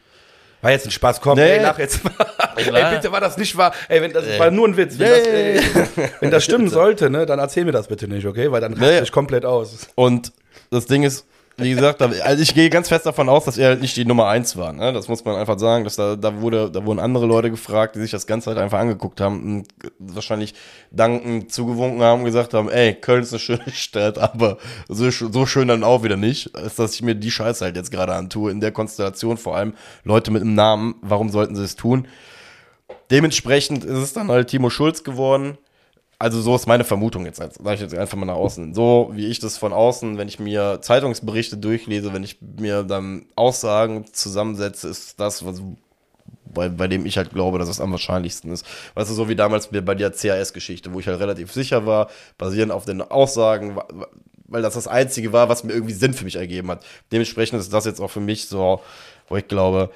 War 0.61 0.71
jetzt 0.71 0.85
ein 0.87 0.91
Spaß, 0.91 1.21
komm, 1.21 1.37
nee. 1.37 1.49
ey, 1.49 1.61
lach 1.61 1.79
jetzt 1.79 2.03
mal. 2.03 2.11
ey, 2.57 2.95
bitte 2.95 3.13
war 3.13 3.21
das 3.21 3.37
nicht 3.37 3.55
wahr. 3.55 3.71
Ey, 3.87 4.01
wenn 4.01 4.11
das 4.11 4.25
ey. 4.25 4.37
war 4.39 4.51
nur 4.51 4.67
ein 4.67 4.75
Witz. 4.75 4.99
Wenn, 4.99 5.09
nee. 5.09 5.53
das, 5.55 5.97
ey, 5.97 6.09
wenn 6.19 6.31
das 6.31 6.43
stimmen 6.43 6.67
sollte, 6.67 7.09
ne, 7.09 7.25
dann 7.25 7.39
erzähl 7.39 7.63
mir 7.63 7.71
das 7.71 7.87
bitte 7.87 8.09
nicht, 8.09 8.25
okay? 8.27 8.51
Weil 8.51 8.59
dann 8.59 8.73
raste 8.73 8.85
nee. 8.85 8.99
ich 8.99 9.11
komplett 9.13 9.45
aus. 9.45 9.87
Und 9.95 10.33
das 10.69 10.85
Ding 10.85 11.03
ist, 11.03 11.25
wie 11.59 11.73
gesagt, 11.73 12.03
also 12.03 12.43
ich 12.43 12.53
gehe 12.53 12.69
ganz 12.69 12.87
fest 12.87 13.07
davon 13.07 13.29
aus, 13.29 13.45
dass 13.45 13.57
er 13.57 13.69
halt 13.69 13.81
nicht 13.81 13.97
die 13.97 14.05
Nummer 14.05 14.27
eins 14.27 14.55
war. 14.57 14.73
Ne? 14.73 14.93
Das 14.93 15.07
muss 15.07 15.25
man 15.25 15.35
einfach 15.35 15.57
sagen. 15.57 15.85
Dass 15.85 15.95
da, 15.95 16.15
da, 16.15 16.39
wurde, 16.39 16.69
da 16.69 16.85
wurden 16.85 16.99
andere 16.99 17.25
Leute 17.25 17.49
gefragt, 17.49 17.95
die 17.95 17.99
sich 17.99 18.11
das 18.11 18.27
Ganze 18.27 18.51
halt 18.51 18.59
einfach 18.59 18.77
angeguckt 18.77 19.19
haben 19.19 19.41
und 19.41 19.67
wahrscheinlich 19.97 20.53
dankend 20.91 21.51
zugewunken 21.51 22.03
haben 22.03 22.19
und 22.19 22.25
gesagt 22.25 22.53
haben, 22.53 22.69
ey, 22.69 22.93
Köln 22.93 23.23
ist 23.23 23.33
eine 23.33 23.39
schöne 23.39 23.71
Stadt, 23.71 24.19
aber 24.19 24.59
so, 24.87 25.09
so 25.09 25.45
schön 25.47 25.67
dann 25.67 25.83
auch 25.83 26.03
wieder 26.03 26.15
nicht, 26.17 26.55
ist, 26.57 26.77
dass 26.77 26.93
ich 26.93 27.01
mir 27.01 27.15
die 27.15 27.31
Scheiße 27.31 27.65
halt 27.65 27.75
jetzt 27.75 27.89
gerade 27.89 28.13
antue. 28.13 28.51
In 28.51 28.61
der 28.61 28.71
Konstellation 28.71 29.37
vor 29.37 29.55
allem 29.55 29.73
Leute 30.03 30.29
mit 30.29 30.43
einem 30.43 30.53
Namen, 30.53 30.95
warum 31.01 31.29
sollten 31.29 31.55
sie 31.55 31.63
es 31.63 31.75
tun? 31.75 32.07
Dementsprechend 33.09 33.83
ist 33.83 33.97
es 33.97 34.13
dann 34.13 34.29
halt 34.29 34.49
Timo 34.49 34.69
Schulz 34.69 35.03
geworden 35.03 35.57
also 36.19 36.41
so 36.41 36.55
ist 36.55 36.67
meine 36.67 36.83
Vermutung 36.83 37.25
jetzt, 37.25 37.37
sage 37.37 37.73
ich 37.75 37.81
jetzt 37.81 37.93
einfach 37.93 38.17
mal 38.17 38.25
nach 38.25 38.35
außen. 38.35 38.73
So 38.73 39.11
wie 39.13 39.27
ich 39.27 39.39
das 39.39 39.57
von 39.57 39.71
außen, 39.71 40.17
wenn 40.17 40.27
ich 40.27 40.39
mir 40.39 40.79
Zeitungsberichte 40.81 41.57
durchlese, 41.57 42.13
wenn 42.13 42.23
ich 42.23 42.37
mir 42.41 42.83
dann 42.83 43.25
Aussagen 43.35 44.05
zusammensetze, 44.11 44.87
ist 44.87 45.19
das, 45.19 45.45
was 45.45 45.61
bei, 46.45 46.69
bei 46.69 46.87
dem 46.87 47.05
ich 47.05 47.17
halt 47.17 47.31
glaube, 47.31 47.59
dass 47.59 47.69
es 47.69 47.79
am 47.79 47.91
wahrscheinlichsten 47.91 48.51
ist. 48.51 48.65
Weißt 48.95 49.11
du, 49.11 49.13
so 49.13 49.29
wie 49.29 49.35
damals 49.35 49.67
bei 49.67 49.95
der 49.95 50.11
CAS-Geschichte, 50.11 50.93
wo 50.93 50.99
ich 50.99 51.07
halt 51.07 51.19
relativ 51.19 51.51
sicher 51.51 51.85
war, 51.85 52.09
basierend 52.37 52.71
auf 52.71 52.85
den 52.85 53.01
Aussagen, 53.01 53.77
weil 54.47 54.61
das 54.63 54.73
das 54.73 54.87
Einzige 54.87 55.33
war, 55.33 55.49
was 55.49 55.63
mir 55.63 55.73
irgendwie 55.73 55.93
Sinn 55.93 56.13
für 56.13 56.25
mich 56.25 56.37
ergeben 56.37 56.71
hat. 56.71 56.83
Dementsprechend 57.11 57.59
ist 57.59 57.71
das 57.71 57.85
jetzt 57.85 57.99
auch 57.99 58.09
für 58.09 58.21
mich 58.21 58.47
so, 58.47 58.81
wo 59.27 59.37
ich 59.37 59.47
glaube, 59.47 59.91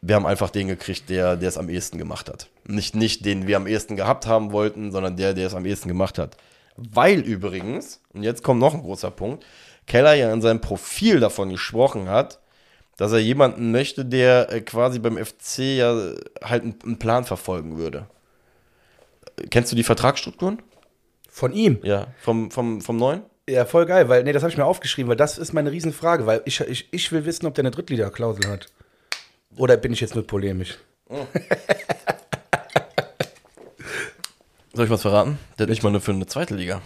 wir 0.00 0.14
haben 0.14 0.26
einfach 0.26 0.50
den 0.50 0.68
gekriegt, 0.68 1.10
der, 1.10 1.36
der 1.36 1.48
es 1.48 1.58
am 1.58 1.68
ehesten 1.68 1.98
gemacht 1.98 2.28
hat. 2.28 2.48
Nicht, 2.66 2.94
nicht 2.94 3.24
den 3.24 3.46
wir 3.46 3.56
am 3.56 3.66
ehesten 3.66 3.96
gehabt 3.96 4.26
haben 4.26 4.52
wollten, 4.52 4.92
sondern 4.92 5.16
der, 5.16 5.34
der 5.34 5.46
es 5.46 5.54
am 5.54 5.66
ehesten 5.66 5.88
gemacht 5.88 6.18
hat. 6.18 6.36
Weil 6.76 7.20
übrigens, 7.20 8.00
und 8.12 8.22
jetzt 8.22 8.42
kommt 8.42 8.60
noch 8.60 8.74
ein 8.74 8.82
großer 8.82 9.10
Punkt, 9.10 9.44
Keller 9.86 10.14
ja 10.14 10.32
in 10.32 10.42
seinem 10.42 10.60
Profil 10.60 11.18
davon 11.18 11.50
gesprochen 11.50 12.08
hat, 12.08 12.38
dass 12.96 13.12
er 13.12 13.18
jemanden 13.18 13.70
möchte, 13.70 14.04
der 14.04 14.52
äh, 14.52 14.60
quasi 14.60 14.98
beim 14.98 15.16
FC 15.16 15.58
ja 15.58 16.12
halt 16.42 16.62
einen 16.62 16.98
Plan 16.98 17.24
verfolgen 17.24 17.78
würde. 17.78 18.06
Kennst 19.50 19.72
du 19.72 19.76
die 19.76 19.84
Vertragsstrukturen? 19.84 20.62
Von 21.28 21.52
ihm? 21.52 21.78
Ja, 21.82 22.08
vom, 22.20 22.50
vom, 22.50 22.80
vom 22.80 22.96
Neuen? 22.96 23.22
Ja, 23.48 23.64
voll 23.64 23.86
geil, 23.86 24.08
weil, 24.08 24.24
nee, 24.24 24.32
das 24.32 24.42
habe 24.42 24.50
ich 24.50 24.58
mir 24.58 24.64
aufgeschrieben, 24.64 25.08
weil 25.08 25.16
das 25.16 25.38
ist 25.38 25.52
meine 25.52 25.70
Riesenfrage, 25.70 26.26
weil 26.26 26.42
ich, 26.44 26.60
ich, 26.60 26.88
ich 26.92 27.12
will 27.12 27.24
wissen, 27.24 27.46
ob 27.46 27.54
der 27.54 27.62
eine 27.62 27.70
Drittliederklausel 27.70 28.50
hat. 28.50 28.66
Oder 29.58 29.76
bin 29.76 29.92
ich 29.92 30.00
jetzt 30.00 30.14
nur 30.14 30.26
polemisch? 30.26 30.78
Soll 34.72 34.84
ich 34.84 34.90
was 34.90 35.02
verraten? 35.02 35.38
Der 35.58 35.64
hat 35.64 35.70
nicht 35.70 35.82
mal 35.82 35.88
eine 35.88 36.00
für 36.00 36.12
eine 36.12 36.26
zweite 36.26 36.54
Liga. 36.54 36.80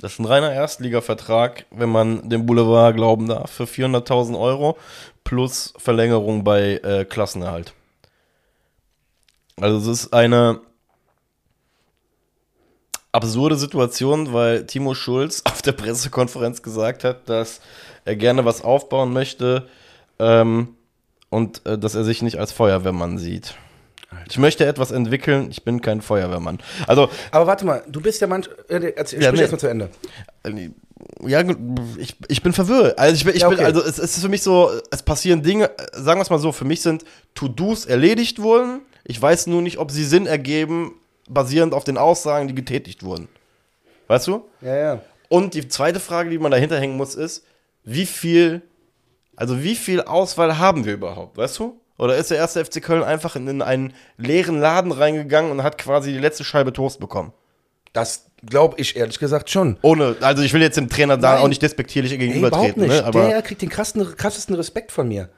Das 0.00 0.14
ist 0.14 0.18
ein 0.18 0.24
reiner 0.24 0.52
Erstliga-Vertrag, 0.52 1.66
wenn 1.70 1.90
man 1.90 2.28
dem 2.28 2.46
Boulevard 2.46 2.96
glauben 2.96 3.28
darf, 3.28 3.50
für 3.50 3.64
400.000 3.64 4.38
Euro 4.38 4.78
plus 5.22 5.72
Verlängerung 5.76 6.42
bei 6.42 6.78
äh, 6.78 7.04
Klassenerhalt. 7.04 7.74
Also 9.60 9.76
es 9.78 9.86
ist 9.86 10.12
eine 10.12 10.60
absurde 13.12 13.56
Situation, 13.56 14.32
weil 14.32 14.66
Timo 14.66 14.94
Schulz 14.94 15.42
auf 15.44 15.62
der 15.62 15.72
Pressekonferenz 15.72 16.62
gesagt 16.62 17.04
hat, 17.04 17.28
dass 17.28 17.60
er 18.04 18.16
gerne 18.16 18.44
was 18.44 18.62
aufbauen 18.62 19.12
möchte, 19.12 19.68
ähm, 20.18 20.76
und 21.30 21.64
äh, 21.66 21.78
dass 21.78 21.94
er 21.94 22.04
sich 22.04 22.22
nicht 22.22 22.38
als 22.38 22.52
Feuerwehrmann 22.52 23.18
sieht. 23.18 23.54
Alter. 24.10 24.24
Ich 24.28 24.38
möchte 24.38 24.66
etwas 24.66 24.90
entwickeln, 24.90 25.50
ich 25.50 25.64
bin 25.64 25.80
kein 25.80 26.02
Feuerwehrmann. 26.02 26.58
Also, 26.86 27.08
aber 27.30 27.46
warte 27.46 27.64
mal, 27.64 27.82
du 27.88 28.00
bist 28.00 28.20
ja 28.20 28.26
manch. 28.26 28.50
Äh, 28.68 28.92
erzähl, 28.96 29.22
ja, 29.22 29.30
nee. 29.32 29.40
erstmal 29.40 29.60
zu 29.60 29.68
Ende. 29.68 29.88
Äh, 30.42 30.70
ja, 31.26 31.42
ich, 31.98 32.16
ich 32.28 32.42
bin 32.42 32.52
verwirrt. 32.52 32.98
Also 32.98 33.14
ich, 33.14 33.34
ich 33.34 33.42
ja, 33.42 33.46
okay. 33.46 33.56
bin, 33.56 33.64
also 33.64 33.80
es, 33.80 33.98
es 33.98 34.16
ist 34.16 34.22
für 34.22 34.28
mich 34.28 34.42
so, 34.42 34.70
es 34.90 35.02
passieren 35.02 35.42
Dinge, 35.42 35.70
sagen 35.92 36.18
wir 36.18 36.22
es 36.22 36.30
mal 36.30 36.38
so, 36.38 36.52
für 36.52 36.64
mich 36.64 36.82
sind 36.82 37.04
To-Dos 37.34 37.86
erledigt 37.86 38.42
worden. 38.42 38.82
Ich 39.04 39.20
weiß 39.20 39.46
nur 39.46 39.62
nicht, 39.62 39.78
ob 39.78 39.90
sie 39.90 40.04
Sinn 40.04 40.26
ergeben, 40.26 40.94
basierend 41.28 41.72
auf 41.72 41.84
den 41.84 41.96
Aussagen, 41.96 42.48
die 42.48 42.54
getätigt 42.54 43.02
wurden. 43.02 43.28
Weißt 44.08 44.26
du? 44.26 44.44
Ja, 44.60 44.76
ja. 44.76 45.00
Und 45.28 45.54
die 45.54 45.68
zweite 45.68 46.00
Frage, 46.00 46.30
die 46.30 46.38
man 46.38 46.50
dahinter 46.50 46.78
hängen 46.78 46.96
muss, 46.96 47.14
ist, 47.14 47.44
wie 47.84 48.06
viel 48.06 48.62
also 49.40 49.62
wie 49.62 49.74
viel 49.74 50.02
Auswahl 50.02 50.58
haben 50.58 50.84
wir 50.84 50.92
überhaupt, 50.92 51.38
weißt 51.38 51.58
du? 51.58 51.80
Oder 51.96 52.16
ist 52.16 52.30
der 52.30 52.36
erste 52.36 52.62
FC 52.62 52.82
Köln 52.82 53.02
einfach 53.02 53.36
in, 53.36 53.48
in 53.48 53.62
einen 53.62 53.94
leeren 54.18 54.60
Laden 54.60 54.92
reingegangen 54.92 55.50
und 55.50 55.62
hat 55.62 55.78
quasi 55.78 56.12
die 56.12 56.18
letzte 56.18 56.44
Scheibe 56.44 56.74
Toast 56.74 57.00
bekommen? 57.00 57.32
Das 57.94 58.26
glaube 58.44 58.78
ich 58.78 58.96
ehrlich 58.96 59.18
gesagt 59.18 59.48
schon. 59.48 59.78
Ohne, 59.80 60.16
also 60.20 60.42
ich 60.42 60.52
will 60.52 60.60
jetzt 60.60 60.76
dem 60.76 60.90
Trainer 60.90 61.16
da 61.16 61.40
auch 61.40 61.48
nicht 61.48 61.62
despektierlich 61.62 62.18
gegenübertreten. 62.18 62.82
Nicht. 62.82 62.92
Ne, 62.92 63.04
aber 63.04 63.28
der 63.28 63.40
kriegt 63.40 63.62
den 63.62 63.70
krassesten, 63.70 64.14
krassesten 64.14 64.54
Respekt 64.54 64.92
von 64.92 65.08
mir. 65.08 65.30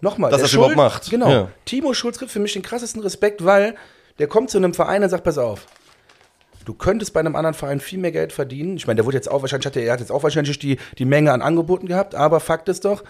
Nochmal. 0.00 0.30
Dass 0.30 0.40
er 0.40 0.46
es 0.46 0.54
überhaupt 0.54 0.76
macht. 0.76 1.10
Genau. 1.10 1.30
Ja. 1.30 1.48
Timo 1.66 1.92
Schulz 1.92 2.18
kriegt 2.18 2.32
für 2.32 2.40
mich 2.40 2.54
den 2.54 2.62
krassesten 2.62 3.02
Respekt, 3.02 3.44
weil 3.44 3.74
der 4.18 4.28
kommt 4.28 4.48
zu 4.48 4.56
einem 4.56 4.72
Verein 4.72 5.02
und 5.02 5.10
sagt, 5.10 5.24
pass 5.24 5.36
auf, 5.36 5.66
du 6.64 6.72
könntest 6.72 7.12
bei 7.12 7.20
einem 7.20 7.36
anderen 7.36 7.54
Verein 7.54 7.80
viel 7.80 7.98
mehr 7.98 8.12
Geld 8.12 8.32
verdienen. 8.32 8.76
Ich 8.78 8.86
meine, 8.86 8.96
der 8.96 9.04
wurde 9.04 9.18
jetzt 9.18 9.30
auch 9.30 9.42
wahrscheinlich, 9.42 9.76
er 9.76 9.92
hat 9.92 10.00
jetzt 10.00 10.12
auch 10.12 10.22
wahrscheinlich 10.22 10.58
die, 10.58 10.78
die 10.98 11.04
Menge 11.04 11.32
an 11.32 11.42
Angeboten 11.42 11.86
gehabt, 11.86 12.14
aber 12.14 12.40
Fakt 12.40 12.68
ist 12.68 12.84
doch, 12.84 13.04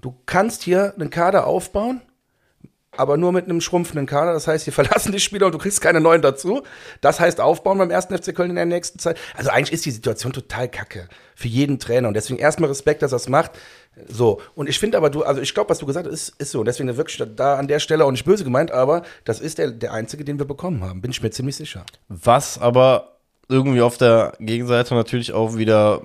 Du 0.00 0.14
kannst 0.26 0.62
hier 0.62 0.94
einen 0.94 1.10
Kader 1.10 1.46
aufbauen, 1.46 2.02
aber 2.96 3.16
nur 3.16 3.32
mit 3.32 3.44
einem 3.44 3.60
schrumpfenden 3.60 4.06
Kader. 4.06 4.32
Das 4.32 4.46
heißt, 4.46 4.64
hier 4.64 4.72
verlassen 4.72 5.12
die 5.12 5.20
Spieler 5.20 5.46
und 5.46 5.52
du 5.52 5.58
kriegst 5.58 5.80
keine 5.80 6.00
neuen 6.00 6.22
dazu. 6.22 6.62
Das 7.00 7.20
heißt 7.20 7.40
aufbauen 7.40 7.78
beim 7.78 7.90
ersten 7.90 8.16
FC 8.16 8.34
Köln 8.34 8.50
in 8.50 8.56
der 8.56 8.66
nächsten 8.66 8.98
Zeit. 8.98 9.16
Also 9.36 9.50
eigentlich 9.50 9.72
ist 9.72 9.86
die 9.86 9.90
Situation 9.90 10.32
total 10.32 10.68
kacke 10.68 11.08
für 11.34 11.48
jeden 11.48 11.78
Trainer 11.78 12.08
und 12.08 12.14
deswegen 12.14 12.38
erstmal 12.38 12.68
Respekt, 12.68 13.02
dass 13.02 13.12
er 13.12 13.16
es 13.16 13.28
macht. 13.28 13.52
So, 14.08 14.40
und 14.54 14.68
ich 14.68 14.78
finde 14.78 14.96
aber, 14.96 15.10
du, 15.10 15.22
also 15.22 15.40
ich 15.40 15.54
glaube, 15.54 15.70
was 15.70 15.78
du 15.78 15.86
gesagt 15.86 16.06
hast, 16.06 16.12
ist, 16.12 16.40
ist 16.40 16.50
so. 16.52 16.60
Und 16.60 16.66
deswegen 16.66 16.96
wirklich 16.96 17.22
da 17.36 17.56
an 17.56 17.68
der 17.68 17.80
Stelle 17.80 18.04
auch 18.04 18.10
nicht 18.10 18.24
böse 18.24 18.44
gemeint, 18.44 18.70
aber 18.70 19.02
das 19.24 19.40
ist 19.40 19.58
der, 19.58 19.70
der 19.70 19.92
einzige, 19.92 20.24
den 20.24 20.38
wir 20.38 20.46
bekommen 20.46 20.82
haben, 20.82 21.00
bin 21.00 21.10
ich 21.10 21.22
mir 21.22 21.30
ziemlich 21.30 21.56
sicher. 21.56 21.84
Was 22.08 22.58
aber 22.58 23.18
irgendwie 23.48 23.80
auf 23.80 23.96
der 23.96 24.34
Gegenseite 24.38 24.94
natürlich 24.94 25.32
auch 25.32 25.56
wieder 25.56 26.02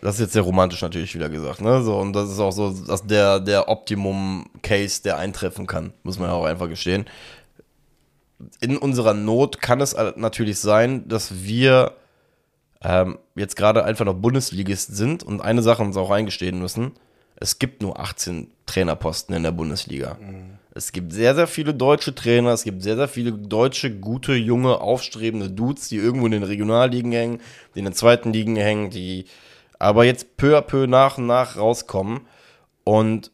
das 0.00 0.14
ist 0.16 0.20
jetzt 0.20 0.32
sehr 0.32 0.42
romantisch 0.42 0.82
natürlich 0.82 1.14
wieder 1.14 1.28
gesagt, 1.28 1.60
ne? 1.60 1.82
So, 1.82 1.98
und 1.98 2.12
das 2.12 2.30
ist 2.30 2.38
auch 2.38 2.52
so 2.52 2.70
dass 2.70 3.06
der, 3.06 3.40
der 3.40 3.68
Optimum-Case, 3.68 5.02
der 5.02 5.18
eintreffen 5.18 5.66
kann, 5.66 5.92
muss 6.02 6.18
man 6.18 6.28
ja 6.28 6.34
auch 6.34 6.44
einfach 6.44 6.68
gestehen. 6.68 7.06
In 8.60 8.76
unserer 8.76 9.14
Not 9.14 9.60
kann 9.60 9.80
es 9.80 9.96
natürlich 10.16 10.60
sein, 10.60 11.08
dass 11.08 11.42
wir 11.42 11.94
ähm, 12.82 13.18
jetzt 13.34 13.56
gerade 13.56 13.84
einfach 13.84 14.04
noch 14.04 14.14
Bundesligist 14.14 14.94
sind 14.96 15.24
und 15.24 15.40
eine 15.40 15.62
Sache 15.62 15.82
uns 15.82 15.96
auch 15.96 16.10
eingestehen 16.10 16.60
müssen. 16.60 16.92
Es 17.34 17.58
gibt 17.58 17.82
nur 17.82 17.98
18 17.98 18.50
Trainerposten 18.66 19.34
in 19.34 19.42
der 19.42 19.52
Bundesliga. 19.52 20.16
Mhm. 20.20 20.58
Es 20.74 20.92
gibt 20.92 21.12
sehr, 21.12 21.34
sehr 21.34 21.48
viele 21.48 21.74
deutsche 21.74 22.14
Trainer, 22.14 22.50
es 22.50 22.62
gibt 22.62 22.82
sehr, 22.82 22.94
sehr 22.94 23.08
viele 23.08 23.32
deutsche, 23.32 23.90
gute, 23.90 24.34
junge, 24.34 24.80
aufstrebende 24.80 25.50
Dudes, 25.50 25.88
die 25.88 25.96
irgendwo 25.96 26.26
in 26.26 26.32
den 26.32 26.44
Regionalligen 26.44 27.10
hängen, 27.10 27.40
die 27.74 27.80
in 27.80 27.84
den 27.84 27.94
zweiten 27.94 28.32
Ligen 28.32 28.54
hängen, 28.54 28.90
die 28.90 29.24
aber 29.78 30.04
jetzt 30.04 30.36
peu 30.36 30.56
à 30.56 30.62
peu 30.62 30.86
nach 30.86 31.18
und 31.18 31.26
nach 31.26 31.56
rauskommen. 31.56 32.22
Und 32.84 33.30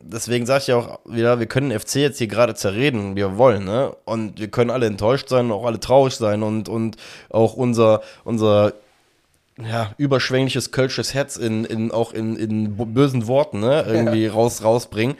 deswegen 0.00 0.46
sage 0.46 0.62
ich 0.62 0.66
ja 0.68 0.76
auch 0.76 1.00
wieder, 1.04 1.38
wir 1.38 1.46
können 1.46 1.70
den 1.70 1.78
FC 1.78 1.96
jetzt 1.96 2.18
hier 2.18 2.26
gerade 2.26 2.54
zerreden, 2.54 3.12
wie 3.12 3.20
wir 3.20 3.38
wollen, 3.38 3.64
ne? 3.64 3.94
Und 4.04 4.40
wir 4.40 4.48
können 4.48 4.70
alle 4.70 4.86
enttäuscht 4.86 5.28
sein, 5.28 5.50
auch 5.50 5.64
alle 5.64 5.80
traurig 5.80 6.14
sein 6.14 6.42
und, 6.42 6.68
und 6.68 6.96
auch 7.30 7.54
unser, 7.54 8.02
unser 8.24 8.74
ja, 9.60 9.92
überschwängliches 9.96 10.70
kölsches 10.70 11.14
Herz 11.14 11.36
in, 11.36 11.64
in, 11.64 11.90
auch 11.90 12.12
in, 12.12 12.36
in 12.36 12.76
bösen 12.94 13.26
Worten, 13.26 13.60
ne? 13.60 13.84
Irgendwie 13.88 14.24
ja. 14.24 14.32
raus, 14.32 14.62
rausbringen. 14.62 15.16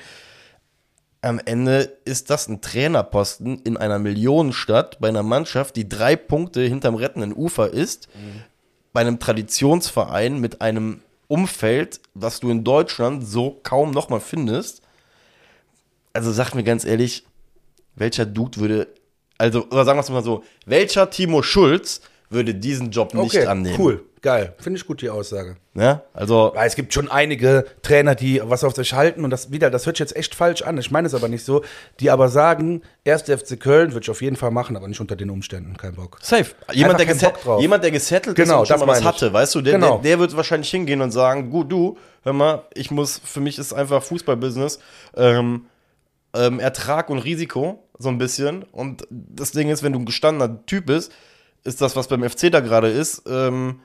Am 1.21 1.41
Ende 1.45 1.97
ist 2.05 2.31
das 2.31 2.47
ein 2.47 2.61
Trainerposten 2.61 3.63
in 3.63 3.77
einer 3.77 3.99
Millionenstadt 3.99 5.01
bei 5.01 5.09
einer 5.09 5.25
Mannschaft, 5.25 5.75
die 5.75 5.89
drei 5.89 6.15
Punkte 6.15 6.61
hinterm 6.61 6.95
rettenden 6.95 7.35
Ufer 7.35 7.71
ist. 7.71 8.09
Mhm 8.15 8.43
bei 8.93 9.01
einem 9.01 9.19
Traditionsverein 9.19 10.41
mit 10.41 10.61
einem 10.61 11.01
Umfeld, 11.29 12.01
was 12.15 12.41
du 12.41 12.51
in 12.51 12.65
Deutschland 12.65 13.27
so 13.27 13.61
kaum 13.63 13.91
nochmal 13.91 14.21
findest. 14.21 14.83
Also 16.13 16.33
sag 16.33 16.55
mir 16.55 16.65
ganz 16.65 16.85
ehrlich, 16.85 17.25
welcher 17.95 18.27
Dude 18.27 18.59
würde, 18.59 18.89
also, 19.37 19.67
oder 19.67 19.85
sagen 19.85 19.99
wir 19.99 20.03
es 20.03 20.11
mal 20.11 20.23
so, 20.23 20.43
welcher 20.67 21.11
Timo 21.11 21.43
Schulz 21.43 22.01
würde 22.31 22.55
diesen 22.55 22.91
Job 22.91 23.15
nicht 23.15 23.37
Okay, 23.37 23.47
annehmen? 23.47 23.77
cool, 23.79 24.05
geil. 24.23 24.55
Finde 24.59 24.79
ich 24.79 24.87
gut, 24.87 25.01
die 25.03 25.11
Aussage. 25.11 25.57
Ja, 25.75 26.03
also, 26.13 26.53
Weil 26.55 26.67
es 26.67 26.75
gibt 26.75 26.93
schon 26.93 27.11
einige 27.11 27.65
Trainer, 27.83 28.15
die 28.15 28.41
was 28.45 28.65
auf 28.65 28.75
sich 28.75 28.93
halten 28.95 29.25
und 29.25 29.31
das 29.31 29.53
wieder, 29.53 29.71
das 29.71 29.87
hört 29.87 29.97
sich 29.97 30.01
jetzt 30.09 30.17
echt 30.17 30.35
falsch 30.35 30.63
an. 30.63 30.77
Ich 30.79 30.91
meine 30.91 31.07
es 31.07 31.15
aber 31.15 31.29
nicht 31.29 31.45
so, 31.45 31.63
die 32.01 32.11
aber 32.11 32.29
sagen, 32.29 32.83
erst 33.05 33.27
FC 33.31 33.59
Köln 33.61 33.93
würde 33.93 34.05
ich 34.05 34.11
auf 34.11 34.21
jeden 34.23 34.37
Fall 34.37 34.51
machen, 34.51 34.77
aber 34.77 34.89
nicht 34.89 35.01
unter 35.01 35.15
den 35.17 35.31
Umständen, 35.31 35.77
kein 35.77 35.95
Bock. 35.95 36.19
safe. 36.23 36.55
Jemand, 36.73 36.99
der, 36.99 37.07
keinen 37.07 37.19
geset 37.19 37.45
Bock 37.45 37.61
jemand 37.61 37.85
der 37.85 37.91
gesettelt 37.91 38.37
Genau, 38.37 38.55
ist 38.55 38.61
und 38.61 38.67
schon 38.69 38.75
das 38.75 38.81
mal 38.81 38.93
was 38.93 39.01
meine 39.05 39.11
ich. 39.11 39.23
hatte, 39.23 39.33
weißt 39.33 39.55
du, 39.55 39.61
der, 39.61 39.73
Genau. 39.75 39.95
der, 39.99 40.03
der 40.03 40.19
wird 40.19 40.37
wahrscheinlich 40.37 40.71
hingehen 40.71 41.01
und 41.01 41.11
sagen, 41.13 41.51
gut, 41.51 41.71
du, 41.71 41.97
hör 42.25 42.33
mal, 42.33 42.63
ich 42.75 42.91
muss, 42.91 43.21
für 43.25 43.41
mich 43.41 43.59
ist 43.59 43.73
einfach 43.73 44.03
Fußballbusiness, 44.03 44.79
ähm, 45.17 45.67
ähm, 46.35 46.61
Ertrag 46.61 47.09
und 47.11 47.19
Risiko, 47.21 47.83
so 47.99 48.09
ein 48.09 48.19
bisschen. 48.19 48.65
Und 48.73 49.07
das 49.11 49.53
Ding 49.53 49.71
ist, 49.71 49.83
wenn 49.83 49.93
du 49.93 49.99
ein 50.01 50.05
gestandener 50.07 50.65
Typ 50.67 50.87
bist, 50.87 51.13
ist 51.65 51.81
das, 51.81 51.97
was 51.97 52.09
beim 52.09 52.23
FC 52.29 52.51
da 52.53 52.61
gerade 52.61 52.89
ist, 52.89 53.23
ähm, 53.29 53.81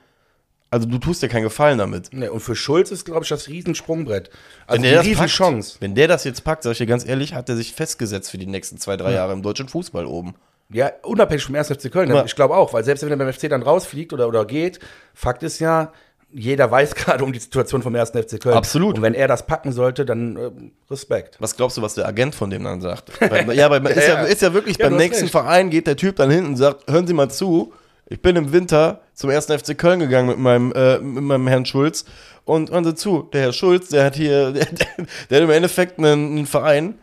also 0.73 0.87
du 0.87 0.97
tust 0.97 1.21
dir 1.21 1.29
keinen 1.29 1.43
Gefallen 1.43 1.77
damit. 1.77 2.09
Nee, 2.11 2.27
und 2.27 2.39
für 2.39 2.55
Schulz 2.55 2.91
ist, 2.91 3.05
glaube 3.05 3.23
ich, 3.23 3.29
das 3.29 3.47
Riesensprungbrett. 3.47 4.29
Also 4.67 4.81
Wenn 4.81 4.89
der, 4.89 4.97
das 4.97 5.05
Riesenchance. 5.05 5.77
wenn 5.79 5.95
der 5.95 6.07
das 6.07 6.23
jetzt 6.23 6.43
packt, 6.43 6.63
sag 6.63 6.71
ich 6.71 6.79
dir 6.79 6.87
ganz 6.87 7.05
ehrlich, 7.07 7.33
hat 7.33 7.47
er 7.47 7.55
sich 7.55 7.73
festgesetzt 7.73 8.31
für 8.31 8.37
die 8.37 8.47
nächsten 8.47 8.77
zwei, 8.79 8.97
drei 8.97 9.13
Jahre 9.13 9.33
im 9.33 9.43
deutschen 9.43 9.69
Fußball 9.69 10.05
oben. 10.05 10.33
Ja, 10.69 10.91
unabhängig 11.03 11.43
vom 11.45 11.55
1. 11.55 11.67
FC 11.67 11.91
Köln. 11.91 12.09
Ja. 12.09 12.25
Ich 12.25 12.35
glaube 12.35 12.55
auch, 12.55 12.73
weil 12.73 12.83
selbst 12.83 13.03
wenn 13.03 13.11
er 13.11 13.17
beim 13.17 13.31
FC 13.31 13.49
dann 13.49 13.61
rausfliegt 13.61 14.11
oder, 14.13 14.27
oder 14.27 14.45
geht, 14.45 14.79
Fakt 15.13 15.43
ist 15.43 15.59
ja, 15.59 15.91
jeder 16.31 16.71
weiß 16.71 16.95
gerade 16.95 17.23
um 17.23 17.31
die 17.31 17.39
Situation 17.39 17.83
vom 17.83 17.93
1. 17.95 18.09
FC 18.09 18.41
Köln. 18.41 18.55
Absolut. 18.57 18.95
Und 18.95 19.03
wenn 19.03 19.13
er 19.13 19.27
das 19.27 19.45
packen 19.45 19.71
sollte, 19.71 20.05
dann 20.05 20.35
äh, 20.37 20.49
Respekt. 20.89 21.35
Was 21.39 21.55
glaubst 21.55 21.77
du, 21.77 21.83
was 21.83 21.93
der 21.93 22.07
Agent 22.07 22.33
von 22.33 22.49
dem 22.49 22.63
dann 22.63 22.81
sagt? 22.81 23.11
Ja, 23.21 23.29
weil 23.29 23.51
ist, 23.51 23.55
ja, 23.57 23.69
Ja, 23.69 24.13
ja. 24.13 24.21
ist 24.23 24.41
ja 24.41 24.53
wirklich, 24.53 24.77
Ja, 24.79 24.89
beim 24.89 24.97
nächsten 24.97 25.25
recht. 25.25 25.31
Verein 25.31 25.69
geht 25.69 25.85
der 25.85 25.97
Typ 25.97 26.15
dann 26.15 26.31
hin 26.31 26.45
und 26.45 26.55
sagt, 26.55 26.89
hören 26.91 27.05
Sie 27.05 27.13
mal 27.13 27.29
zu, 27.29 27.73
ich 28.07 28.21
bin 28.21 28.35
im 28.35 28.51
Winter 28.51 29.01
zum 29.13 29.29
ersten 29.29 29.57
FC 29.57 29.77
Köln 29.77 29.99
gegangen 29.99 30.27
mit 30.27 30.37
meinem, 30.37 30.71
äh, 30.73 30.99
mit 30.99 31.23
meinem 31.23 31.47
Herrn 31.47 31.65
Schulz 31.65 32.05
und 32.45 32.71
hören 32.71 32.83
Sie 32.83 32.95
zu, 32.95 33.29
der 33.33 33.41
Herr 33.41 33.53
Schulz, 33.53 33.89
der 33.89 34.05
hat 34.05 34.15
hier, 34.15 34.51
der, 34.53 34.65
der, 35.29 35.37
hat 35.37 35.43
im 35.43 35.51
Endeffekt 35.51 35.97
einen, 35.99 36.37
einen 36.37 36.45
Verein, 36.45 36.95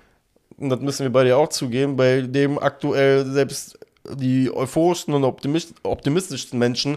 und 0.59 0.69
das 0.69 0.81
müssen 0.81 1.05
wir 1.05 1.11
bei 1.11 1.25
dir 1.25 1.39
auch 1.39 1.49
zugeben, 1.49 1.97
bei 1.97 2.21
dem 2.21 2.59
aktuell 2.59 3.25
selbst 3.27 3.79
die 4.15 4.51
euphorischsten 4.55 5.15
und 5.15 5.25
optimist, 5.25 5.75
optimistischsten 5.83 6.59
Menschen 6.59 6.97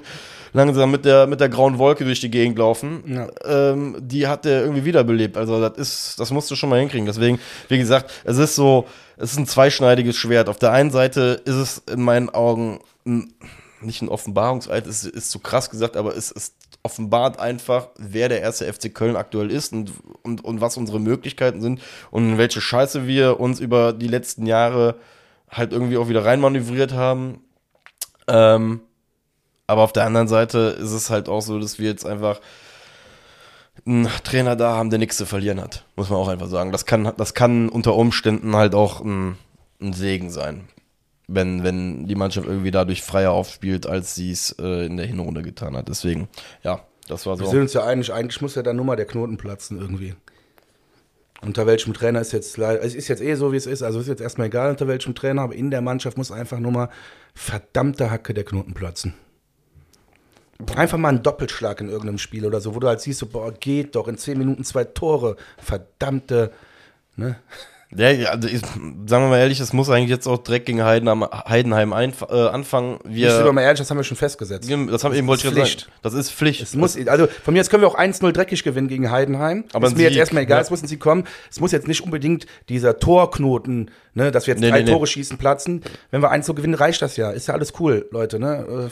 langsam 0.54 0.92
mit 0.92 1.06
der, 1.06 1.28
mit 1.28 1.40
der 1.42 1.50
grauen 1.50 1.78
Wolke 1.78 2.06
durch 2.06 2.22
die 2.22 2.32
Gegend 2.32 2.58
laufen, 2.58 3.04
Ja. 3.08 3.28
ähm, 3.46 3.98
die 4.00 4.28
hat 4.28 4.46
er 4.46 4.62
irgendwie 4.62 4.86
wiederbelebt. 4.86 5.36
Also 5.38 5.60
das 5.60 5.78
ist, 5.78 6.20
das 6.20 6.32
musst 6.32 6.50
du 6.52 6.56
schon 6.56 6.70
mal 6.70 6.80
hinkriegen. 6.80 7.06
Deswegen, 7.06 7.40
wie 7.70 7.78
gesagt, 7.78 8.12
es 8.24 8.38
ist 8.38 8.56
so, 8.56 8.86
es 9.18 9.32
ist 9.32 9.38
ein 9.38 9.48
zweischneidiges 9.48 10.16
Schwert. 10.16 10.50
Auf 10.50 10.60
der 10.60 10.72
einen 10.72 10.92
Seite 10.92 11.42
ist 11.46 11.56
es 11.56 11.84
in 11.92 12.02
meinen 12.02 12.30
Augen 12.30 12.80
ein, 13.06 13.34
nicht 13.84 14.02
ein 14.02 14.10
Offenbarungseid, 14.10 14.88
es 14.88 15.04
ist 15.06 15.32
zu 15.32 15.40
krass 15.40 15.70
gesagt, 15.70 15.98
aber 15.98 16.16
es 16.16 16.32
ist 16.32 16.56
offenbart 16.84 17.40
einfach, 17.40 17.90
wer 17.98 18.30
der 18.30 18.42
erste 18.42 18.72
FC 18.72 18.94
Köln 18.94 19.16
aktuell 19.16 19.50
ist 19.52 19.72
und, 19.74 19.92
und, 20.22 20.44
und 20.44 20.62
was 20.62 20.78
unsere 20.78 21.00
Möglichkeiten 21.00 21.62
sind 21.62 21.82
und 22.12 22.38
welche 22.38 22.62
Scheiße 22.62 23.08
wir 23.08 23.40
uns 23.40 23.60
über 23.60 23.94
die 23.94 24.08
letzten 24.08 24.46
Jahre 24.46 24.96
halt 25.50 25.72
irgendwie 25.72 25.98
auch 25.98 26.10
wieder 26.10 26.26
reinmanövriert 26.26 26.94
haben. 26.94 27.42
Ähm, 28.28 28.82
aber 29.68 29.84
auf 29.84 29.94
der 29.94 30.06
anderen 30.06 30.28
Seite 30.28 30.78
ist 30.80 30.92
es 30.92 31.10
halt 31.10 31.30
auch 31.30 31.42
so, 31.42 31.60
dass 31.60 31.80
wir 31.80 31.90
jetzt 31.90 32.06
einfach 32.06 32.42
einen 33.86 34.08
Trainer 34.24 34.56
da 34.56 34.76
haben, 34.76 34.90
der 34.90 35.00
nichts 35.00 35.18
zu 35.18 35.26
verlieren 35.26 35.62
hat. 35.62 35.86
Muss 35.96 36.10
man 36.10 36.20
auch 36.20 36.28
einfach 36.28 36.48
sagen. 36.48 36.72
Das 36.72 36.86
kann, 36.86 37.12
das 37.18 37.34
kann 37.34 37.70
unter 37.70 37.96
Umständen 37.96 38.56
halt 38.56 38.76
auch 38.76 39.02
ein, 39.02 39.38
ein 39.82 39.94
Segen 39.94 40.30
sein. 40.30 40.68
Wenn, 41.34 41.64
wenn 41.64 42.08
die 42.08 42.16
Mannschaft 42.16 42.48
irgendwie 42.48 42.72
dadurch 42.72 43.02
freier 43.02 43.32
aufspielt, 43.32 43.88
als 43.88 44.16
sie 44.16 44.32
es 44.32 44.56
äh, 44.60 44.86
in 44.86 44.98
der 44.98 45.06
Hinrunde 45.06 45.42
getan 45.42 45.76
hat. 45.76 45.90
Deswegen, 45.90 46.28
ja, 46.64 46.86
das 47.08 47.26
war 47.26 47.40
Wir 47.40 47.46
so. 47.46 47.52
sind 47.52 47.62
uns 47.62 47.74
ja 47.74 47.86
einig, 47.86 48.14
eigentlich 48.14 48.42
muss 48.42 48.56
ja 48.56 48.62
dann 48.62 48.76
nur 48.76 48.86
mal 48.86 48.96
der 48.96 49.06
Knoten 49.06 49.38
platzen 49.38 49.80
irgendwie. 49.80 50.16
Unter 51.42 51.66
welchem 51.66 51.94
Trainer 51.94 52.22
ist 52.22 52.32
jetzt 52.32 52.56
leider, 52.58 52.82
es 52.82 52.96
ist 52.96 53.10
jetzt 53.10 53.22
eh 53.22 53.36
so, 53.36 53.52
wie 53.52 53.58
es 53.58 53.66
ist, 53.66 53.84
also 53.84 54.00
ist 54.00 54.08
jetzt 54.08 54.22
erstmal 54.22 54.48
egal, 54.48 54.70
unter 54.72 54.88
welchem 54.88 55.14
Trainer, 55.14 55.42
aber 55.42 55.56
in 55.56 55.72
der 55.72 55.82
Mannschaft 55.82 56.18
muss 56.18 56.32
einfach 56.32 56.60
nur 56.60 56.72
mal 56.72 56.90
verdammte 57.34 58.10
Hacke 58.12 58.34
der 58.34 58.46
Knoten 58.46 58.74
platzen. 58.74 59.14
Einfach 60.76 60.98
mal 60.98 61.10
ein 61.10 61.24
Doppelschlag 61.24 61.82
in 61.82 61.90
irgendeinem 61.90 62.20
Spiel 62.20 62.46
oder 62.46 62.62
so, 62.62 62.76
wo 62.76 62.80
du 62.80 62.88
halt 62.88 63.02
siehst, 63.02 63.20
so, 63.20 63.26
boah, 63.26 63.52
geht 63.52 63.96
doch, 63.96 64.08
in 64.08 64.18
zehn 64.18 64.38
Minuten 64.38 64.64
zwei 64.64 64.86
Tore, 64.86 65.36
verdammte, 65.58 66.54
ne? 67.18 67.36
Ja, 67.96 68.10
ja, 68.12 68.30
also 68.30 68.48
ich, 68.48 68.62
sagen 68.62 69.06
wir 69.08 69.28
mal 69.30 69.38
ehrlich, 69.40 69.60
es 69.60 69.72
muss 69.74 69.90
eigentlich 69.90 70.10
jetzt 70.10 70.28
auch 70.28 70.38
direkt 70.40 70.66
gegen 70.66 70.84
Heidenheim, 70.84 71.24
Heidenheim 71.24 71.94
einf- 71.94 72.28
äh, 72.32 72.50
anfangen. 72.50 72.96
Ich 73.04 73.10
bin 73.10 73.16
Wir, 73.16 73.52
mal 73.54 73.62
ehrlich, 73.62 73.80
das 73.80 73.90
haben 73.90 73.98
wir 73.98 74.04
schon 74.04 74.18
festgesetzt. 74.18 74.70
das 74.70 75.04
haben 75.04 75.14
eben 75.14 75.28
wollte 75.28 75.48
ich 75.48 75.54
Pflicht. 75.54 75.82
sagen. 75.82 75.92
Das 76.02 76.14
ist 76.14 76.32
Pflicht. 76.32 76.62
Es 76.62 76.76
muss, 76.76 76.98
also 77.08 77.28
von 77.44 77.54
mir 77.54 77.62
aus 77.62 77.70
können 77.70 77.82
wir 77.84 77.88
auch 77.88 77.98
1-0 77.98 78.32
dreckig 78.32 78.64
gewinnen 78.64 78.88
gegen 78.88 79.12
Heidenheim. 79.12 79.66
Aber 79.74 79.88
ist 79.88 79.94
ein 79.94 79.98
mir 79.98 80.04
jetzt 80.04 80.14
Sieg, 80.14 80.20
erstmal 80.20 80.44
egal, 80.44 80.58
ja. 80.58 80.62
es 80.64 80.70
muss 80.70 80.82
ein 80.82 80.88
Sieg 80.88 81.00
kommen. 81.00 81.26
Es 81.52 81.60
muss 81.60 81.72
jetzt 81.72 81.88
nicht 81.88 82.02
unbedingt 82.02 82.46
dieser 82.70 82.98
Torknoten, 83.00 83.92
ne, 84.14 84.32
dass 84.32 84.48
wir 84.48 84.54
jetzt 84.54 84.62
Nee, 84.62 84.70
drei 84.72 84.80
nee, 84.80 84.86
nee. 84.86 84.92
Tore 84.92 85.08
schießen, 85.08 85.38
platzen. 85.38 85.82
Wenn 86.12 86.22
wir 86.22 86.32
1 86.32 86.46
so 86.46 86.54
gewinnen, 86.54 86.74
reicht 86.76 87.02
das 87.02 87.18
ja. 87.18 87.32
Ist 87.32 87.48
ja 87.48 87.54
alles 87.54 87.74
cool, 87.80 88.08
Leute, 88.12 88.40
ne? 88.40 88.90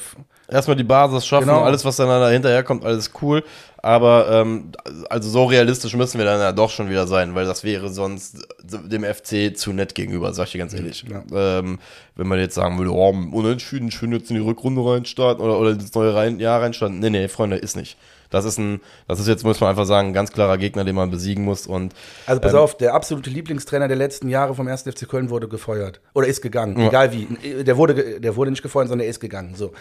Erstmal 0.52 0.76
die 0.76 0.84
Basis 0.84 1.26
schaffen, 1.26 1.48
Genau. 1.48 1.62
alles, 1.64 1.86
was 1.86 1.96
dann 1.96 2.08
da 2.10 2.30
hinterher 2.30 2.62
kommt, 2.64 2.84
alles 2.86 3.12
cool. 3.22 3.44
Aber 3.78 4.30
ähm, 4.30 4.72
also 5.10 5.28
so 5.30 5.46
realistisch 5.46 5.96
müssen 5.96 6.20
wir 6.20 6.26
dann 6.26 6.40
ja 6.40 6.52
doch 6.52 6.70
schon 6.70 6.90
wieder 6.90 7.08
sein, 7.08 7.34
weil 7.34 7.46
das 7.46 7.64
wäre 7.64 7.90
sonst 7.90 8.38
dem 8.64 9.04
FC 9.04 9.58
zu 9.58 9.74
nett 9.74 9.96
gegenüber, 9.96 10.34
sag 10.34 10.46
ich 10.46 10.52
dir 10.52 10.58
ganz 10.60 10.74
ehrlich. 10.74 11.04
Ja. 11.10 11.24
Ähm, 11.60 11.80
wenn 12.16 12.28
man 12.28 12.38
jetzt 12.38 12.54
sagen 12.54 12.78
würde, 12.78 12.92
oh, 12.92 13.10
unentschieden, 13.10 13.90
schön 13.90 14.12
jetzt 14.12 14.30
in 14.30 14.36
die 14.36 14.42
Rückrunde 14.44 14.82
reinstarten 14.86 15.44
oder, 15.44 15.58
oder 15.58 15.72
ins 15.72 15.94
neue 15.96 16.14
rein, 16.14 16.40
Jahr 16.40 16.62
reinstarten. 16.62 17.00
Nee, 17.00 17.10
nee, 17.10 17.28
Freunde, 17.28 17.56
ist 17.56 17.76
nicht. 17.76 17.98
Das 18.30 18.46
ist 18.46 18.58
ein, 18.60 18.80
das 19.08 19.20
ist 19.20 19.28
jetzt, 19.28 19.44
muss 19.44 19.60
man 19.60 19.72
einfach 19.72 19.86
sagen, 19.86 20.10
ein 20.10 20.14
ganz 20.14 20.32
klarer 20.32 20.58
Gegner, 20.58 20.86
den 20.86 20.96
man 20.96 21.10
besiegen 21.12 21.44
muss. 21.44 21.66
Und 21.68 21.94
Also 22.28 22.40
pass 22.40 22.54
Ähm. 22.54 22.60
auf, 22.60 22.78
der 22.78 22.94
absolute 22.94 23.30
Lieblingstrainer 23.30 23.88
der 23.88 23.98
letzten 23.98 24.30
Jahre 24.30 24.54
vom 24.56 24.68
1. 24.68 24.84
FC 24.84 25.08
Köln 25.10 25.30
wurde 25.30 25.48
gefeuert. 25.48 26.00
Oder 26.14 26.28
ist 26.28 26.42
gegangen, 26.42 26.80
egal 26.80 27.12
wie. 27.14 27.28
Der 27.64 27.76
wurde, 27.78 28.20
der 28.22 28.36
wurde 28.36 28.52
nicht 28.52 28.62
gefeuert, 28.64 28.90
sondern 28.90 29.06
er 29.06 29.10
ist 29.10 29.20
gegangen. 29.20 29.56
So. 29.56 29.72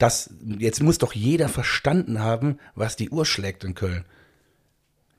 Das, 0.00 0.30
jetzt 0.58 0.82
muss 0.82 0.96
doch 0.98 1.12
jeder 1.12 1.48
verstanden 1.48 2.20
haben, 2.20 2.58
was 2.74 2.96
die 2.96 3.10
Uhr 3.10 3.26
schlägt 3.26 3.64
in 3.64 3.74
Köln. 3.74 4.04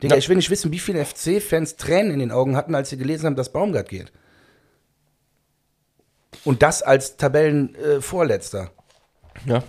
Digga, 0.02 0.16
Ja. 0.16 0.20
ich 0.20 0.28
will 0.28 0.36
nicht 0.38 0.50
wissen, 0.50 0.72
wie 0.72 0.80
viele 0.80 1.06
FC-Fans 1.06 1.76
Tränen 1.76 2.12
in 2.12 2.20
den 2.20 2.32
Augen 2.32 2.56
hatten, 2.58 2.74
als 2.74 2.90
sie 2.90 2.98
gelesen 2.98 3.28
haben, 3.28 3.36
dass 3.36 3.54
Baumgart 3.54 3.88
geht. 3.90 4.12
Und 6.44 6.64
das 6.64 6.82
als 6.82 7.18
Tabellenvorletzter. 7.18 8.72
Äh, 9.46 9.50
ja, 9.50 9.64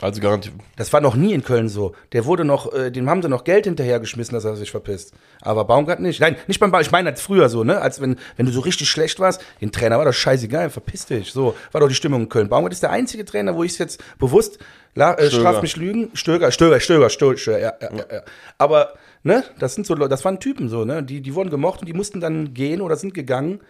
also 0.00 0.20
garantiert. 0.20 0.54
Das 0.76 0.92
war 0.92 1.00
noch 1.00 1.16
nie 1.16 1.32
in 1.32 1.42
Köln 1.42 1.68
so. 1.68 1.94
Der 2.12 2.24
wurde 2.24 2.44
noch, 2.44 2.72
äh, 2.72 2.90
dem 2.90 3.10
haben 3.10 3.20
sie 3.20 3.28
noch 3.28 3.42
Geld 3.44 3.64
hinterhergeschmissen, 3.64 4.32
dass 4.34 4.44
er 4.44 4.54
sich 4.56 4.70
verpisst. 4.70 5.12
Aber 5.40 5.64
Baumgart 5.64 5.98
nicht. 6.00 6.20
Nein, 6.20 6.36
nicht 6.46 6.60
beim 6.60 6.70
Ball. 6.70 6.82
Ich 6.82 6.92
meine 6.92 7.10
als 7.10 7.20
früher 7.20 7.48
so, 7.48 7.64
ne? 7.64 7.80
Als 7.80 8.00
wenn, 8.00 8.16
wenn 8.36 8.46
du 8.46 8.52
so 8.52 8.60
richtig 8.60 8.88
schlecht 8.88 9.18
warst, 9.18 9.42
den 9.60 9.72
Trainer 9.72 9.98
war 9.98 10.04
doch 10.04 10.12
scheißegal, 10.12 10.70
verpiss 10.70 11.06
dich. 11.06 11.32
So 11.32 11.56
war 11.72 11.80
doch 11.80 11.88
die 11.88 11.94
Stimmung 11.94 12.22
in 12.22 12.28
Köln. 12.28 12.48
Baumgart 12.48 12.72
ist 12.72 12.82
der 12.82 12.90
einzige 12.90 13.24
Trainer, 13.24 13.56
wo 13.56 13.64
ich 13.64 13.72
es 13.72 13.78
jetzt 13.78 14.00
bewusst, 14.18 14.58
la, 14.94 15.14
äh, 15.14 15.30
straf 15.30 15.62
mich 15.62 15.76
lügen, 15.76 16.10
Stöger, 16.14 16.52
Stöger, 16.52 16.78
Stöger, 16.80 17.10
Stöger, 17.10 17.36
Stöger 17.38 17.58
ja, 17.58 17.72
ja, 17.80 17.88
ja, 17.96 18.04
ja. 18.16 18.22
Aber, 18.56 18.94
ne? 19.24 19.42
Das 19.58 19.74
sind 19.74 19.86
so, 19.86 19.94
Leute- 19.94 20.10
das 20.10 20.24
waren 20.24 20.38
Typen 20.38 20.68
so, 20.68 20.84
ne? 20.84 21.02
Die, 21.02 21.20
die 21.20 21.34
wurden 21.34 21.50
gemocht 21.50 21.80
und 21.80 21.86
die 21.86 21.92
mussten 21.94 22.20
dann 22.20 22.54
gehen 22.54 22.80
oder 22.80 22.94
sind 22.96 23.14
gegangen. 23.14 23.60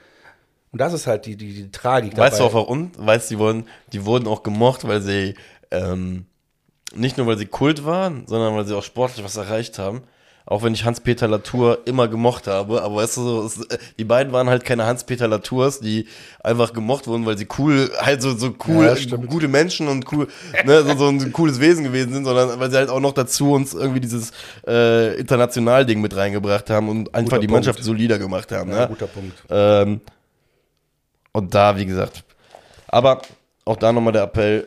Und 0.71 0.83
das 0.83 0.93
ist 0.93 1.07
halt 1.07 1.25
die, 1.25 1.37
die, 1.37 1.55
die 1.55 1.71
Tragik 1.71 2.15
Weißt 2.19 2.41
du 2.41 2.45
auch 2.45 2.53
warum? 2.53 2.93
Weißt 2.99 3.31
du, 3.31 3.35
die 3.35 3.39
wurden, 3.41 3.67
die 3.95 4.05
wurden 4.05 4.29
auch 4.29 4.43
gemocht, 4.43 4.87
weil 4.87 5.01
sie 5.01 5.35
ähm, 5.71 6.27
nicht 6.95 7.19
nur 7.19 7.27
weil 7.27 7.39
sie 7.39 7.47
Kult 7.47 7.85
waren, 7.85 8.27
sondern 8.27 8.55
weil 8.57 8.67
sie 8.67 8.77
auch 8.77 8.83
sportlich 8.83 9.25
was 9.25 9.37
erreicht 9.37 9.79
haben. 9.79 10.03
Auch 10.47 10.63
wenn 10.63 10.73
ich 10.73 10.87
Hans-Peter 10.87 11.29
Latour 11.29 11.81
immer 11.85 12.09
gemocht 12.09 12.47
habe, 12.47 12.81
aber 12.81 12.97
weißt 12.97 13.19
du, 13.19 13.23
so, 13.23 13.45
es, 13.45 13.67
äh, 13.67 13.77
die 13.99 14.05
beiden 14.05 14.33
waren 14.33 14.49
halt 14.49 14.65
keine 14.65 14.87
Hans-Peter 14.87 15.29
Latours, 15.29 15.81
die 15.81 16.07
einfach 16.43 16.73
gemocht 16.73 17.07
wurden, 17.07 17.27
weil 17.27 17.37
sie 17.37 17.47
cool, 17.59 17.91
halt 18.01 18.23
so, 18.23 18.35
so 18.35 18.55
cool, 18.67 18.87
Ja, 18.87 19.17
gute 19.19 19.47
Menschen 19.47 19.89
und 19.89 20.11
cool, 20.11 20.27
ne, 20.65 20.85
so, 20.85 20.97
so 20.97 21.09
ein 21.09 21.35
cooles 21.35 21.61
Wesen 21.61 21.85
gewesen 21.85 22.15
sind, 22.15 22.25
sondern 22.25 22.59
weil 22.59 22.71
sie 22.71 22.79
halt 22.79 22.89
auch 22.89 23.01
noch 23.01 23.13
dazu 23.13 23.53
uns 23.53 23.75
irgendwie 23.75 24.01
dieses 24.01 24.33
äh, 24.67 25.21
International-Ding 25.21 26.01
mit 26.01 26.17
reingebracht 26.17 26.71
haben 26.71 26.89
und 26.89 27.15
einfach 27.15 27.33
Guter 27.33 27.41
die 27.41 27.47
Punkt. 27.47 27.67
Mannschaft 27.67 27.85
solider 27.85 28.19
gemacht 28.19 28.51
haben. 28.51 28.71
Ja, 28.71 28.81
ne? 28.81 28.89
guter 28.89 29.07
Punkt. 29.07 29.37
Ähm, 29.51 30.01
und 31.33 31.55
da, 31.55 31.77
wie 31.77 31.85
gesagt. 31.85 32.25
Aber 32.87 33.21
auch 33.67 33.77
da 33.77 33.93
nochmal 33.93 34.15
der 34.15 34.23
Appell. 34.23 34.67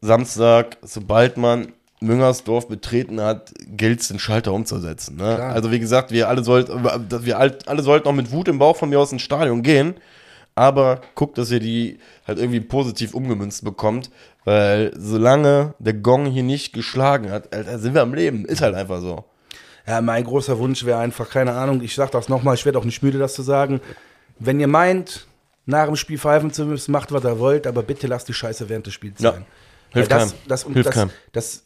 Samstag, 0.00 0.76
sobald 0.82 1.36
man 1.36 1.72
Müngersdorf 2.00 2.66
betreten 2.68 3.20
hat, 3.20 3.52
gilt 3.66 4.00
es, 4.00 4.08
den 4.08 4.18
Schalter 4.18 4.52
umzusetzen. 4.54 5.16
Ne? 5.16 5.36
Also 5.38 5.70
wie 5.70 5.78
gesagt, 5.80 6.10
wir 6.12 6.28
alle, 6.28 6.42
sollt, 6.42 6.68
wir 6.70 7.38
all- 7.38 7.58
alle 7.66 7.82
sollten 7.82 8.08
auch 8.08 8.12
mit 8.14 8.32
Wut 8.32 8.48
im 8.48 8.58
Bauch 8.58 8.76
von 8.76 8.88
mir 8.88 8.98
aus 8.98 9.12
ins 9.12 9.22
Stadion 9.22 9.62
gehen. 9.62 9.94
aber 10.56 11.00
guckt, 11.14 11.38
dass 11.38 11.50
ihr 11.50 11.60
die 11.60 11.98
halt 12.26 12.38
irgendwie 12.38 12.60
positiv 12.60 13.14
umgemünzt 13.14 13.64
bekommt, 13.64 14.10
weil 14.44 14.92
solange 14.96 15.74
der 15.78 15.94
Gong 15.94 16.26
hier 16.26 16.42
nicht 16.42 16.72
geschlagen 16.72 17.30
hat, 17.30 17.54
Alter, 17.54 17.78
sind 17.78 17.94
wir 17.94 18.02
am 18.02 18.14
Leben. 18.14 18.44
Ist 18.46 18.60
halt 18.60 18.74
einfach 18.74 19.00
so. 19.00 19.24
Ja, 19.86 20.00
mein 20.00 20.24
großer 20.24 20.58
Wunsch 20.58 20.84
wäre 20.84 20.98
einfach, 20.98 21.28
keine 21.30 21.52
Ahnung, 21.52 21.80
ich 21.82 21.94
sag 21.94 22.10
das 22.10 22.28
nochmal, 22.28 22.54
ich 22.56 22.64
werde 22.64 22.78
auch 22.78 22.84
nicht 22.84 23.02
müde, 23.02 23.18
das 23.18 23.34
zu 23.34 23.42
sagen. 23.42 23.80
Wenn 24.38 24.58
ihr 24.60 24.66
meint, 24.68 25.26
nach 25.66 25.86
dem 25.86 25.96
Spiel 25.96 26.18
pfeifen 26.18 26.52
zu 26.52 26.64
müssen, 26.66 26.92
macht, 26.92 27.12
was 27.12 27.24
ihr 27.24 27.38
wollt, 27.38 27.66
aber 27.66 27.82
bitte 27.82 28.06
lasst 28.06 28.28
die 28.28 28.34
Scheiße 28.34 28.68
während 28.68 28.86
des 28.86 28.94
Spiels 28.94 29.20
Ja. 29.20 29.32
sein. 29.32 29.44
Hilft 29.92 30.12
das, 30.12 30.34
das, 30.46 30.64
Hilft 30.64 30.86
das, 30.88 30.94
keinem. 30.94 31.10
das 31.32 31.64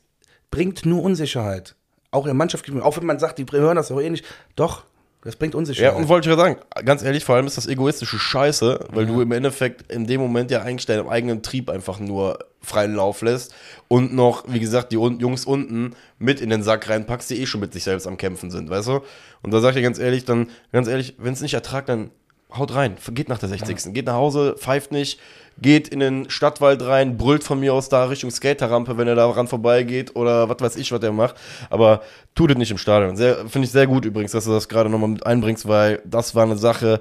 bringt 0.51 0.87
nur 0.87 1.03
Unsicherheit. 1.03 1.75
Auch 2.11 2.23
in 2.25 2.29
der 2.29 2.35
Mannschaft, 2.35 2.71
auch 2.81 2.97
wenn 2.97 3.07
man 3.07 3.19
sagt, 3.19 3.39
die 3.39 3.47
hören 3.51 3.77
das 3.77 3.91
auch 3.91 4.01
eh 4.01 4.09
nicht. 4.09 4.25
Doch, 4.57 4.85
das 5.25 5.37
bringt 5.37 5.55
Ja, 5.55 5.59
Unsicherheit. 5.59 5.97
und 5.97 6.09
wollte 6.09 6.29
ich 6.29 6.37
ja 6.37 6.41
sagen, 6.41 6.59
ganz 6.85 7.03
ehrlich, 7.03 7.25
vor 7.25 7.35
allem 7.35 7.47
ist 7.47 7.57
das 7.57 7.67
egoistische 7.67 8.19
Scheiße, 8.19 8.89
weil 8.91 9.07
du 9.07 9.23
im 9.23 9.33
Endeffekt 9.33 9.91
in 9.91 10.07
dem 10.07 10.21
Moment 10.21 10.51
ja 10.51 10.61
eigentlich 10.63 10.85
deinem 10.85 11.09
eigenen 11.09 11.43
Trieb 11.43 11.71
einfach 11.71 11.99
nur 11.99 12.39
freien 12.61 12.95
Lauf 12.95 13.23
lässt 13.23 13.55
und 13.89 14.15
noch, 14.15 14.45
wie 14.49 14.61
gesagt, 14.61 14.93
die 14.93 14.99
un 14.99 15.19
Jungs 15.21 15.47
unten 15.47 15.97
mit 16.19 16.41
in 16.41 16.51
den 16.51 16.63
Sack 16.63 16.89
reinpackst, 16.91 17.31
die 17.31 17.41
eh 17.41 17.47
schon 17.47 17.61
mit 17.61 17.73
sich 17.73 17.85
selbst 17.85 18.07
am 18.07 18.19
Kämpfen 18.19 18.51
sind, 18.51 18.69
weißt 18.69 18.89
du? 18.89 19.01
Und 19.43 19.51
da 19.51 19.61
sag 19.61 19.71
ich 19.71 19.77
dir 19.77 19.83
ganz 19.83 19.99
ehrlich, 19.99 20.27
dann, 20.27 20.51
ganz 20.73 20.89
ehrlich, 20.89 21.15
wenn 21.19 21.33
es 21.33 21.41
nicht 21.41 21.55
ertragt, 21.55 21.89
dann 21.89 22.11
haut 22.57 22.75
rein, 22.75 22.97
geht 23.13 23.29
nach 23.29 23.39
der 23.39 23.49
60. 23.49 23.93
Geht 23.95 24.07
nach 24.07 24.15
Hause, 24.15 24.55
pfeift 24.59 24.93
nicht, 24.93 25.21
geht 25.61 25.89
in 25.89 26.01
den 26.01 26.31
Stadtwald 26.31 26.83
rein, 26.83 27.17
brüllt 27.17 27.45
von 27.45 27.61
mir 27.61 27.75
aus 27.75 27.89
da 27.89 28.05
Richtung 28.05 28.31
Skaterrampe, 28.31 28.97
wenn 28.99 29.09
er 29.09 29.15
da 29.15 29.29
ran 29.29 29.49
vorbeigeht 29.49 30.17
oder 30.17 30.49
was 30.49 30.61
weiß 30.61 30.77
ich, 30.77 30.93
was 30.93 31.03
er 31.03 31.13
macht. 31.13 31.37
Aber 31.71 32.03
tut 32.35 32.51
es 32.51 32.57
nicht 32.57 32.71
im 32.71 32.79
Stadion. 32.79 33.17
Finde 33.17 33.65
ich 33.67 33.71
sehr 33.71 33.87
gut 33.87 34.05
übrigens, 34.05 34.33
dass 34.33 34.45
du 34.45 34.51
das 34.51 34.69
gerade 34.69 34.91
nochmal 34.91 35.11
mit 35.11 35.27
einbringst, 35.27 35.69
weil 35.69 36.01
das 36.05 36.35
war 36.35 36.45
eine 36.45 36.57
Sache, 36.57 37.01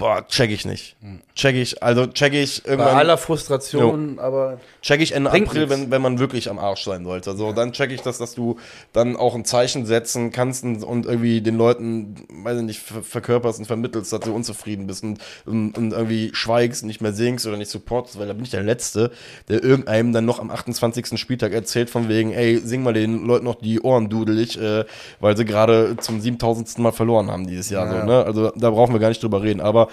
boah, 0.00 0.26
check 0.26 0.50
ich 0.50 0.64
nicht. 0.64 0.96
Check 1.36 1.54
ich, 1.54 1.82
also 1.82 2.06
check 2.06 2.32
ich 2.32 2.62
Bei 2.64 2.70
irgendwann. 2.70 2.96
aller 2.96 3.16
Frustration, 3.18 4.18
aber 4.18 4.58
Check 4.82 5.00
ich 5.00 5.12
Ende 5.12 5.30
April, 5.30 5.66
nichts. 5.66 5.70
wenn, 5.70 5.90
wenn 5.90 6.02
man 6.02 6.18
wirklich 6.18 6.50
am 6.50 6.58
Arsch 6.58 6.84
sein 6.84 7.04
sollte. 7.04 7.36
So, 7.36 7.52
dann 7.52 7.72
check 7.72 7.92
ich 7.92 8.00
das, 8.00 8.18
dass 8.18 8.34
du 8.34 8.56
dann 8.92 9.14
auch 9.16 9.34
ein 9.34 9.44
Zeichen 9.44 9.86
setzen 9.86 10.32
kannst 10.32 10.64
und, 10.64 10.82
und 10.82 11.06
irgendwie 11.06 11.42
den 11.42 11.56
Leuten, 11.56 12.14
weiß 12.30 12.58
ich 12.58 12.64
nicht, 12.64 12.80
ver 12.80 13.02
verkörperst 13.02 13.58
und 13.58 13.66
vermittelst, 13.66 14.12
dass 14.12 14.20
du 14.20 14.34
unzufrieden 14.34 14.86
bist 14.86 15.04
und, 15.04 15.18
und, 15.44 15.76
und 15.76 15.92
irgendwie 15.92 16.30
schweigst, 16.32 16.84
nicht 16.84 17.00
mehr 17.00 17.12
singst 17.12 17.46
oder 17.46 17.58
nicht 17.58 17.70
supportest, 17.70 18.18
weil 18.18 18.26
da 18.26 18.32
bin 18.32 18.44
ich 18.44 18.50
der 18.50 18.62
Letzte, 18.62 19.10
der 19.48 19.62
irgendeinem 19.62 20.12
dann 20.12 20.24
noch 20.24 20.40
am 20.40 20.50
28. 20.50 21.18
Spieltag 21.20 21.52
erzählt 21.52 21.90
von 21.90 22.08
wegen, 22.08 22.32
ey, 22.32 22.58
sing 22.58 22.82
mal 22.82 22.94
den 22.94 23.26
Leuten 23.26 23.44
noch 23.44 23.56
die 23.56 23.80
Ohren 23.80 24.08
dudelig, 24.08 24.58
äh, 24.58 24.84
weil 25.20 25.36
sie 25.36 25.44
gerade 25.44 25.96
zum 25.98 26.20
7000. 26.20 26.78
Mal 26.78 26.92
verloren 26.92 27.30
haben 27.30 27.46
dieses 27.46 27.68
Jahr. 27.68 27.86
Ja. 27.86 28.00
So, 28.00 28.06
ne? 28.06 28.24
Also 28.24 28.50
da 28.56 28.70
brauchen 28.70 28.94
wir 28.94 29.00
gar 29.00 29.08
nicht 29.08 29.22
drüber 29.22 29.42
reden. 29.42 29.60
Aber 29.60 29.88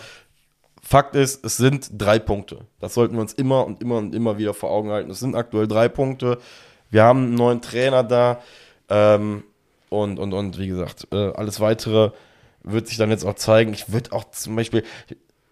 Fakt 0.81 1.15
ist, 1.15 1.43
es 1.43 1.57
sind 1.57 1.89
drei 1.97 2.17
Punkte. 2.17 2.61
Das 2.79 2.93
sollten 2.93 3.15
wir 3.15 3.21
uns 3.21 3.33
immer 3.33 3.65
und 3.65 3.81
immer 3.81 3.97
und 3.97 4.15
immer 4.15 4.37
wieder 4.37 4.53
vor 4.53 4.71
Augen 4.71 4.89
halten. 4.89 5.11
Es 5.11 5.19
sind 5.19 5.35
aktuell 5.35 5.67
drei 5.67 5.89
Punkte. 5.89 6.39
Wir 6.89 7.03
haben 7.03 7.23
einen 7.23 7.35
neuen 7.35 7.61
Trainer 7.61 8.03
da. 8.03 8.41
Ähm, 8.89 9.43
und, 9.89 10.19
und, 10.19 10.33
und 10.33 10.57
wie 10.57 10.67
gesagt, 10.67 11.07
äh, 11.11 11.33
alles 11.33 11.59
weitere 11.59 12.11
wird 12.63 12.87
sich 12.87 12.97
dann 12.97 13.09
jetzt 13.09 13.25
auch 13.25 13.35
zeigen. 13.35 13.73
Ich 13.73 13.91
würde 13.91 14.11
auch 14.13 14.31
zum 14.31 14.55
Beispiel 14.55 14.83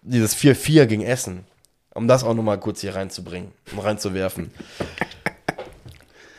dieses 0.02 0.36
4-4 0.36 0.86
gegen 0.86 1.02
Essen, 1.02 1.44
um 1.94 2.08
das 2.08 2.24
auch 2.24 2.34
nochmal 2.34 2.60
kurz 2.60 2.80
hier 2.80 2.94
reinzubringen, 2.94 3.52
um 3.72 3.78
reinzuwerfen. 3.78 4.50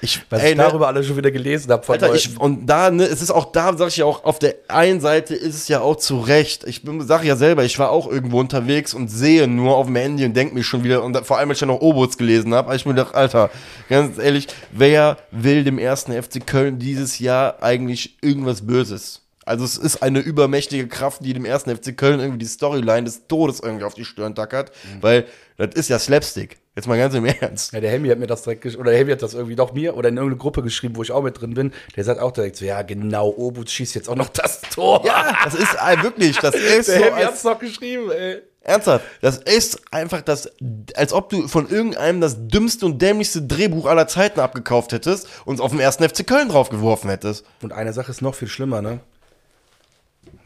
Ich, 0.01 0.21
was 0.29 0.43
ey, 0.43 0.51
ich 0.51 0.57
ne, 0.57 0.63
darüber 0.63 0.87
alle 0.87 1.03
schon 1.03 1.17
wieder 1.17 1.31
gelesen 1.31 1.71
habe 1.71 1.83
von 1.83 1.93
Alter, 1.93 2.07
Leuten. 2.07 2.17
ich, 2.17 2.39
und 2.39 2.67
da, 2.67 2.91
ne, 2.91 3.03
es 3.03 3.21
ist 3.21 3.31
auch 3.31 3.51
da, 3.51 3.75
sag 3.75 3.87
ich 3.87 3.97
ja 3.97 4.05
auch, 4.05 4.23
auf 4.23 4.37
der 4.37 4.55
einen 4.67 5.01
Seite 5.01 5.33
ist 5.33 5.55
es 5.55 5.67
ja 5.67 5.81
auch 5.81 5.95
zu 5.95 6.19
Recht. 6.19 6.65
Ich 6.65 6.83
bin, 6.83 7.01
sag 7.01 7.23
ja 7.23 7.35
selber, 7.35 7.63
ich 7.63 7.79
war 7.79 7.89
auch 7.89 8.07
irgendwo 8.07 8.39
unterwegs 8.39 8.93
und 8.93 9.07
sehe 9.07 9.47
nur 9.47 9.75
auf 9.75 9.87
dem 9.87 9.95
Handy 9.95 10.25
und 10.25 10.35
denke 10.35 10.53
mir 10.53 10.63
schon 10.63 10.83
wieder, 10.83 11.03
und 11.03 11.13
da, 11.13 11.23
vor 11.23 11.39
allem, 11.39 11.49
als 11.49 11.57
ich 11.57 11.61
ja 11.61 11.67
noch 11.67 11.81
Obots 11.81 12.17
gelesen 12.17 12.53
habe, 12.53 12.67
habe 12.67 12.75
ich 12.75 12.85
mir 12.85 12.93
gedacht, 12.93 13.15
Alter, 13.15 13.49
ganz 13.89 14.19
ehrlich, 14.19 14.47
wer 14.71 15.17
will 15.31 15.63
dem 15.63 15.79
ersten 15.79 16.11
FC 16.11 16.45
Köln 16.45 16.77
dieses 16.77 17.17
Jahr 17.19 17.63
eigentlich 17.63 18.17
irgendwas 18.21 18.65
Böses? 18.65 19.26
Also 19.47 19.63
es 19.63 19.77
ist 19.77 20.03
eine 20.03 20.19
übermächtige 20.19 20.87
Kraft, 20.87 21.23
die 21.23 21.33
dem 21.33 21.45
ersten 21.45 21.75
FC 21.75 21.95
Köln 21.95 22.19
irgendwie 22.19 22.39
die 22.39 22.45
Storyline 22.45 23.05
des 23.05 23.27
Todes 23.27 23.61
irgendwie 23.61 23.85
auf 23.85 23.93
die 23.93 24.03
Stirn 24.03 24.35
tackert, 24.35 24.71
weil 24.99 25.25
das 25.55 25.69
ist 25.73 25.89
ja 25.89 25.97
Slapstick. 25.99 26.57
Jetzt 26.75 26.87
mal 26.87 26.97
ganz 26.97 27.15
im 27.15 27.25
Ernst. 27.25 27.73
Ja, 27.73 27.79
der 27.79 27.89
Helmi 27.89 28.09
hat 28.09 28.19
mir 28.19 28.27
das 28.27 28.43
direkt 28.43 28.61
geschrieben, 28.61 28.81
oder 28.81 28.91
der 28.91 28.99
Helmi 28.99 29.11
hat 29.11 29.23
das 29.23 29.33
irgendwie 29.33 29.55
doch 29.55 29.73
mir 29.73 29.95
oder 29.95 30.09
in 30.09 30.17
irgendeine 30.17 30.37
Gruppe 30.37 30.61
geschrieben, 30.61 30.95
wo 30.95 31.01
ich 31.01 31.11
auch 31.11 31.23
mit 31.23 31.41
drin 31.41 31.55
bin. 31.55 31.73
Der 31.95 32.03
sagt 32.03 32.19
auch 32.19 32.31
direkt 32.31 32.57
so, 32.57 32.65
ja 32.65 32.83
genau, 32.83 33.33
Obut 33.35 33.71
schießt 33.71 33.95
jetzt 33.95 34.09
auch 34.09 34.15
noch 34.15 34.29
das 34.29 34.61
Tor. 34.61 35.03
Ja, 35.05 35.35
das 35.43 35.55
ist 35.55 35.73
äh, 35.73 36.03
wirklich, 36.03 36.37
das 36.37 36.53
ist 36.77 36.89
der 36.89 36.99
so 36.99 37.03
Helmi 37.05 37.21
hat's 37.21 37.41
doch 37.41 37.57
geschrieben, 37.57 38.11
ey. 38.11 38.41
Ernsthaft, 38.61 39.05
das 39.21 39.37
ist 39.37 39.81
einfach 39.91 40.21
das, 40.21 40.51
als 40.93 41.13
ob 41.13 41.29
du 41.29 41.47
von 41.47 41.69
irgendeinem 41.69 42.19
das 42.19 42.35
dümmste 42.47 42.85
und 42.85 43.01
dämlichste 43.01 43.41
Drehbuch 43.41 43.85
aller 43.85 44.09
Zeiten 44.09 44.41
abgekauft 44.41 44.91
hättest 44.91 45.27
und 45.45 45.55
es 45.55 45.61
auf 45.61 45.71
dem 45.71 45.79
ersten 45.79 46.07
FC 46.07 46.27
Köln 46.27 46.49
draufgeworfen 46.49 47.09
hättest. 47.09 47.45
Und 47.61 47.71
eine 47.71 47.93
Sache 47.93 48.11
ist 48.11 48.21
noch 48.21 48.35
viel 48.35 48.49
schlimmer, 48.49 48.81
ne? 48.81 48.99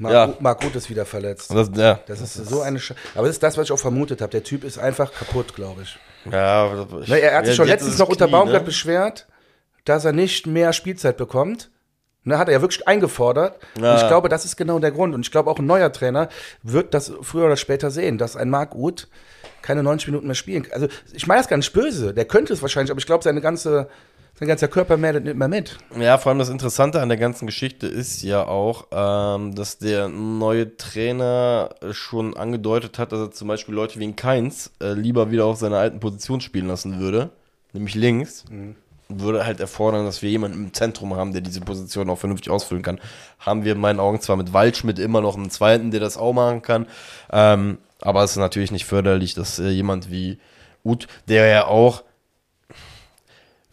Marc, 0.01 0.13
Ja. 0.13 0.33
Marc 0.39 0.63
Uth 0.65 0.75
ist 0.75 0.89
wieder 0.89 1.05
verletzt. 1.05 1.53
Das, 1.53 1.69
ja, 1.75 1.99
Das 2.07 2.21
ist 2.21 2.33
so 2.33 2.61
eine 2.61 2.79
Sch 2.79 2.93
Aber 3.13 3.27
das 3.27 3.35
ist 3.35 3.43
das, 3.43 3.55
was 3.57 3.65
ich 3.65 3.71
auch 3.71 3.79
vermutet 3.79 4.21
habe. 4.21 4.31
Der 4.31 4.43
Typ 4.43 4.63
ist 4.63 4.79
einfach 4.79 5.13
kaputt, 5.13 5.53
glaube 5.55 5.83
ich. 5.83 5.97
ja, 6.31 6.85
Ne, 7.07 7.19
er 7.19 7.37
hat 7.37 7.45
sich 7.45 7.55
schon 7.55 7.67
letztens 7.67 7.97
noch 7.99 8.07
das 8.07 8.13
unter 8.15 8.25
Knie, 8.25 8.31
Baumgart 8.31 8.61
ne? 8.63 8.65
beschwert, 8.65 9.27
dass 9.85 10.03
er 10.03 10.11
nicht 10.11 10.47
mehr 10.47 10.73
Spielzeit 10.73 11.17
bekommt. 11.17 11.69
Ne, 12.23 12.37
hat 12.37 12.49
er 12.49 12.53
ja 12.53 12.61
wirklich 12.61 12.87
eingefordert. 12.87 13.59
Ja. 13.79 13.93
Und 13.93 14.01
ich 14.01 14.07
glaube, 14.07 14.27
das 14.29 14.43
ist 14.45 14.55
genau 14.55 14.79
der 14.79 14.91
Grund. 14.91 15.13
Und 15.13 15.21
ich 15.21 15.31
glaube, 15.31 15.49
auch 15.51 15.59
ein 15.59 15.65
neuer 15.65 15.91
Trainer 15.91 16.29
wird 16.63 16.93
das 16.93 17.11
früher 17.21 17.45
oder 17.45 17.55
später 17.57 17.91
sehen, 17.91 18.17
dass 18.17 18.35
ein 18.35 18.49
Marc 18.49 18.73
Uth 18.75 19.07
keine 19.61 19.83
90 19.83 20.07
Minuten 20.07 20.25
mehr 20.27 20.35
spielen 20.35 20.63
kann. 20.63 20.73
Also, 20.73 20.87
ich 21.13 21.27
meine 21.27 21.41
das 21.41 21.47
gar 21.47 21.57
nicht 21.57 21.73
böse. 21.73 22.13
Der 22.15 22.25
könnte 22.25 22.53
es 22.53 22.61
wahrscheinlich, 22.63 22.89
aber 22.91 22.99
ich 22.99 23.05
glaube, 23.05 23.23
seine 23.23 23.41
ganze, 23.41 23.87
sein 24.41 24.47
ganzer 24.47 24.67
Körper 24.67 24.97
meldet 24.97 25.23
nicht 25.23 25.37
mehr 25.37 25.47
mit. 25.47 25.77
Ja, 25.99 26.17
vor 26.17 26.31
allem 26.31 26.39
das 26.39 26.49
Interessante 26.49 26.99
an 26.99 27.09
der 27.09 27.19
ganzen 27.19 27.45
Geschichte 27.45 27.85
ist 27.85 28.23
ja 28.23 28.47
auch, 28.47 28.87
ähm, 28.91 29.53
dass 29.53 29.77
der 29.77 30.07
neue 30.09 30.75
Trainer 30.77 31.69
schon 31.91 32.35
angedeutet 32.35 32.97
hat, 32.97 33.11
dass 33.11 33.19
er 33.19 33.31
zum 33.31 33.47
Beispiel 33.47 33.75
Leute 33.75 33.99
wie 33.99 34.03
ein 34.03 34.15
Keins 34.15 34.71
äh, 34.81 34.93
lieber 34.93 35.29
wieder 35.29 35.45
auf 35.45 35.59
seiner 35.59 35.77
alten 35.77 35.99
Position 35.99 36.41
spielen 36.41 36.65
lassen 36.67 36.99
würde, 36.99 37.29
nämlich 37.73 37.93
links. 37.93 38.45
Würde 39.09 39.45
halt 39.45 39.59
erfordern, 39.59 40.05
dass 40.05 40.23
wir 40.23 40.31
jemanden 40.31 40.65
im 40.65 40.73
Zentrum 40.73 41.15
haben, 41.15 41.33
der 41.33 41.41
diese 41.41 41.61
Position 41.61 42.09
auch 42.09 42.17
vernünftig 42.17 42.49
ausfüllen 42.49 42.81
kann. 42.81 42.99
Haben 43.37 43.63
wir 43.63 43.73
in 43.73 43.79
meinen 43.79 43.99
Augen 43.99 44.21
zwar 44.21 44.37
mit 44.37 44.53
Waldschmidt 44.53 44.97
immer 44.97 45.21
noch 45.21 45.37
einen 45.37 45.51
zweiten, 45.51 45.91
der 45.91 45.99
das 45.99 46.17
auch 46.17 46.33
machen 46.33 46.63
kann, 46.63 46.87
ähm, 47.31 47.77
aber 48.01 48.23
es 48.23 48.31
ist 48.31 48.37
natürlich 48.37 48.71
nicht 48.71 48.85
förderlich, 48.85 49.35
dass 49.35 49.59
äh, 49.59 49.69
jemand 49.69 50.09
wie 50.09 50.39
Uth, 50.83 51.07
der 51.27 51.45
ja 51.45 51.67
auch 51.67 52.01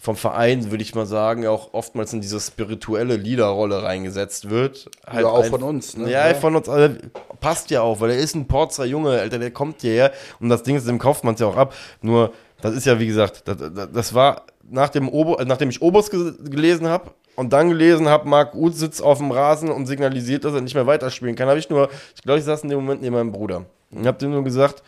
vom 0.08 0.16
Verein, 0.16 0.70
würde 0.70 0.82
ich 0.82 0.94
mal 0.94 1.04
sagen, 1.04 1.46
auch 1.46 1.74
oftmals 1.74 2.14
in 2.14 2.22
diese 2.22 2.40
spirituelle 2.40 3.16
Leaderrolle 3.16 3.82
reingesetzt 3.82 4.48
wird. 4.48 4.88
Halt 5.06 5.20
Ja, 5.20 5.28
auch 5.28 5.42
ein- 5.44 5.50
von 5.50 5.62
uns, 5.62 5.98
ne? 5.98 6.10
Ja, 6.10 6.28
Ja. 6.28 6.34
von 6.34 6.56
uns. 6.56 6.66
alle. 6.66 6.96
passt 7.40 7.70
ja 7.70 7.82
auch, 7.82 8.00
weil 8.00 8.12
er 8.12 8.16
ist 8.18 8.34
ein 8.34 8.46
Porzer 8.48 8.86
Junge, 8.86 9.10
Alter, 9.20 9.38
der 9.38 9.50
kommt 9.50 9.82
hierher 9.82 10.10
und 10.40 10.48
das 10.48 10.62
Ding 10.62 10.76
ist, 10.76 10.88
dem 10.88 10.98
kauft 10.98 11.24
man 11.24 11.34
es 11.34 11.40
ja 11.40 11.46
auch 11.46 11.56
ab. 11.58 11.74
Nur, 12.00 12.32
das 12.62 12.74
ist 12.74 12.86
ja, 12.86 12.98
wie 12.98 13.06
gesagt, 13.06 13.42
das, 13.46 13.58
das, 13.58 13.88
das 13.92 14.14
war 14.14 14.42
nach 14.70 14.88
dem 14.88 15.08
Obo, 15.10 15.36
äh, 15.36 15.44
nachdem 15.44 15.68
ich 15.68 15.82
Obos 15.82 16.08
ge 16.10 16.32
gelesen 16.44 16.88
habe 16.88 17.10
und 17.36 17.52
dann 17.52 17.68
gelesen 17.68 18.08
habe, 18.08 18.26
Marc 18.28 18.54
Uth 18.54 18.74
sitzt 18.76 19.02
auf 19.02 19.18
dem 19.18 19.30
Rasen 19.30 19.70
und 19.70 19.84
signalisiert, 19.86 20.44
dass 20.46 20.54
er 20.54 20.62
nicht 20.62 20.74
mehr 20.74 20.86
weiterspielen 20.86 21.36
kann, 21.36 21.48
habe 21.48 21.58
ich 21.58 21.68
nur, 21.68 21.90
ich 22.16 22.22
glaube, 22.22 22.38
ich 22.38 22.44
saß 22.46 22.62
in 22.62 22.70
dem 22.70 22.80
Moment 22.80 23.02
neben 23.02 23.14
meinem 23.14 23.30
Bruder 23.30 23.66
und 23.90 24.06
habe 24.06 24.16
dem 24.18 24.30
nur 24.30 24.42
gesagt, 24.42 24.82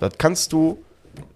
das 0.00 0.12
kannst 0.18 0.52
du, 0.52 0.78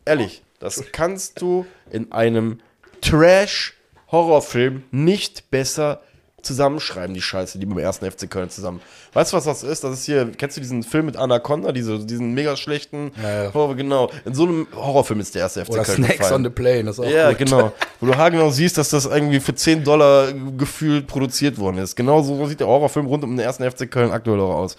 ehrlich, 0.05 0.43
das 0.59 0.83
kannst 0.93 1.41
du 1.41 1.65
in 1.93 2.11
einem 2.13 2.59
Trash-Horrorfilm 3.01 4.85
nicht 4.91 5.51
besser 5.51 6.01
zusammenschreiben, 6.43 7.13
die 7.13 7.21
Scheiße, 7.21 7.59
die 7.59 7.67
beim 7.67 7.77
ersten 7.77 8.11
FC 8.11 8.31
Köln 8.31 8.49
zusammen. 8.49 8.81
Weißt 9.13 9.31
du, 9.33 9.37
was 9.37 9.45
das 9.45 9.63
ist? 9.63 9.85
Das 9.85 9.93
ist 9.93 10.07
hier, 10.07 10.33
kennst 10.33 10.57
du 10.57 10.63
diesen 10.63 10.83
Film 10.83 11.05
mit 11.05 11.19
Anaconda, 11.19 11.71
diese, 11.71 11.99
diesen 11.99 12.33
mega 12.33 12.57
schlechten 12.57 13.13
Ja, 13.23 13.45
ja. 13.45 13.53
Horror, 13.55 13.75
genau. 13.77 14.11
In 14.25 14.33
so 14.33 14.45
einem 14.45 14.67
Horrorfilm 14.75 15.21
ist 15.21 15.35
der 15.35 15.43
erste 15.43 15.67
FC 15.67 15.71
Oder 15.73 15.83
Köln 15.85 15.97
Snakes 15.99 16.17
gefallen. 16.17 16.35
on 16.37 16.45
the 16.45 16.49
Plane, 16.51 16.85
das 16.85 16.99
ist 16.99 17.05
auch 17.05 17.11
Ja, 17.11 17.29
gut. 17.29 17.39
genau. 17.39 17.73
Wo 18.01 18.07
du 18.07 18.17
haargenau 18.17 18.49
siehst, 18.51 18.79
dass 18.79 18.89
das 18.89 19.05
irgendwie 19.05 19.39
für 19.39 19.55
10 19.55 19.85
Dollar 19.85 20.33
gefühlt 20.57 21.07
produziert 21.07 21.59
worden 21.59 21.77
ist. 21.77 21.95
Genau 21.95 22.23
so 22.23 22.47
sieht 22.47 22.61
der 22.61 22.69
Horrorfilm 22.69 23.05
rund 23.05 23.23
um 23.23 23.37
den 23.37 23.41
ersten 23.45 23.71
FC 23.71 23.91
Köln 23.91 24.11
aktuell 24.11 24.41
auch 24.41 24.55
aus. 24.55 24.77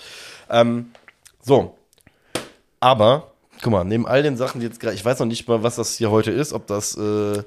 Ähm, 0.50 0.90
so. 1.44 1.76
Aber, 2.80 3.34
guck 3.62 3.72
mal, 3.72 3.84
neben 3.84 4.08
all 4.08 4.24
den 4.24 4.36
Sachen, 4.36 4.62
die 4.62 4.66
jetzt 4.66 4.80
gerade, 4.80 4.96
ich 4.96 5.06
weiß 5.06 5.20
noch 5.20 5.28
nicht 5.28 5.48
mal, 5.48 5.62
was 5.62 5.76
das 5.76 5.94
hier 5.96 6.10
heute 6.10 6.32
ist, 6.32 6.54
ob 6.54 6.66
das, 6.66 6.98
äh, 6.98 7.44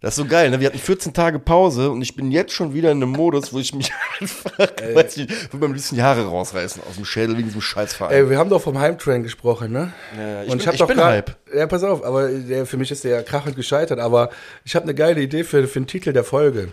das 0.00 0.10
ist 0.14 0.16
so 0.16 0.24
geil, 0.24 0.50
ne? 0.50 0.58
Wir 0.58 0.66
hatten 0.66 0.78
14 0.78 1.14
Tage 1.14 1.38
Pause 1.38 1.90
und 1.90 2.02
ich 2.02 2.16
bin 2.16 2.32
jetzt 2.32 2.52
schon 2.52 2.74
wieder 2.74 2.90
in 2.90 3.02
einem 3.02 3.10
Modus, 3.12 3.52
wo 3.52 3.58
ich 3.60 3.72
mich 3.74 3.92
einfach, 4.20 4.50
weiß 4.94 5.16
nicht, 5.18 5.54
mir 5.54 5.64
am 5.66 5.72
liebsten 5.74 5.94
die 5.94 6.02
Haare 6.02 6.26
rausreißen 6.26 6.82
aus 6.88 6.96
dem 6.96 7.04
Schädel 7.04 7.36
wegen 7.36 7.46
diesem 7.46 7.60
Scheißverein. 7.60 8.12
Ey, 8.12 8.28
wir 8.28 8.38
haben 8.38 8.50
doch 8.50 8.60
vom 8.62 8.78
Heimtrain 8.80 9.22
gesprochen, 9.22 9.70
ne? 9.72 9.92
Ja, 10.18 10.42
ich 10.42 10.50
und 10.50 10.58
bin- 10.58 10.60
ich, 10.60 10.66
hab 10.66 10.74
ich 10.74 10.80
doch 10.80 10.88
bin 10.88 10.96
grad- 10.96 11.06
Hype. 11.12 11.36
Ja, 11.54 11.66
pass 11.68 11.84
auf, 11.84 12.04
aber 12.04 12.28
der, 12.28 12.66
für 12.66 12.76
mich 12.78 12.90
ist 12.90 13.04
der 13.04 13.22
krachend 13.22 13.54
gescheitert, 13.54 14.00
aber 14.00 14.30
ich 14.64 14.74
habe 14.74 14.84
eine 14.84 14.94
geile 14.94 15.20
Idee 15.20 15.44
für, 15.44 15.68
für 15.68 15.78
den 15.80 15.86
Titel 15.86 16.12
der 16.12 16.24
Folge. 16.24 16.72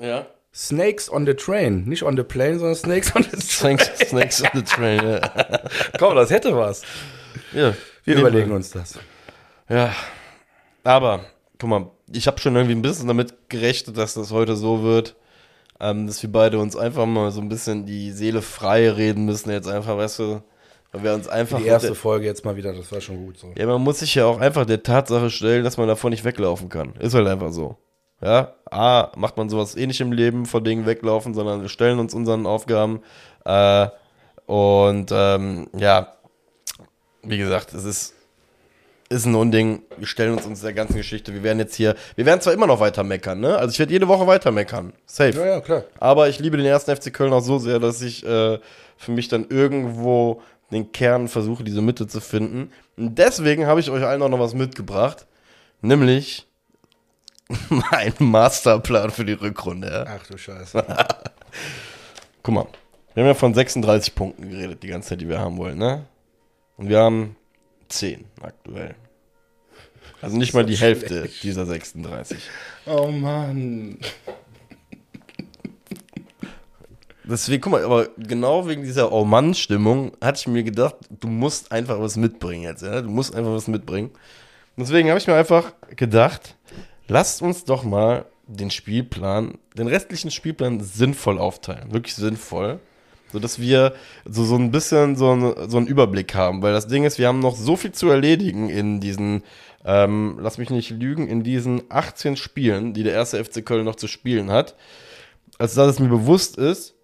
ja. 0.00 0.26
Snakes 0.56 1.10
on 1.12 1.26
the 1.26 1.34
Train. 1.34 1.82
Nicht 1.86 2.04
on 2.04 2.16
the 2.16 2.22
plane, 2.22 2.60
sondern 2.60 2.76
Snakes 2.76 3.12
on 3.16 3.24
the 3.24 3.30
Train. 3.58 3.76
Snakes, 3.76 4.08
Snakes 4.08 4.40
on 4.42 4.50
the 4.54 4.62
Train, 4.62 5.04
ja. 5.04 5.20
Komm, 5.98 6.14
das 6.14 6.30
hätte 6.30 6.56
was. 6.56 6.82
ja. 7.52 7.74
Wir 8.04 8.18
überlegen 8.18 8.52
uns 8.52 8.70
das. 8.70 8.98
Ja. 9.68 9.92
Aber, 10.84 11.24
guck 11.58 11.68
mal, 11.68 11.90
ich 12.12 12.26
habe 12.26 12.38
schon 12.38 12.54
irgendwie 12.54 12.74
ein 12.74 12.82
bisschen 12.82 13.08
damit 13.08 13.48
gerechnet, 13.48 13.96
dass 13.96 14.14
das 14.14 14.30
heute 14.30 14.56
so 14.56 14.82
wird, 14.82 15.16
ähm, 15.80 16.06
dass 16.06 16.22
wir 16.22 16.30
beide 16.30 16.58
uns 16.58 16.76
einfach 16.76 17.06
mal 17.06 17.30
so 17.30 17.40
ein 17.40 17.48
bisschen 17.48 17.86
die 17.86 18.12
Seele 18.12 18.42
frei 18.42 18.90
reden 18.90 19.24
müssen. 19.24 19.50
Jetzt 19.50 19.68
einfach, 19.68 19.96
weißt 19.96 20.18
du, 20.20 20.42
weil 20.92 21.02
wir 21.02 21.14
uns 21.14 21.28
einfach. 21.28 21.58
Die 21.58 21.66
erste 21.66 21.94
Folge 21.94 22.26
jetzt 22.26 22.44
mal 22.44 22.56
wieder, 22.56 22.72
das 22.72 22.90
war 22.92 23.00
schon 23.00 23.26
gut 23.26 23.38
so. 23.38 23.52
Ja, 23.56 23.66
man 23.66 23.82
muss 23.82 23.98
sich 23.98 24.14
ja 24.14 24.26
auch 24.26 24.40
einfach 24.40 24.64
der 24.64 24.82
Tatsache 24.82 25.30
stellen, 25.30 25.64
dass 25.64 25.76
man 25.76 25.88
davon 25.88 26.10
nicht 26.10 26.24
weglaufen 26.24 26.68
kann. 26.68 26.94
Ist 27.00 27.14
halt 27.14 27.26
einfach 27.26 27.52
so. 27.52 27.76
Ja, 28.22 28.54
A, 28.70 29.10
macht 29.16 29.36
man 29.36 29.50
sowas 29.50 29.76
eh 29.76 29.86
nicht 29.86 30.00
im 30.00 30.12
Leben, 30.12 30.46
vor 30.46 30.62
Dingen 30.62 30.86
weglaufen, 30.86 31.34
sondern 31.34 31.62
wir 31.62 31.68
stellen 31.68 31.98
uns 31.98 32.14
unseren 32.14 32.46
Aufgaben. 32.46 33.02
Äh, 33.44 33.88
und 34.46 35.10
ähm, 35.12 35.68
ja, 35.76 36.14
wie 37.22 37.38
gesagt, 37.38 37.74
es 37.74 37.84
ist, 37.84 38.14
ist 39.14 39.26
ein 39.26 39.34
Unding. 39.34 39.82
Wir 39.96 40.06
stellen 40.06 40.32
uns 40.32 40.44
uns 40.44 40.60
der 40.60 40.72
ganzen 40.72 40.96
Geschichte. 40.96 41.32
Wir 41.32 41.42
werden 41.42 41.58
jetzt 41.58 41.74
hier, 41.74 41.94
wir 42.16 42.26
werden 42.26 42.40
zwar 42.40 42.52
immer 42.52 42.66
noch 42.66 42.80
weiter 42.80 43.04
meckern, 43.04 43.40
ne? 43.40 43.56
Also 43.56 43.72
ich 43.72 43.78
werde 43.78 43.92
jede 43.92 44.08
Woche 44.08 44.26
weiter 44.26 44.50
meckern. 44.50 44.92
Safe. 45.06 45.38
Ja, 45.38 45.46
ja, 45.46 45.60
klar. 45.60 45.84
Aber 45.98 46.28
ich 46.28 46.38
liebe 46.40 46.56
den 46.56 46.66
ersten 46.66 46.94
FC 46.94 47.12
Köln 47.12 47.32
auch 47.32 47.40
so 47.40 47.58
sehr, 47.58 47.78
dass 47.78 48.02
ich 48.02 48.26
äh, 48.26 48.58
für 48.96 49.12
mich 49.12 49.28
dann 49.28 49.46
irgendwo 49.48 50.42
den 50.72 50.92
Kern 50.92 51.28
versuche, 51.28 51.62
diese 51.62 51.80
Mitte 51.80 52.06
zu 52.06 52.20
finden. 52.20 52.72
Und 52.96 53.16
deswegen 53.16 53.66
habe 53.66 53.80
ich 53.80 53.90
euch 53.90 54.04
allen 54.04 54.22
auch 54.22 54.28
noch 54.28 54.40
was 54.40 54.54
mitgebracht. 54.54 55.26
Nämlich 55.80 56.46
mein 57.68 58.14
Masterplan 58.18 59.10
für 59.10 59.24
die 59.24 59.34
Rückrunde. 59.34 60.06
Ach 60.08 60.26
du 60.26 60.36
Scheiße. 60.36 60.84
Guck 62.42 62.54
mal, 62.54 62.66
wir 63.14 63.22
haben 63.22 63.28
ja 63.28 63.34
von 63.34 63.54
36 63.54 64.14
Punkten 64.14 64.50
geredet, 64.50 64.82
die 64.82 64.88
ganze 64.88 65.10
Zeit, 65.10 65.20
die 65.20 65.28
wir 65.28 65.38
haben 65.38 65.56
wollen, 65.56 65.78
ne? 65.78 66.06
Und 66.76 66.88
wir 66.88 66.98
haben 66.98 67.36
10 67.88 68.24
aktuell. 68.42 68.96
Also 70.24 70.38
nicht 70.38 70.54
mal 70.54 70.64
die 70.64 70.78
Hälfte 70.78 71.28
dieser 71.42 71.66
36. 71.66 72.38
Oh 72.86 73.08
Mann. 73.08 73.98
Deswegen, 77.24 77.60
guck 77.60 77.72
mal, 77.72 77.84
aber 77.84 78.08
genau 78.16 78.66
wegen 78.66 78.84
dieser 78.84 79.12
Oh 79.12 79.26
Mann-Stimmung 79.26 80.12
hatte 80.22 80.40
ich 80.40 80.46
mir 80.46 80.62
gedacht, 80.62 80.94
du 81.10 81.28
musst 81.28 81.72
einfach 81.72 82.00
was 82.00 82.16
mitbringen 82.16 82.62
jetzt, 82.62 82.82
ja? 82.82 83.02
Du 83.02 83.10
musst 83.10 83.34
einfach 83.34 83.52
was 83.52 83.68
mitbringen. 83.68 84.12
Deswegen 84.78 85.10
habe 85.10 85.18
ich 85.18 85.26
mir 85.26 85.34
einfach 85.34 85.74
gedacht, 85.94 86.56
lasst 87.06 87.42
uns 87.42 87.64
doch 87.64 87.82
mal 87.82 88.24
den 88.46 88.70
Spielplan, 88.70 89.58
den 89.76 89.88
restlichen 89.88 90.30
Spielplan 90.30 90.80
sinnvoll 90.80 91.38
aufteilen. 91.38 91.92
Wirklich 91.92 92.14
sinnvoll. 92.14 92.80
So 93.30 93.40
dass 93.40 93.58
wir 93.58 93.92
so, 94.24 94.44
so 94.44 94.54
ein 94.56 94.70
bisschen 94.70 95.16
so, 95.16 95.32
ein, 95.32 95.68
so 95.68 95.76
einen 95.76 95.86
Überblick 95.86 96.34
haben. 96.34 96.62
Weil 96.62 96.72
das 96.72 96.86
Ding 96.86 97.04
ist, 97.04 97.18
wir 97.18 97.28
haben 97.28 97.40
noch 97.40 97.56
so 97.56 97.76
viel 97.76 97.92
zu 97.92 98.08
erledigen 98.08 98.70
in 98.70 99.00
diesen, 99.00 99.42
ähm, 99.84 100.38
lass 100.40 100.58
mich 100.58 100.70
nicht 100.70 100.90
lügen, 100.90 101.28
in 101.28 101.42
diesen 101.42 101.82
18 101.88 102.36
Spielen, 102.36 102.94
die 102.94 103.02
der 103.02 103.12
erste 103.12 103.42
FC 103.44 103.64
Köln 103.64 103.84
noch 103.84 103.96
zu 103.96 104.08
spielen 104.08 104.50
hat. 104.50 104.74
Als 105.58 105.74
dass 105.74 105.88
es 105.88 105.98
mir 106.00 106.08
bewusst 106.08 106.56
ist, 106.56 106.94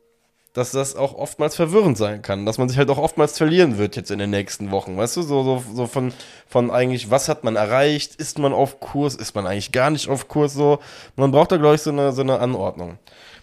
dass 0.52 0.72
das 0.72 0.96
auch 0.96 1.14
oftmals 1.14 1.54
verwirrend 1.54 1.96
sein 1.96 2.22
kann, 2.22 2.44
dass 2.44 2.58
man 2.58 2.68
sich 2.68 2.76
halt 2.76 2.90
auch 2.90 2.98
oftmals 2.98 3.38
verlieren 3.38 3.78
wird 3.78 3.94
jetzt 3.94 4.10
in 4.10 4.18
den 4.18 4.30
nächsten 4.30 4.72
Wochen, 4.72 4.96
weißt 4.96 5.16
du, 5.16 5.22
so, 5.22 5.44
so, 5.44 5.62
so 5.72 5.86
von, 5.86 6.12
von 6.48 6.70
eigentlich, 6.72 7.10
was 7.10 7.28
hat 7.28 7.44
man 7.44 7.54
erreicht, 7.54 8.16
ist 8.16 8.38
man 8.38 8.52
auf 8.52 8.80
Kurs, 8.80 9.14
ist 9.14 9.34
man 9.36 9.46
eigentlich 9.46 9.70
gar 9.70 9.90
nicht 9.90 10.08
auf 10.08 10.26
Kurs, 10.26 10.54
so, 10.54 10.80
man 11.14 11.30
braucht 11.30 11.52
da, 11.52 11.56
glaube 11.56 11.76
ich, 11.76 11.82
so 11.82 11.90
eine, 11.90 12.12
so 12.12 12.22
eine 12.22 12.40
Anordnung. 12.40 12.98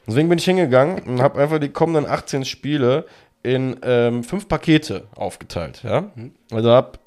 Deswegen 0.06 0.28
bin 0.28 0.38
ich 0.38 0.46
hingegangen 0.46 1.00
und 1.04 1.22
habe 1.22 1.42
einfach 1.42 1.60
die 1.60 1.70
kommenden 1.70 2.06
18 2.06 2.44
Spiele 2.44 3.06
in 3.42 3.78
ähm, 3.84 4.26
fünf 4.26 4.50
Pakete 4.50 5.08
aufgeteilt, 5.16 5.84
ja, 5.84 6.12
also 6.52 6.72
habe 6.72 7.00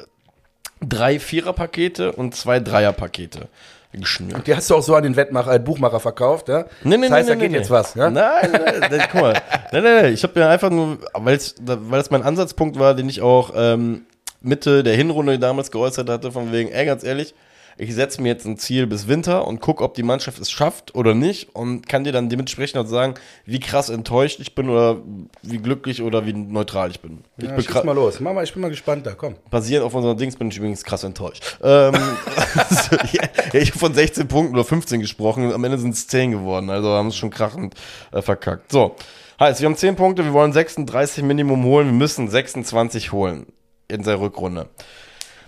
drei 0.80 1.18
Vierer-Pakete 1.18 2.12
und 2.12 2.34
zwei 2.34 2.60
Dreier-Pakete 2.60 3.48
geschnürt. 3.92 4.46
Die 4.46 4.54
hast 4.54 4.70
du 4.70 4.76
auch 4.76 4.82
so 4.82 4.94
an 4.94 5.02
den 5.02 5.16
Wettmacher, 5.16 5.54
äh, 5.54 5.58
Buchmacher 5.58 5.98
verkauft, 5.98 6.48
ja? 6.48 6.66
Nee, 6.84 6.96
nee, 6.96 7.08
das 7.08 7.12
heißt, 7.12 7.28
nee, 7.28 7.34
da 7.34 7.36
nee, 7.36 7.42
geht 7.42 7.52
nee. 7.52 7.58
jetzt 7.58 7.70
was, 7.70 7.94
ja? 7.94 8.10
Nein, 8.10 8.50
nein, 8.52 8.80
nein, 8.88 9.02
guck 9.10 9.20
mal. 9.20 9.32
Nein, 9.72 9.82
nein, 9.82 10.02
nein. 10.02 10.14
Ich 10.14 10.22
habe 10.22 10.38
mir 10.38 10.48
einfach 10.48 10.70
nur, 10.70 10.98
weil 11.14 11.36
es 12.00 12.10
mein 12.10 12.22
Ansatzpunkt 12.22 12.78
war, 12.78 12.94
den 12.94 13.08
ich 13.08 13.20
auch 13.20 13.52
ähm, 13.56 14.02
Mitte 14.40 14.82
der 14.82 14.94
Hinrunde 14.94 15.38
damals 15.38 15.70
geäußert 15.70 16.08
hatte, 16.08 16.32
von 16.32 16.52
wegen, 16.52 16.70
ey, 16.70 16.86
ganz 16.86 17.04
ehrlich, 17.04 17.34
ich 17.82 17.94
setze 17.94 18.20
mir 18.20 18.28
jetzt 18.28 18.44
ein 18.44 18.58
Ziel 18.58 18.86
bis 18.86 19.08
Winter 19.08 19.46
und 19.46 19.60
gucke, 19.60 19.82
ob 19.82 19.94
die 19.94 20.02
Mannschaft 20.02 20.38
es 20.38 20.50
schafft 20.50 20.94
oder 20.94 21.14
nicht 21.14 21.54
und 21.56 21.88
kann 21.88 22.04
dir 22.04 22.12
dann 22.12 22.28
dementsprechend 22.28 22.78
auch 22.78 22.86
sagen, 22.86 23.14
wie 23.46 23.58
krass 23.58 23.88
enttäuscht 23.88 24.38
ich 24.38 24.54
bin 24.54 24.68
oder 24.68 24.98
wie 25.42 25.56
glücklich 25.56 26.02
oder 26.02 26.26
wie 26.26 26.34
neutral 26.34 26.90
ich 26.90 27.00
bin. 27.00 27.24
Ich 27.38 27.44
ja 27.44 27.52
bin 27.54 27.64
schieß 27.64 27.74
gra- 27.76 27.86
mal 27.86 27.94
los. 27.94 28.20
Mach 28.20 28.34
mal, 28.34 28.44
ich 28.44 28.52
bin 28.52 28.60
mal 28.60 28.68
gespannt 28.68 29.06
da, 29.06 29.12
komm. 29.14 29.36
Basierend 29.50 29.86
auf 29.86 29.94
unseren 29.94 30.18
Dings 30.18 30.36
bin 30.36 30.48
ich 30.48 30.58
übrigens 30.58 30.84
krass 30.84 31.04
enttäuscht. 31.04 31.56
Ähm, 31.62 31.94
also, 32.54 32.96
ja, 33.12 33.22
ich 33.54 33.70
habe 33.70 33.78
von 33.78 33.94
16 33.94 34.28
Punkten 34.28 34.54
oder 34.54 34.64
15 34.64 35.00
gesprochen, 35.00 35.50
am 35.50 35.64
Ende 35.64 35.78
sind 35.78 35.94
es 35.94 36.06
10 36.06 36.32
geworden, 36.32 36.68
also 36.68 36.88
haben 36.90 37.08
es 37.08 37.16
schon 37.16 37.30
krachend 37.30 37.74
äh, 38.12 38.20
verkackt. 38.20 38.70
So, 38.70 38.94
heißt, 39.40 39.58
wir 39.62 39.66
haben 39.66 39.76
10 39.76 39.96
Punkte, 39.96 40.22
wir 40.24 40.34
wollen 40.34 40.52
36 40.52 41.24
Minimum 41.24 41.64
holen, 41.64 41.86
wir 41.86 41.94
müssen 41.94 42.28
26 42.28 43.12
holen 43.12 43.46
in 43.88 44.02
der 44.02 44.20
Rückrunde. 44.20 44.68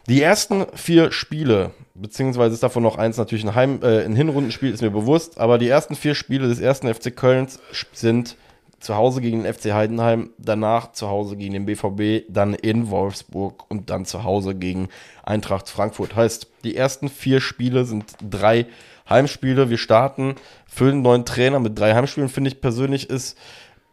Die 0.09 0.21
ersten 0.21 0.67
vier 0.75 1.13
Spiele, 1.13 1.71
beziehungsweise 1.95 2.55
ist 2.55 2.63
davon 2.63 2.83
noch 2.83 2.99
eins 2.99 3.19
natürlich 3.19 3.45
ein, 3.45 3.55
Heim, 3.55 3.81
äh, 3.83 4.05
ein 4.05 4.17
Hinrundenspiel, 4.17 4.73
ist 4.73 4.83
mir 4.83 4.91
bewusst, 4.91 5.39
aber 5.39 5.59
die 5.59 5.69
ersten 5.69 5.95
vier 5.95 6.15
Spiele 6.15 6.49
des 6.49 6.59
ersten 6.59 6.93
FC 6.93 7.15
Kölns 7.15 7.61
sind 7.93 8.37
zu 8.81 8.97
Hause 8.97 9.21
gegen 9.21 9.45
den 9.45 9.55
FC 9.55 9.73
Heidenheim, 9.73 10.31
danach 10.39 10.91
zu 10.91 11.09
Hause 11.09 11.37
gegen 11.37 11.53
den 11.53 11.67
BVB, 11.67 12.27
dann 12.29 12.55
in 12.55 12.91
Wolfsburg 12.91 13.71
und 13.71 13.91
dann 13.91 14.05
zu 14.05 14.25
Hause 14.25 14.57
gegen 14.57 14.89
Eintracht 15.23 15.69
Frankfurt. 15.69 16.17
Heißt, 16.17 16.49
die 16.65 16.77
ersten 16.77 17.09
vier 17.09 17.41
Spiele 17.41 17.85
sind 17.85 18.07
drei 18.29 18.67
Heimspiele. 19.09 19.71
Wir 19.71 19.79
starten 19.79 20.35
für 20.67 20.91
den 20.91 21.03
neuen 21.03 21.25
Trainer 21.25 21.61
mit 21.61 21.79
drei 21.79 21.95
Heimspielen, 21.95 22.29
finde 22.29 22.49
ich 22.49 22.61
persönlich 22.61 23.09
ist, 23.09 23.39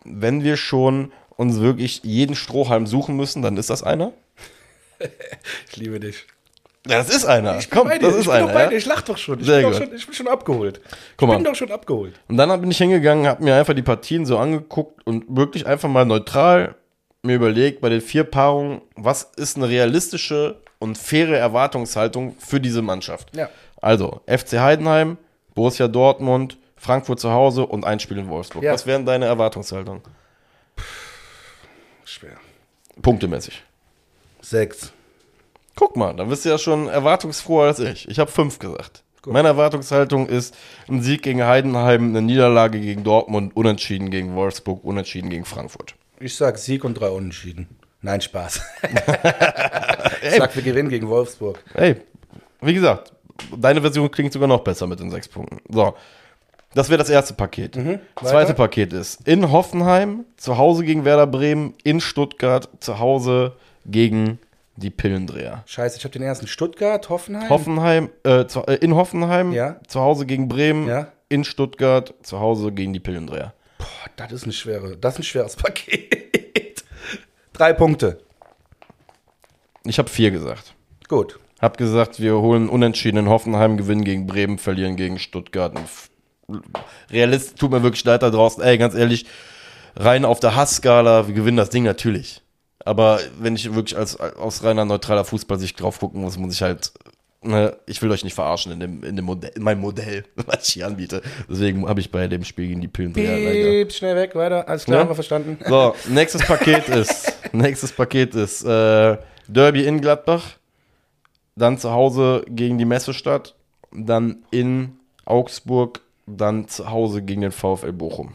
wenn 0.06 0.44
wir 0.44 0.58
schon 0.58 1.12
uns 1.38 1.60
wirklich 1.60 2.02
jeden 2.04 2.36
Strohhalm 2.36 2.88
suchen 2.88 3.16
müssen, 3.16 3.44
dann 3.44 3.58
ist 3.58 3.70
das 3.70 3.84
einer. 3.84 4.12
Ich 5.70 5.78
liebe 5.78 6.00
dich. 6.00 6.26
Ja, 6.88 6.98
das 6.98 7.10
ist 7.10 7.26
einer. 7.26 7.58
Ich 7.60 7.70
bin 7.70 7.78
Komm, 7.80 7.88
bei 7.90 7.98
dir. 7.98 8.06
das 8.08 8.14
ich 8.16 8.20
ist 8.22 8.26
bin 8.28 8.34
einer. 8.36 8.48
doch 8.48 8.54
bei 8.54 8.64
ja? 8.64 8.70
dir. 8.70 8.78
Ich 8.78 8.86
lach 8.86 9.02
doch 9.02 9.18
schon. 9.18 9.40
Ich, 9.40 9.46
Sehr 9.46 9.62
bin 9.62 9.72
doch 9.72 9.78
gut. 9.80 9.88
schon. 9.88 9.96
ich 9.96 10.06
bin 10.06 10.16
schon 10.16 10.28
abgeholt. 10.28 10.82
Guck 11.18 11.28
ich 11.28 11.28
mal. 11.28 11.36
bin 11.36 11.44
doch 11.46 11.56
schon 11.56 11.72
abgeholt. 11.72 12.14
Und 12.28 12.38
dann 12.38 12.62
bin 12.62 12.72
ich 12.72 12.78
hingegangen, 12.78 13.28
habe 13.28 13.44
mir 13.44 13.56
einfach 13.56 13.74
die 13.74 13.82
Partien 13.82 14.26
so 14.26 14.38
angeguckt 14.38 15.06
und 15.06 15.26
wirklich 15.36 15.66
einfach 15.68 15.90
mal 15.90 16.06
neutral 16.06 16.76
mir 17.22 17.36
überlegt, 17.36 17.82
bei 17.82 17.90
den 17.90 18.00
vier 18.02 18.24
Paarungen, 18.24 18.82
was 18.96 19.24
ist 19.36 19.58
eine 19.58 19.68
realistische 19.68 20.56
und 20.80 20.98
faire 20.98 21.36
Erwartungshaltung 21.38 22.36
für 22.40 22.62
diese 22.62 22.82
Mannschaft. 22.82 23.36
Ja. 23.36 23.50
Also, 23.82 24.22
FC 24.26 24.54
Heidenheim, 24.60 25.18
Borussia 25.54 25.90
Dortmund, 25.90 26.58
Frankfurt 26.78 27.20
zu 27.20 27.32
Hause 27.32 27.66
und 27.66 27.84
ein 27.84 28.00
Spiel 28.00 28.18
in 28.18 28.30
Wolfsburg. 28.30 28.64
Ja. 28.64 28.72
Was 28.72 28.86
wären 28.88 29.06
deine 29.06 29.26
Erwartungshaltungen? 29.26 30.02
Schwer. 32.06 32.38
Punktemäßig. 33.02 33.64
Sechs. 34.42 34.94
Guck 35.76 35.96
mal, 35.96 36.14
dann 36.14 36.30
bist 36.30 36.46
du 36.46 36.50
ja 36.50 36.58
schon 36.58 36.88
erwartungsfroher 36.88 37.68
als 37.68 37.80
ich. 37.80 38.08
Ich 38.10 38.20
habe 38.20 38.32
fünf 38.32 38.60
gesagt. 38.60 39.04
Meine 39.26 39.50
Erwartungshaltung 39.50 40.28
ist 40.28 40.56
ein 40.88 41.02
Sieg 41.02 41.24
gegen 41.24 41.46
Heidenheim, 41.46 42.10
eine 42.10 42.22
Niederlage 42.22 42.80
gegen 42.80 43.04
Dortmund, 43.04 43.56
unentschieden 43.56 44.10
gegen 44.10 44.36
Wolfsburg, 44.36 44.84
unentschieden 44.84 45.30
gegen 45.30 45.46
Frankfurt. 45.46 45.96
Ich 46.20 46.36
sag 46.36 46.58
Sieg 46.58 46.84
und 46.84 46.96
drei 46.96 47.10
Unentschieden. 47.10 47.68
Nein, 48.02 48.22
Spaß. 48.22 48.62
ich 50.22 50.36
sag, 50.38 50.56
wir 50.56 50.64
gewinnen 50.64 50.90
gegen 50.90 51.08
Wolfsburg. 51.08 51.64
Ey, 51.74 51.98
wie 52.62 52.74
gesagt, 52.74 53.12
deine 53.56 53.82
Version 53.82 54.10
klingt 54.10 54.32
sogar 54.32 54.48
noch 54.48 54.62
besser 54.62 54.88
mit 54.88 55.00
den 55.00 55.12
sechs 55.12 55.28
Punkten. 55.28 55.60
So, 55.70 55.96
das 56.74 56.90
wäre 56.90 56.98
das 56.98 57.10
erste 57.10 57.34
Paket. 57.34 57.76
weiter. 57.76 58.00
Zweite 58.16 58.54
Paket 58.54 58.94
ist 58.94 59.28
in 59.28 59.52
Hoffenheim, 59.52 60.26
zu 60.38 60.58
Hause 60.58 60.84
gegen 60.86 61.04
Werder 61.04 61.28
Bremen, 61.28 61.74
in 61.84 62.00
Stuttgart, 62.00 62.70
zu 62.80 63.00
Hause 63.00 63.54
gegen 63.92 64.40
die 64.76 64.90
Pillendreher. 64.90 65.64
Scheiße, 65.66 65.98
ich 65.98 66.04
habe 66.06 66.14
den 66.14 66.22
ersten 66.22 66.48
Stuttgart, 66.48 67.10
Hoffenheim. 67.10 67.50
Hoffenheim, 67.50 68.10
äh, 68.24 68.46
zu, 68.46 68.62
äh, 68.66 68.76
in 68.76 68.96
Hoffenheim, 68.96 69.52
Ja. 69.52 69.80
zu 69.88 70.00
Hause 70.00 70.26
gegen 70.26 70.48
Bremen, 70.48 70.88
Ja. 70.88 71.12
in 71.28 71.44
Stuttgart, 71.44 72.14
zu 72.24 72.40
Hause 72.40 72.72
gegen 72.72 72.94
die 72.94 73.00
Pillendreher. 73.00 73.54
Boah, 73.78 73.86
das 74.18 74.32
ist, 74.32 74.44
eine 74.44 74.54
schwere, 74.54 74.96
das 74.98 75.16
ist 75.16 75.20
ein 75.20 75.24
schweres 75.24 75.56
Paket. 75.58 76.84
Drei 77.54 77.74
Punkte. 77.74 78.20
Ich 79.86 79.98
habe 80.00 80.10
vier 80.10 80.32
gesagt. 80.32 80.74
Gut. 81.08 81.40
Hab 81.62 81.78
gesagt, 81.78 82.22
wir 82.22 82.38
holen 82.38 82.70
unentschieden 82.70 83.18
in 83.18 83.30
Hoffenheim, 83.30 83.76
gewinnen 83.76 84.06
gegen 84.06 84.28
Bremen, 84.28 84.58
verlieren 84.60 84.96
gegen 84.96 85.20
Stuttgart. 85.20 85.74
Realist, 87.12 87.58
tut 87.60 87.72
mir 87.72 87.84
wirklich 87.84 88.04
leid 88.06 88.24
da 88.24 88.30
draußen. 88.30 88.64
Ey, 88.64 88.78
ganz 88.78 88.96
ehrlich, 88.96 89.26
rein 89.96 90.24
auf 90.26 90.40
der 90.40 90.56
Hassskala, 90.56 91.28
wir 91.28 91.34
gewinnen 91.36 91.58
das 91.58 91.70
Ding 91.70 91.84
natürlich. 91.84 92.42
Aber 92.86 93.20
wenn 93.40 93.56
ich 93.56 93.74
wirklich 93.74 93.98
als, 93.98 94.20
aus 94.20 94.64
reiner 94.64 94.86
neutraler 94.86 95.26
Fußballsicht 95.26 95.80
drauf 95.80 96.00
gucken 96.00 96.22
muss, 96.22 96.38
muss 96.38 96.54
ich 96.54 96.62
halt 96.62 96.92
ne, 97.42 97.78
ich 97.86 98.02
will 98.02 98.12
euch 98.12 98.24
nicht 98.24 98.34
verarschen 98.34 98.72
in, 98.72 98.80
dem, 98.80 99.04
in, 99.04 99.16
dem 99.16 99.26
Modell, 99.26 99.52
in 99.56 99.64
meinem 99.64 99.82
Modell, 99.82 100.26
was 100.36 100.68
ich 100.68 100.76
hier 100.76 100.88
anbiete. 100.88 101.22
Deswegen 101.50 101.88
habe 101.88 102.00
ich 102.00 102.12
bei 102.12 102.28
dem 102.28 102.44
Spiel 102.44 102.68
gegen 102.68 102.82
die 102.82 102.88
Pillen 102.88 103.14
Piep, 103.14 103.92
schnell 103.92 104.16
weg, 104.16 104.36
weiter. 104.36 104.68
Alles 104.68 104.86
klar, 104.86 104.98
ja? 104.98 105.02
haben 105.02 105.10
wir 105.10 105.16
verstanden. 105.16 105.58
So, 105.66 105.96
nächstes 106.08 106.46
Paket 106.46 106.88
ist, 106.90 107.34
nächstes 107.52 107.92
Paket 107.92 108.36
ist 108.36 108.64
äh, 108.64 109.18
Derby 109.48 109.86
in 109.86 110.02
Gladbach, 110.02 110.44
dann 111.56 111.78
zu 111.78 111.92
Hause 111.92 112.46
gegen 112.48 112.78
die 112.78 112.86
Messestadt, 112.86 113.56
dann 113.92 114.44
in 114.52 114.98
Augsburg, 115.26 116.02
dann 116.26 116.68
zu 116.68 116.90
Hause 116.90 117.22
gegen 117.22 117.42
den 117.42 117.52
VfL 117.52 117.92
Bochum 117.92 118.34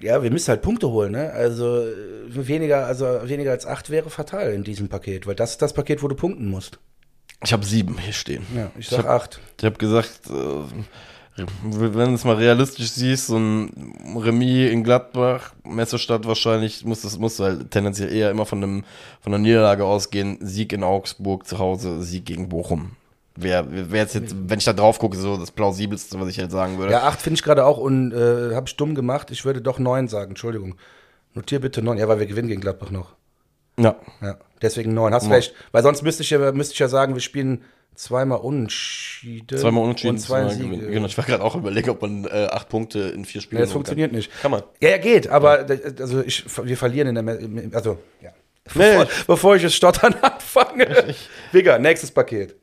ja, 0.00 0.22
wir 0.22 0.30
müssen 0.30 0.48
halt 0.48 0.62
Punkte 0.62 0.88
holen, 0.88 1.12
ne? 1.12 1.30
Also 1.32 1.80
äh, 1.80 2.46
weniger, 2.48 2.86
also 2.86 3.06
weniger 3.24 3.50
als 3.50 3.66
acht 3.66 3.90
wäre 3.90 4.10
fatal 4.10 4.52
in 4.52 4.64
diesem 4.64 4.88
Paket, 4.88 5.26
weil 5.26 5.34
das 5.34 5.52
ist 5.52 5.62
das 5.62 5.72
Paket, 5.72 6.02
wo 6.02 6.08
du 6.08 6.14
punkten 6.14 6.48
musst. 6.48 6.78
Ich 7.42 7.52
habe 7.52 7.64
sieben 7.64 7.98
hier 7.98 8.12
stehen. 8.12 8.44
Ja, 8.54 8.70
ich 8.78 8.88
sag 8.88 9.00
ich 9.00 9.04
hab, 9.06 9.22
acht. 9.22 9.40
Ich 9.58 9.64
habe 9.64 9.78
gesagt, 9.78 10.20
äh, 10.28 11.42
wenn 11.62 12.08
du 12.08 12.14
es 12.14 12.24
mal 12.24 12.36
realistisch 12.36 12.90
siehst, 12.90 13.28
so 13.28 13.38
ein 13.38 14.16
Remis 14.16 14.70
in 14.70 14.84
Gladbach, 14.84 15.54
Messestadt 15.64 16.26
wahrscheinlich, 16.26 16.84
muss 16.84 17.02
das 17.02 17.18
muss 17.18 17.40
halt 17.40 17.70
tendenziell 17.70 18.12
eher 18.12 18.30
immer 18.30 18.44
von 18.46 18.62
einem 18.62 18.84
von 19.20 19.32
einer 19.32 19.42
Niederlage 19.42 19.84
ausgehen. 19.84 20.38
Sieg 20.40 20.72
in 20.72 20.82
Augsburg 20.82 21.46
zu 21.46 21.58
Hause, 21.58 22.02
Sieg 22.02 22.26
gegen 22.26 22.48
Bochum. 22.48 22.92
Wer, 23.42 23.66
wer 23.68 24.02
jetzt, 24.02 24.14
jetzt, 24.14 24.34
wenn 24.46 24.58
ich 24.58 24.64
da 24.64 24.72
drauf 24.72 24.98
gucke, 24.98 25.16
so 25.16 25.36
das 25.36 25.50
plausibelste, 25.50 26.20
was 26.20 26.28
ich 26.28 26.38
halt 26.38 26.50
sagen 26.50 26.78
würde. 26.78 26.92
Ja, 26.92 27.02
8 27.04 27.20
finde 27.20 27.38
ich 27.38 27.42
gerade 27.42 27.64
auch 27.64 27.78
und 27.78 28.12
äh, 28.12 28.54
habe 28.54 28.66
ich 28.66 28.76
dumm 28.76 28.94
gemacht. 28.94 29.30
Ich 29.30 29.44
würde 29.44 29.60
doch 29.60 29.78
9 29.78 30.08
sagen, 30.08 30.30
Entschuldigung. 30.30 30.76
Notier 31.34 31.60
bitte 31.60 31.82
9. 31.82 31.98
Ja, 31.98 32.08
weil 32.08 32.18
wir 32.18 32.26
gewinnen 32.26 32.48
gegen 32.48 32.60
Gladbach 32.60 32.90
noch. 32.90 33.14
Ja. 33.78 33.96
Ja, 34.20 34.36
deswegen 34.62 34.94
9. 34.94 35.14
Hast 35.14 35.26
ja. 35.26 35.34
recht. 35.34 35.54
Weil 35.72 35.82
sonst 35.82 36.02
müsste 36.02 36.22
ich, 36.22 36.30
ja, 36.30 36.52
müsste 36.52 36.74
ich 36.74 36.78
ja 36.78 36.88
sagen, 36.88 37.14
wir 37.14 37.20
spielen 37.20 37.62
zweimal 37.94 38.38
unentschieden. 38.38 39.58
Zweimal 39.58 39.84
unentschieden. 39.84 40.16
Und 40.16 40.20
zwei 40.20 40.48
Siege. 40.48 40.78
Genau, 40.78 41.06
ich 41.06 41.16
war 41.16 41.24
gerade 41.24 41.44
auch 41.44 41.54
überlegen, 41.54 41.90
ob 41.90 42.02
man 42.02 42.24
äh, 42.24 42.48
acht 42.50 42.68
Punkte 42.68 42.98
in 43.00 43.24
vier 43.24 43.40
Spielen. 43.40 43.60
Ja, 43.60 43.64
das 43.64 43.72
funktioniert 43.72 44.10
kann. 44.10 44.16
nicht. 44.16 44.30
Kann 44.40 44.50
man. 44.50 44.62
Ja, 44.80 44.90
ja, 44.90 44.98
geht, 44.98 45.28
aber 45.28 45.70
ja. 45.70 45.78
also 45.98 46.22
ich, 46.22 46.44
wir 46.64 46.76
verlieren 46.76 47.14
in 47.16 47.26
der. 47.26 47.76
Also, 47.76 47.98
ja. 48.20 48.30
Bevor, 48.64 49.04
nee. 49.04 49.10
bevor 49.26 49.56
ich 49.56 49.64
es 49.64 49.74
stottern 49.74 50.14
anfange. 50.22 51.14
Digga, 51.52 51.78
nächstes 51.78 52.10
Paket. 52.10 52.56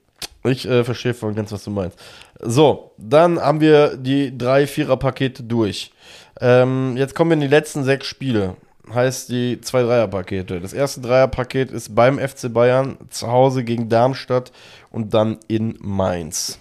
Ich 0.47 0.67
äh, 0.67 0.83
verstehe 0.83 1.13
voll 1.13 1.33
ganz, 1.33 1.51
was 1.51 1.63
du 1.63 1.71
meinst. 1.71 1.97
So, 2.39 2.91
dann 2.97 3.39
haben 3.39 3.61
wir 3.61 3.97
die 3.97 4.37
drei 4.37 4.67
Vierer-Pakete 4.67 5.43
durch. 5.43 5.91
Ähm, 6.39 6.95
jetzt 6.97 7.15
kommen 7.15 7.31
wir 7.31 7.35
in 7.35 7.41
die 7.41 7.47
letzten 7.47 7.83
sechs 7.83 8.07
Spiele. 8.07 8.55
Heißt 8.93 9.29
die 9.29 9.59
zwei 9.61 9.83
Dreier-Pakete. 9.83 10.61
Das 10.61 10.73
erste 10.73 11.01
Dreier-Paket 11.01 11.71
ist 11.71 11.93
beim 11.93 12.19
FC 12.19 12.53
Bayern, 12.53 12.97
zu 13.09 13.27
Hause 13.27 13.63
gegen 13.63 13.89
Darmstadt 13.89 14.51
und 14.91 15.13
dann 15.13 15.39
in 15.47 15.77
Mainz. 15.79 16.59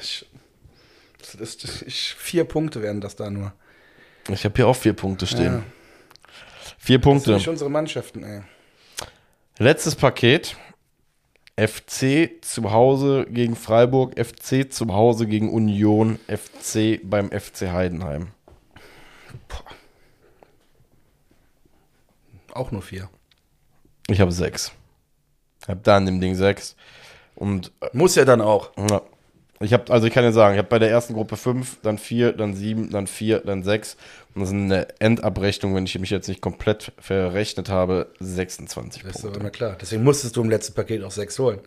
Ich, 0.00 0.26
das, 1.38 1.82
ich, 1.82 2.14
vier 2.14 2.44
Punkte 2.44 2.82
werden 2.82 3.00
das 3.00 3.14
da 3.14 3.30
nur. 3.30 3.52
Ich 4.28 4.44
habe 4.44 4.54
hier 4.56 4.66
auch 4.66 4.76
vier 4.76 4.94
Punkte 4.94 5.26
stehen. 5.26 5.54
Ja. 5.54 5.62
Vier 6.78 7.00
Punkte. 7.00 7.32
Das 7.32 7.42
sind 7.42 7.46
nicht 7.46 7.48
unsere 7.48 7.70
Mannschaften, 7.70 8.24
ey. 8.24 8.42
Letztes 9.58 9.96
Paket. 9.96 10.56
FC 11.56 12.40
zu 12.40 12.70
Hause 12.70 13.26
gegen 13.28 13.56
Freiburg, 13.56 14.14
FC 14.16 14.72
zu 14.72 14.86
Hause 14.94 15.26
gegen 15.26 15.52
Union, 15.52 16.20
FC 16.28 17.00
beim 17.02 17.32
FC 17.32 17.62
Heidenheim. 17.72 18.28
Boah. 19.48 19.64
Auch 22.54 22.70
nur 22.70 22.82
vier. 22.82 23.10
Ich 24.06 24.20
habe 24.20 24.30
sechs. 24.30 24.70
Ich 25.62 25.68
habe 25.68 25.80
da 25.82 25.98
in 25.98 26.06
dem 26.06 26.20
Ding 26.20 26.36
sechs. 26.36 26.76
Und 27.34 27.72
Muss 27.92 28.14
ja 28.14 28.24
dann 28.24 28.40
auch. 28.40 28.70
Ja. 28.76 29.02
Ich 29.60 29.72
habe, 29.72 29.92
also 29.92 30.06
ich 30.06 30.12
kann 30.12 30.22
ja 30.22 30.30
sagen, 30.30 30.54
ich 30.54 30.58
habe 30.58 30.68
bei 30.68 30.78
der 30.78 30.90
ersten 30.90 31.14
Gruppe 31.14 31.36
fünf, 31.36 31.78
dann 31.82 31.98
vier, 31.98 32.32
dann 32.32 32.54
sieben, 32.54 32.90
dann 32.90 33.08
vier, 33.08 33.40
dann 33.40 33.64
sechs. 33.64 33.96
Und 34.34 34.42
das 34.42 34.50
ist 34.50 34.54
eine 34.54 34.86
Endabrechnung, 35.00 35.74
wenn 35.74 35.84
ich 35.84 35.98
mich 35.98 36.10
jetzt 36.10 36.28
nicht 36.28 36.40
komplett 36.40 36.92
verrechnet 36.98 37.68
habe, 37.68 38.06
26 38.20 39.02
das 39.02 39.12
Punkte. 39.12 39.28
Das 39.28 39.36
ist 39.36 39.40
immer 39.40 39.50
klar. 39.50 39.76
Deswegen 39.80 40.04
musstest 40.04 40.36
du 40.36 40.42
im 40.42 40.50
letzten 40.50 40.74
Paket 40.74 41.02
auch 41.02 41.10
sechs 41.10 41.38
holen. 41.40 41.58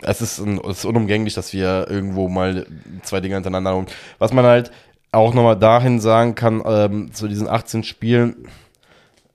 Es 0.00 0.22
ist, 0.22 0.38
ein, 0.38 0.58
es 0.64 0.78
ist 0.78 0.84
unumgänglich, 0.86 1.34
dass 1.34 1.52
wir 1.52 1.86
irgendwo 1.90 2.28
mal 2.28 2.66
zwei 3.02 3.20
Dinge 3.20 3.34
hintereinander 3.34 3.74
holen. 3.74 3.86
Was 4.18 4.32
man 4.32 4.46
halt 4.46 4.70
auch 5.12 5.34
nochmal 5.34 5.58
dahin 5.58 6.00
sagen 6.00 6.34
kann, 6.34 6.62
ähm, 6.64 7.12
zu 7.12 7.28
diesen 7.28 7.48
18 7.48 7.82
Spielen, 7.82 8.48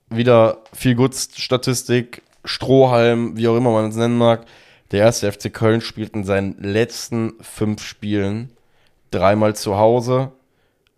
wieder 0.08 0.58
viel 0.72 0.94
Gut-Statistik, 0.96 2.22
Strohhalm, 2.44 3.36
wie 3.36 3.46
auch 3.46 3.56
immer 3.56 3.70
man 3.70 3.90
es 3.90 3.96
nennen 3.96 4.18
mag 4.18 4.46
der 4.90 5.00
erste 5.00 5.30
FC 5.30 5.52
Köln 5.52 5.80
spielt 5.80 6.14
in 6.14 6.24
seinen 6.24 6.56
letzten 6.58 7.34
fünf 7.40 7.82
Spielen 7.82 8.50
dreimal 9.10 9.56
zu 9.56 9.76
Hause 9.76 10.32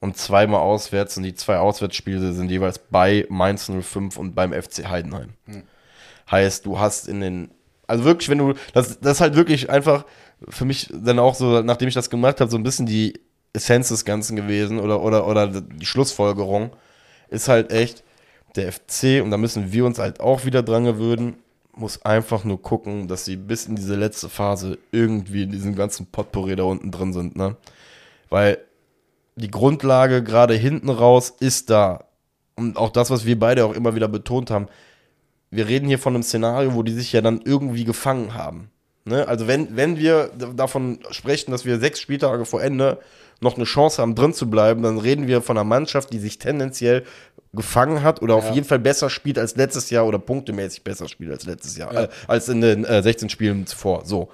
und 0.01 0.17
zweimal 0.17 0.61
auswärts. 0.61 1.17
Und 1.17 1.23
die 1.23 1.35
zwei 1.35 1.59
Auswärtsspiele 1.59 2.33
sind 2.33 2.51
jeweils 2.51 2.79
bei 2.79 3.27
Mainz 3.29 3.71
05 3.71 4.17
und 4.17 4.35
beim 4.35 4.53
FC 4.53 4.89
Heidenheim. 4.89 5.31
Hm. 5.47 5.63
Heißt, 6.31 6.67
du 6.67 6.79
hast 6.79 7.09
in 7.09 7.21
den. 7.21 7.51
Also 7.87 8.05
wirklich, 8.05 8.29
wenn 8.29 8.39
du. 8.39 8.55
Das, 8.73 9.01
das 9.01 9.13
ist 9.13 9.21
halt 9.21 9.37
wirklich 9.37 9.71
einfach 9.71 10.05
für 10.49 10.65
mich 10.65 10.89
dann 10.93 11.19
auch 11.19 11.35
so, 11.35 11.63
nachdem 11.63 11.89
ich 11.89 11.95
das 11.95 12.11
gemacht 12.11 12.41
habe, 12.41 12.51
so 12.51 12.57
ein 12.57 12.63
bisschen 12.63 12.87
die 12.87 13.19
Essenz 13.53 13.89
des 13.89 14.05
Ganzen 14.05 14.37
gewesen 14.37 14.79
oder, 14.79 15.01
oder, 15.03 15.27
oder 15.27 15.47
die 15.49 15.87
Schlussfolgerung 15.87 16.71
ist 17.29 17.49
halt 17.49 17.73
echt 17.73 18.05
der 18.55 18.71
FC 18.71 19.23
und 19.23 19.31
da 19.31 19.39
müssen 19.39 19.73
wir 19.73 19.87
uns 19.87 19.99
halt 19.99 20.21
auch 20.21 20.45
wieder 20.45 20.63
dran 20.63 20.85
gewöhnen 20.85 21.37
muss 21.77 22.03
einfach 22.05 22.45
nur 22.45 22.61
gucken, 22.61 23.09
dass 23.09 23.25
sie 23.25 23.37
bis 23.37 23.67
in 23.67 23.77
diese 23.77 23.95
letzte 23.95 24.29
Phase 24.29 24.79
irgendwie 24.93 25.43
in 25.43 25.51
diesem 25.51 25.75
ganzen 25.75 26.07
Potpourri 26.07 26.57
da 26.57 26.65
unten 26.65 26.91
drin 26.91 27.13
sind, 27.13 27.37
ne? 27.37 27.57
Weil 28.31 28.59
die 29.37 29.51
Grundlage 29.51 30.23
gerade 30.23 30.55
hinten 30.55 30.89
raus 30.89 31.35
ist 31.39 31.71
da. 31.71 32.05
Und 32.55 32.77
auch 32.79 32.91
das, 32.91 33.11
was 33.11 33.27
wir 33.27 33.39
beide 33.39 33.67
auch 33.67 33.75
immer 33.75 33.95
wieder 33.95 34.09
betont 34.09 34.51
haben, 34.51 34.69
wir 35.51 35.69
reden 35.69 35.87
hier 35.87 35.99
von 35.99 36.15
einem 36.15 36.23
Szenario, 36.23 36.75
wo 36.75 36.83
die 36.83 36.93
sich 36.93 37.13
ja 37.13 37.21
dann 37.21 37.43
irgendwie 37.45 37.85
gefangen 37.85 38.35
haben. 38.35 38.71
Ne? 39.07 39.27
Also 39.27 39.47
wenn, 39.47 39.77
wenn 39.77 39.97
wir 39.99 40.31
davon 40.55 40.99
sprechen, 41.11 41.53
dass 41.53 41.65
wir 41.65 41.79
sechs 41.79 42.01
Spieltage 42.01 42.45
vor 42.45 42.63
Ende 42.63 42.99
noch 43.41 43.55
eine 43.57 43.65
Chance 43.65 44.03
haben, 44.03 44.15
drin 44.15 44.35
zu 44.35 44.51
bleiben, 44.51 44.83
dann 44.83 44.99
reden 44.99 45.29
wir 45.29 45.43
von 45.43 45.57
einer 45.57 45.65
Mannschaft, 45.65 46.13
die 46.13 46.19
sich 46.19 46.39
tendenziell 46.39 47.05
gefangen 47.53 48.03
hat 48.03 48.21
oder 48.21 48.37
ja. 48.37 48.41
auf 48.41 48.55
jeden 48.55 48.67
Fall 48.67 48.81
besser 48.81 49.09
spielt 49.09 49.39
als 49.39 49.57
letztes 49.57 49.91
Jahr 49.91 50.07
oder 50.07 50.19
punktemäßig 50.19 50.83
besser 50.83 51.09
spielt 51.09 51.31
als 51.31 51.47
letztes 51.47 51.77
Jahr, 51.77 51.95
ja. 51.95 52.03
äh, 52.05 52.09
als 52.27 52.49
in 52.49 52.61
den 52.61 52.85
äh, 52.85 53.03
16 53.03 53.29
Spielen 53.29 53.67
zuvor. 53.67 54.05
So. 54.05 54.29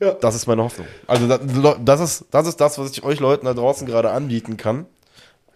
Ja. 0.00 0.12
Das 0.12 0.34
ist 0.34 0.46
meine 0.46 0.62
Hoffnung. 0.62 0.86
Also 1.06 1.26
das, 1.26 1.40
das, 1.82 2.00
ist, 2.00 2.26
das 2.30 2.46
ist 2.46 2.60
das, 2.60 2.78
was 2.78 2.90
ich 2.90 3.02
euch 3.04 3.20
Leuten 3.20 3.46
da 3.46 3.54
draußen 3.54 3.86
gerade 3.86 4.10
anbieten 4.10 4.56
kann. 4.56 4.86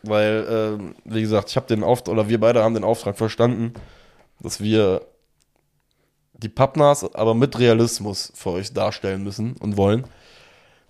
Weil, 0.05 0.79
äh, 0.79 1.13
wie 1.13 1.21
gesagt, 1.21 1.51
ich 1.51 1.57
habe 1.57 1.67
den 1.67 1.83
Auftrag, 1.83 2.13
oder 2.13 2.29
wir 2.29 2.39
beide 2.39 2.63
haben 2.63 2.75
den 2.75 2.85
Auftrag 2.85 3.19
verstanden, 3.19 3.75
dass 4.41 4.63
wir 4.63 5.03
die 6.39 6.49
Pappnas 6.49 7.15
aber 7.15 7.35
mit 7.35 7.59
Realismus 7.59 8.33
für 8.35 8.51
euch 8.51 8.73
darstellen 8.73 9.23
müssen 9.23 9.57
und 9.61 9.77
wollen. 9.77 10.05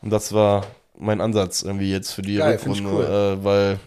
Und 0.03 0.11
das 0.11 0.33
war 0.33 0.67
mein 0.97 1.21
Ansatz 1.21 1.63
irgendwie 1.63 1.91
jetzt 1.91 2.13
für 2.13 2.23
die 2.23 2.37
Geil, 2.37 2.55
Rückrunde, 2.55 2.91
cool. 2.91 3.05
äh, 3.05 3.45
weil 3.45 3.81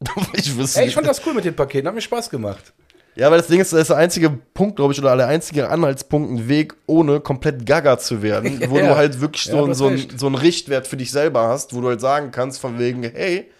ich 0.34 0.56
wüsste 0.56 0.80
Ey, 0.80 0.88
ich 0.88 0.94
fand 0.94 1.06
das 1.06 1.24
cool 1.26 1.34
mit 1.34 1.44
den 1.44 1.56
Paketen, 1.56 1.88
hat 1.88 1.94
mir 1.94 2.00
Spaß 2.00 2.30
gemacht. 2.30 2.72
Ja, 3.16 3.32
weil 3.32 3.38
das 3.38 3.48
Ding 3.48 3.60
ist, 3.60 3.72
das 3.72 3.80
ist 3.80 3.90
der 3.90 3.96
einzige 3.96 4.30
Punkt, 4.30 4.76
glaube 4.76 4.92
ich, 4.92 5.00
oder 5.00 5.16
der 5.16 5.26
einzige 5.26 5.68
Anhaltspunkt, 5.68 6.30
ein 6.30 6.48
Weg, 6.48 6.74
ohne 6.86 7.18
komplett 7.18 7.66
gaga 7.66 7.98
zu 7.98 8.22
werden, 8.22 8.62
wo 8.70 8.78
ja. 8.78 8.90
du 8.90 8.96
halt 8.96 9.20
wirklich 9.20 9.42
so, 9.42 9.66
ja, 9.66 9.74
so, 9.74 9.88
ein, 9.88 10.06
so 10.16 10.26
einen 10.26 10.36
Richtwert 10.36 10.86
für 10.86 10.96
dich 10.96 11.10
selber 11.10 11.48
hast, 11.48 11.74
wo 11.74 11.80
du 11.80 11.88
halt 11.88 12.00
sagen 12.00 12.30
kannst, 12.30 12.60
von 12.60 12.78
wegen, 12.78 13.02
hey, 13.02 13.50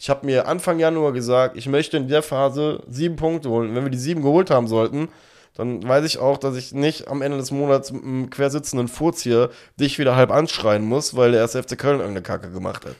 ich 0.00 0.10
habe 0.10 0.26
mir 0.26 0.48
Anfang 0.48 0.80
Januar 0.80 1.12
gesagt, 1.12 1.56
ich 1.56 1.68
möchte 1.68 1.96
in 1.96 2.08
der 2.08 2.22
Phase 2.22 2.82
sieben 2.90 3.14
Punkte 3.14 3.48
holen. 3.50 3.70
Und 3.70 3.76
wenn 3.76 3.84
wir 3.84 3.90
die 3.90 3.98
sieben 3.98 4.20
geholt 4.20 4.50
haben 4.50 4.66
sollten, 4.66 5.08
dann 5.54 5.86
weiß 5.86 6.04
ich 6.04 6.18
auch, 6.18 6.38
dass 6.38 6.56
ich 6.56 6.72
nicht 6.72 7.08
am 7.08 7.22
Ende 7.22 7.38
des 7.38 7.52
Monats 7.52 7.92
mit 7.92 8.02
einem 8.02 8.30
quersitzenden 8.30 8.88
Furz 8.88 9.22
hier 9.22 9.50
dich 9.78 9.98
wieder 9.98 10.16
halb 10.16 10.30
anschreien 10.30 10.84
muss, 10.84 11.16
weil 11.16 11.30
der 11.30 11.40
erste 11.40 11.62
FC 11.62 11.78
Köln 11.78 12.00
irgendeine 12.00 12.22
Kacke 12.22 12.50
gemacht 12.50 12.84
hat. 12.84 12.96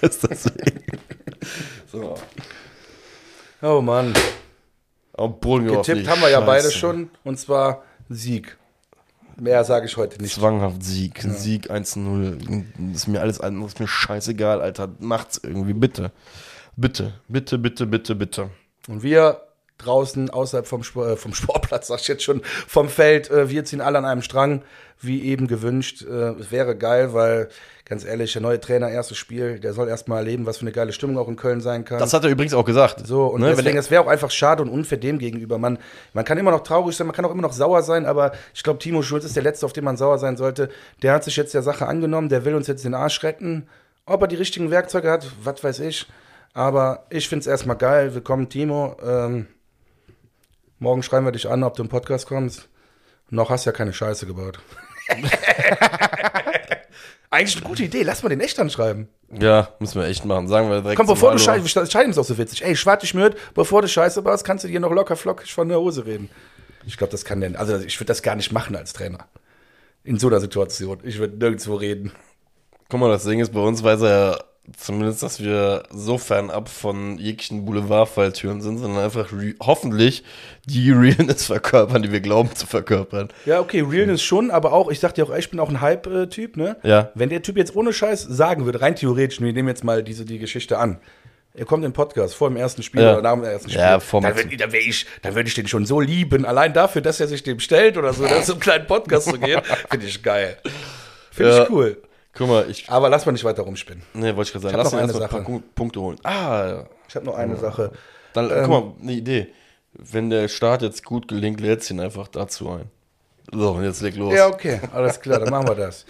ist 0.00 0.28
deswegen. 0.28 0.84
so. 1.90 2.14
Oh 3.60 3.80
Mann. 3.80 4.14
Oh, 5.16 5.28
Getippt 5.28 6.08
haben 6.08 6.22
wir 6.22 6.30
ja 6.30 6.40
beide 6.40 6.70
schon, 6.70 7.10
und 7.24 7.38
zwar 7.38 7.82
Sieg. 8.08 8.56
Mehr 9.36 9.64
sage 9.64 9.86
ich 9.86 9.96
heute 9.96 10.20
nicht. 10.22 10.34
Zwanghaft 10.34 10.82
Sieg. 10.82 11.24
Ja. 11.24 11.30
Sieg 11.30 11.70
1-0. 11.70 12.94
Ist 12.94 13.06
mir 13.08 13.20
alles 13.20 13.40
andere, 13.40 13.66
ist 13.66 13.80
mir 13.80 13.88
scheißegal, 13.88 14.60
Alter. 14.60 14.88
Macht's 14.98 15.40
irgendwie, 15.42 15.72
bitte. 15.72 16.12
Bitte, 16.76 17.14
bitte, 17.28 17.58
bitte, 17.58 17.86
bitte, 17.86 18.14
bitte. 18.14 18.50
Und 18.88 19.02
wir 19.02 19.40
draußen, 19.84 20.30
außerhalb 20.30 20.66
vom, 20.66 20.82
Sport, 20.82 21.10
äh, 21.10 21.16
vom 21.16 21.34
Sportplatz, 21.34 21.88
sag 21.88 22.00
ich 22.00 22.08
jetzt 22.08 22.22
schon, 22.22 22.42
vom 22.66 22.88
Feld. 22.88 23.30
Äh, 23.30 23.50
wir 23.50 23.64
ziehen 23.64 23.80
alle 23.80 23.98
an 23.98 24.04
einem 24.04 24.22
Strang, 24.22 24.62
wie 25.00 25.24
eben 25.24 25.46
gewünscht. 25.46 26.02
Äh, 26.02 26.32
es 26.40 26.50
wäre 26.50 26.76
geil, 26.76 27.14
weil, 27.14 27.48
ganz 27.84 28.04
ehrlich, 28.04 28.32
der 28.32 28.42
neue 28.42 28.60
Trainer, 28.60 28.88
erstes 28.90 29.16
Spiel, 29.16 29.58
der 29.58 29.72
soll 29.72 29.88
erstmal 29.88 30.18
erleben, 30.18 30.46
was 30.46 30.58
für 30.58 30.62
eine 30.62 30.72
geile 30.72 30.92
Stimmung 30.92 31.18
auch 31.18 31.28
in 31.28 31.36
Köln 31.36 31.60
sein 31.60 31.84
kann. 31.84 31.98
Das 31.98 32.12
hat 32.12 32.24
er 32.24 32.30
übrigens 32.30 32.54
auch 32.54 32.64
gesagt. 32.64 33.06
So, 33.06 33.26
und 33.26 33.40
ne, 33.40 33.54
deswegen, 33.54 33.78
es 33.78 33.90
wäre 33.90 34.02
auch 34.02 34.08
einfach 34.08 34.30
schade 34.30 34.62
und 34.62 34.68
unfair 34.68 34.98
dem 34.98 35.18
gegenüber. 35.18 35.58
Man, 35.58 35.78
man 36.12 36.24
kann 36.24 36.38
immer 36.38 36.50
noch 36.50 36.62
traurig 36.62 36.96
sein, 36.96 37.06
man 37.06 37.16
kann 37.16 37.24
auch 37.24 37.32
immer 37.32 37.42
noch 37.42 37.52
sauer 37.52 37.82
sein, 37.82 38.06
aber 38.06 38.32
ich 38.54 38.62
glaube, 38.62 38.78
Timo 38.78 39.02
Schulz 39.02 39.24
ist 39.24 39.36
der 39.36 39.42
Letzte, 39.42 39.66
auf 39.66 39.72
den 39.72 39.84
man 39.84 39.96
sauer 39.96 40.18
sein 40.18 40.36
sollte. 40.36 40.68
Der 41.02 41.14
hat 41.14 41.24
sich 41.24 41.36
jetzt 41.36 41.54
der 41.54 41.62
Sache 41.62 41.86
angenommen, 41.86 42.28
der 42.28 42.44
will 42.44 42.54
uns 42.54 42.66
jetzt 42.66 42.84
den 42.84 42.94
Arsch 42.94 43.22
retten. 43.22 43.66
Ob 44.06 44.22
er 44.22 44.28
die 44.28 44.36
richtigen 44.36 44.70
Werkzeuge 44.70 45.10
hat, 45.10 45.26
was 45.42 45.62
weiß 45.62 45.80
ich. 45.80 46.06
Aber 46.52 47.06
ich 47.10 47.28
finde 47.28 47.40
es 47.40 47.46
erstmal 47.46 47.76
geil. 47.76 48.14
Willkommen, 48.14 48.48
Timo. 48.48 48.96
Ähm, 49.06 49.46
morgen 50.80 51.04
schreiben 51.04 51.24
wir 51.24 51.32
dich 51.32 51.48
an, 51.48 51.62
ob 51.62 51.76
du 51.76 51.82
im 51.82 51.88
Podcast 51.88 52.26
kommst. 52.26 52.68
Noch 53.28 53.50
hast 53.50 53.64
du 53.64 53.70
ja 53.70 53.76
keine 53.76 53.92
Scheiße 53.92 54.26
gebaut. 54.26 54.58
Eigentlich 57.30 57.56
eine 57.58 57.64
gute 57.64 57.84
Idee. 57.84 58.02
Lass 58.02 58.24
mal 58.24 58.28
den 58.28 58.40
echt 58.40 58.58
anschreiben. 58.58 59.06
Ja, 59.30 59.68
müssen 59.78 60.00
wir 60.00 60.08
echt 60.08 60.24
machen. 60.24 60.48
Sagen 60.48 60.68
wir 60.68 60.80
direkt. 60.80 60.96
Komm, 60.96 61.06
bevor 61.06 61.30
du 61.30 61.38
Scheiße, 61.38 61.86
Scheiden 61.86 62.10
ist 62.10 62.18
auch 62.18 62.24
so 62.24 62.36
witzig. 62.36 62.64
Ey, 62.64 62.74
schwart 62.74 63.02
dich 63.02 63.14
mit, 63.14 63.36
bevor 63.54 63.82
du 63.82 63.88
Scheiße 63.88 64.20
baust, 64.22 64.44
kannst 64.44 64.64
du 64.64 64.68
dir 64.68 64.80
noch 64.80 64.90
locker 64.90 65.14
flockig 65.14 65.54
von 65.54 65.68
der 65.68 65.78
Hose 65.78 66.06
reden. 66.06 66.28
Ich 66.86 66.96
glaube, 66.96 67.12
das 67.12 67.24
kann 67.24 67.40
denn, 67.40 67.54
also 67.54 67.76
ich 67.76 68.00
würde 68.00 68.06
das 68.06 68.22
gar 68.22 68.34
nicht 68.34 68.50
machen 68.50 68.74
als 68.74 68.92
Trainer. 68.92 69.28
In 70.02 70.18
so 70.18 70.26
einer 70.26 70.40
Situation. 70.40 70.98
Ich 71.04 71.18
würde 71.18 71.36
nirgendwo 71.36 71.76
reden. 71.76 72.10
Guck 72.88 72.98
mal, 72.98 73.10
das 73.10 73.22
Ding 73.24 73.38
ist, 73.38 73.52
bei 73.52 73.60
uns 73.60 73.84
weiß 73.84 74.00
er 74.00 74.08
ja 74.08 74.38
zumindest, 74.76 75.22
dass 75.22 75.42
wir 75.42 75.82
so 75.90 76.16
fernab 76.18 76.68
von 76.68 77.18
jeglichen 77.18 77.64
Boulevardfalltüren 77.64 78.60
sind, 78.60 78.78
sondern 78.78 79.02
einfach 79.04 79.32
hoffentlich 79.60 80.22
die 80.64 80.92
Realness 80.92 81.46
verkörpern, 81.46 82.02
die 82.02 82.12
wir 82.12 82.20
glauben 82.20 82.54
zu 82.54 82.66
verkörpern. 82.66 83.28
Ja, 83.46 83.60
okay, 83.60 83.80
Realness 83.80 84.22
schon, 84.22 84.50
aber 84.50 84.72
auch, 84.72 84.90
ich 84.90 85.00
sag 85.00 85.14
dir 85.14 85.24
auch, 85.24 85.34
ich 85.36 85.50
bin 85.50 85.58
auch 85.58 85.68
ein 85.70 85.80
Hype-Typ, 85.80 86.56
ne? 86.56 86.76
Ja. 86.84 87.10
Wenn 87.14 87.30
der 87.30 87.42
Typ 87.42 87.56
jetzt 87.56 87.74
ohne 87.74 87.92
Scheiß 87.92 88.22
sagen 88.22 88.64
würde, 88.64 88.80
rein 88.80 88.94
theoretisch, 88.94 89.40
wir 89.40 89.52
nehmen 89.52 89.68
jetzt 89.68 89.82
mal 89.82 90.02
diese, 90.04 90.24
die 90.24 90.38
Geschichte 90.38 90.78
an. 90.78 91.00
Er 91.52 91.64
kommt 91.64 91.84
im 91.84 91.92
Podcast 91.92 92.36
vor 92.36 92.48
dem 92.48 92.56
ersten 92.56 92.84
Spiel 92.84 93.02
Ja. 93.02 93.14
oder 93.14 93.22
nach 93.22 93.34
dem 93.34 93.42
ersten 93.42 93.70
Spiel. 93.70 93.80
Ja, 93.82 93.98
vom- 93.98 94.22
dann 94.22 94.36
würde 94.36 94.56
dann 94.56 94.72
ich, 94.72 95.04
dann 95.22 95.34
würd 95.34 95.48
ich 95.48 95.54
den 95.54 95.66
schon 95.66 95.84
so 95.84 95.98
lieben. 96.00 96.44
Allein 96.46 96.72
dafür, 96.72 97.02
dass 97.02 97.18
er 97.18 97.26
sich 97.26 97.42
dem 97.42 97.58
stellt 97.58 97.96
oder 97.98 98.12
so, 98.12 98.22
dass 98.22 98.44
es 98.44 98.50
um 98.50 98.60
kleinen 98.60 98.86
Podcast 98.86 99.28
zu 99.28 99.36
gehen, 99.38 99.60
finde 99.90 100.06
ich 100.06 100.22
geil. 100.22 100.58
Finde 101.32 101.50
Ja. 101.56 101.62
ich 101.64 101.70
cool. 101.70 102.00
Guck 102.40 102.48
mal, 102.48 102.70
ich. 102.70 102.88
Aber 102.88 103.10
lass 103.10 103.26
mal 103.26 103.32
nicht 103.32 103.44
weiter 103.44 103.62
rumspinnen. 103.62 104.02
Ne, 104.14 104.34
wollte 104.34 104.48
ich 104.48 104.52
gerade 104.52 104.62
sagen. 104.62 104.74
Ich 104.74 104.76
Lass 104.82 104.92
noch 104.92 104.98
eine 104.98 105.12
mal 105.12 105.22
ein 105.22 105.28
paar 105.28 105.40
Sache. 105.40 105.52
Pu- 105.52 105.62
Punkte 105.74 106.00
holen. 106.00 106.16
Ah, 106.22 106.66
ja. 106.66 106.86
Ich 107.06 107.14
habe 107.14 107.26
noch 107.26 107.34
eine 107.34 107.56
Sache. 107.56 107.92
Dann, 108.32 108.50
Ähm. 108.50 108.56
guck 108.62 108.68
mal, 108.70 108.92
eine 109.02 109.12
Idee. 109.12 109.48
Wenn 109.92 110.30
der 110.30 110.48
Start 110.48 110.80
jetzt 110.82 111.04
gut 111.04 111.28
gelingt, 111.28 111.60
lädst 111.60 111.90
ihn 111.90 112.00
einfach 112.00 112.28
dazu 112.28 112.70
ein. 112.70 112.90
So, 113.52 113.72
und 113.72 113.84
jetzt 113.84 114.00
leg 114.00 114.16
los. 114.16 114.32
Ja, 114.32 114.46
okay, 114.46 114.80
alles 114.92 115.20
klar, 115.20 115.40
dann 115.40 115.50
machen 115.50 115.66
wir 115.66 115.74
das. 115.74 116.06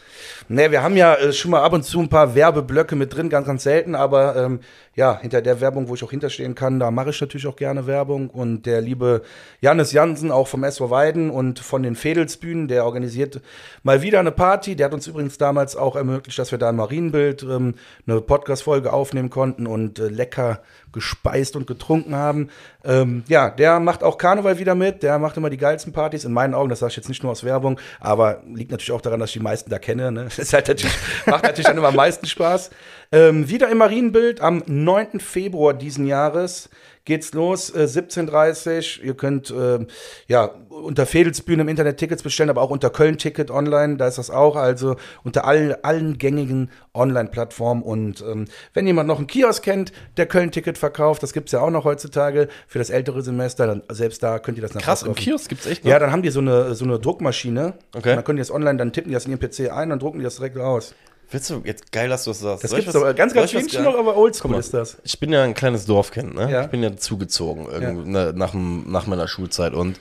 Ne, 0.49 0.71
wir 0.71 0.83
haben 0.83 0.97
ja 0.97 1.15
äh, 1.15 1.33
schon 1.33 1.53
mal 1.53 1.63
ab 1.63 1.73
und 1.73 1.85
zu 1.85 1.99
ein 2.01 2.09
paar 2.09 2.35
Werbeblöcke 2.35 2.97
mit 2.97 3.15
drin, 3.15 3.31
ganz, 3.31 3.47
ganz 3.47 3.63
selten, 3.63 3.95
aber 3.95 4.37
ähm, 4.37 4.61
ja, 4.95 5.19
hinter 5.19 5.41
der 5.41 5.61
Werbung, 5.61 5.89
wo 5.89 5.95
ich 5.95 6.05
auch 6.05 6.11
hinterstehen 6.11 6.55
kann, 6.55 6.79
da 6.79 6.91
mache 6.91 7.11
ich 7.11 7.21
natürlich 7.21 7.47
auch 7.47 7.57
gerne 7.57 7.87
Werbung. 7.87 8.29
Und 8.29 8.67
der 8.67 8.83
liebe 8.83 9.23
Jannis 9.61 9.93
Jansen, 9.93 10.31
auch 10.31 10.49
vom 10.49 10.65
SV 10.65 10.91
Weiden 10.91 11.31
und 11.31 11.61
von 11.61 11.83
den 11.83 11.95
Fedelsbühnen, 11.95 12.69
der 12.69 12.85
organisiert 12.85 13.41
mal 13.83 14.03
wieder 14.03 14.21
eine 14.21 14.33
Party. 14.33 14.77
Der 14.77 14.87
hat 14.87 14.95
uns 14.95 15.07
übrigens 15.07 15.39
damals 15.39 15.77
auch 15.77 15.97
ermöglicht, 15.97 16.39
dass 16.39 16.51
wir 16.51 16.59
da 16.59 16.69
ein 16.69 16.77
Marienbild, 16.77 17.45
ähm, 17.45 17.75
eine 18.07 18.21
Podcast-Folge 18.21 18.93
aufnehmen 18.93 19.31
konnten 19.31 19.67
und 19.67 19.99
äh, 19.99 20.09
lecker 20.09 20.61
gespeist 20.93 21.57
und 21.57 21.67
getrunken 21.67 22.17
haben. 22.17 22.51
Ähm, 22.85 23.25
ja, 23.29 23.51
der 23.51 23.79
macht 23.81 24.03
auch 24.03 24.17
Karneval 24.17 24.59
wieder 24.59 24.75
mit, 24.75 25.03
der 25.03 25.19
macht 25.19 25.37
immer 25.37 25.51
die 25.51 25.57
geilsten 25.57 25.93
Partys, 25.93 26.25
in 26.25 26.33
meinen 26.33 26.55
Augen, 26.55 26.71
das 26.71 26.79
sage 26.79 26.91
ich 26.91 26.97
jetzt 26.97 27.09
nicht 27.09 27.23
nur 27.23 27.33
aus 27.33 27.45
Werbung, 27.45 27.79
aber 28.01 28.43
liegt 28.47 28.71
natürlich 28.71 28.93
auch 28.93 29.01
daran, 29.01 29.21
dass 29.21 29.31
ich 29.31 29.35
die 29.35 29.41
meisten 29.41 29.71
da 29.71 29.79
kenne. 29.79 30.11
Ne? 30.13 30.29
Das 30.37 30.53
halt 30.53 30.69
natürlich, 30.69 30.97
macht 31.27 31.43
natürlich 31.43 31.67
dann 31.67 31.77
immer 31.77 31.89
am 31.89 31.97
meisten 31.97 32.27
Spaß. 32.27 32.71
Ähm, 33.13 33.49
wieder 33.49 33.69
im 33.69 33.79
Marienbild 33.79 34.41
am 34.41 34.63
9. 34.67 35.21
Februar 35.21 35.75
diesen 35.75 36.07
Jahres 36.07 36.71
geht's 37.05 37.33
los, 37.33 37.71
äh, 37.71 37.85
17.30 37.85 39.03
Ihr 39.03 39.15
könnt 39.15 39.51
äh, 39.51 39.87
ja 40.29 40.51
unter 40.69 41.07
Fedelsbühne 41.07 41.63
im 41.63 41.69
Internet 41.69 41.99
Tickets 41.99 42.23
bestellen, 42.23 42.51
aber 42.51 42.63
auch 42.63 42.71
unter 42.71 42.91
Köln 42.91 43.19
Ticket 43.19 43.51
online, 43.51 43.97
da 43.97 44.07
ist 44.07 44.19
das 44.19 44.31
auch, 44.31 44.57
also 44.57 44.97
unter 45.25 45.45
allen, 45.45 45.75
allen 45.83 46.19
gängigen 46.19 46.71
Online-Plattformen. 46.95 47.83
Und 47.83 48.23
ähm, 48.23 48.47
wenn 48.75 48.87
jemand 48.87 49.09
noch 49.09 49.19
einen 49.19 49.27
Kiosk 49.27 49.63
kennt, 49.63 49.93
der 50.17 50.27
Köln 50.27 50.51
Ticket 50.51 50.79
verkauft, 50.79 51.23
das 51.23 51.33
gibt's 51.33 51.53
ja 51.53 51.61
auch 51.61 51.71
noch 51.71 51.85
heutzutage 51.85 52.49
für 52.67 52.79
das 52.79 52.91
ältere 52.91 53.23
Semester, 53.23 53.67
dann 53.67 53.83
selbst 53.91 54.23
da 54.23 54.39
könnt 54.39 54.59
ihr 54.59 54.63
das 54.63 54.73
Krass, 54.73 55.03
im. 55.03 55.15
Kiosk 55.15 55.49
gibt's 55.49 55.67
echt 55.67 55.85
noch? 55.85 55.91
Ja, 55.91 55.99
dann 55.99 56.13
haben 56.13 56.23
die 56.23 56.31
so 56.31 56.41
eine, 56.41 56.75
so 56.75 56.85
eine 56.85 56.99
Druckmaschine. 56.99 57.75
Okay. 57.95 58.11
Und 58.11 58.17
dann 58.17 58.25
können 58.25 58.37
die 58.37 58.43
das 58.43 58.51
online, 58.51 58.79
dann 58.79 58.93
tippen 58.93 59.11
die 59.11 59.15
das 59.15 59.27
in 59.27 59.33
ihren 59.33 59.41
PC 59.41 59.73
ein, 59.73 59.91
dann 59.91 59.99
drucken 59.99 60.19
die 60.19 60.25
das 60.25 60.37
direkt 60.37 60.59
aus. 60.59 60.95
Willst 61.31 61.51
du, 61.51 61.63
jetzt 61.65 61.93
geil, 61.93 62.09
dass 62.09 62.25
du 62.25 62.31
das 62.31 62.41
sagst. 62.41 62.65
Das 62.65 62.73
ich 62.73 62.79
gibt's 62.79 62.97
aber 62.97 63.15
ganz, 63.15 63.33
ganz 63.33 63.53
wenig 63.53 63.73
noch, 63.79 63.97
aber 63.97 64.17
oldschool 64.17 64.57
ist 64.57 64.75
das. 64.75 64.99
Ich 65.05 65.21
bin 65.21 65.33
ja 65.33 65.45
ein 65.45 65.55
kleines 65.55 65.87
Dorfkind, 65.87 66.35
ne? 66.35 66.51
Ja. 66.51 66.65
Ich 66.65 66.71
bin 66.71 66.83
ja 66.83 66.97
zugezogen 66.97 67.67
irgendwo, 67.67 68.03
ne, 68.03 68.33
nach, 68.35 68.53
nach 68.55 69.07
meiner 69.07 69.29
Schulzeit. 69.29 69.73
Und 69.73 70.01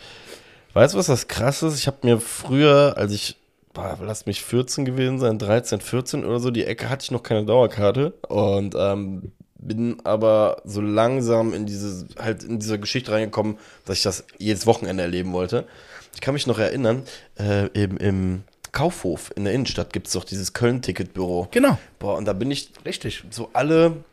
weißt 0.73 0.95
du, 0.95 0.97
was 0.97 1.05
das 1.05 1.27
krass 1.27 1.61
ist? 1.61 1.77
Ich 1.77 1.85
habe 1.85 1.97
mir 2.03 2.19
früher, 2.19 2.95
als 2.97 3.11
ich, 3.11 3.37
boah, 3.73 3.97
lass 4.01 4.25
mich 4.25 4.43
14 4.43 4.85
gewesen 4.85 5.19
sein, 5.19 5.37
13, 5.37 5.81
14 5.81 6.25
oder 6.25 6.39
so, 6.39 6.49
die 6.49 6.65
Ecke 6.65 6.89
hatte 6.89 7.03
ich 7.03 7.11
noch 7.11 7.21
keine 7.21 7.45
Dauerkarte. 7.45 8.13
Und 8.27 8.73
ähm, 8.75 9.31
bin 9.59 9.97
aber 10.05 10.61
so 10.65 10.81
langsam 10.81 11.53
in 11.53 11.65
diese, 11.65 12.07
halt 12.17 12.43
in 12.43 12.59
diese 12.59 12.79
Geschichte 12.79 13.11
reingekommen, 13.11 13.59
dass 13.85 13.97
ich 13.97 14.03
das 14.03 14.23
jedes 14.37 14.65
Wochenende 14.65 15.03
erleben 15.03 15.33
wollte. 15.33 15.65
Ich 16.15 16.21
kann 16.21 16.33
mich 16.33 16.47
noch 16.47 16.57
erinnern, 16.57 17.03
äh, 17.37 17.67
im, 17.67 17.97
im 17.97 18.43
Kaufhof 18.71 19.31
in 19.35 19.45
der 19.45 19.53
Innenstadt 19.53 19.93
gibt 19.93 20.07
es 20.07 20.13
doch 20.13 20.23
dieses 20.23 20.53
Köln-Ticketbüro. 20.53 21.47
Genau. 21.51 21.77
Boah, 21.97 22.17
und 22.17 22.25
da 22.25 22.33
bin 22.33 22.51
ich 22.51 22.71
Richtig. 22.85 23.23
so 23.29 23.49
alle 23.53 24.03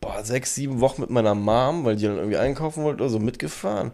boah, 0.00 0.24
sechs, 0.24 0.54
sieben 0.54 0.80
Wochen 0.80 1.02
mit 1.02 1.10
meiner 1.10 1.34
Mom, 1.34 1.84
weil 1.84 1.96
die 1.96 2.04
dann 2.04 2.16
irgendwie 2.16 2.36
einkaufen 2.36 2.84
wollte 2.84 3.02
oder 3.02 3.10
so, 3.10 3.18
mitgefahren. 3.18 3.92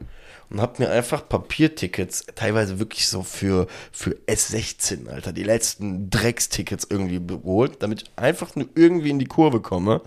Und 0.50 0.60
hab 0.60 0.78
mir 0.78 0.90
einfach 0.90 1.28
Papiertickets, 1.28 2.26
teilweise 2.34 2.78
wirklich 2.78 3.08
so 3.08 3.22
für, 3.22 3.66
für 3.90 4.10
S16, 4.26 5.08
Alter, 5.08 5.32
die 5.32 5.42
letzten 5.42 6.10
Dreckstickets 6.10 6.86
irgendwie 6.88 7.24
geholt, 7.26 7.82
damit 7.82 8.02
ich 8.02 8.10
einfach 8.16 8.54
nur 8.54 8.68
irgendwie 8.74 9.10
in 9.10 9.18
die 9.18 9.24
Kurve 9.24 9.60
komme. 9.60 10.02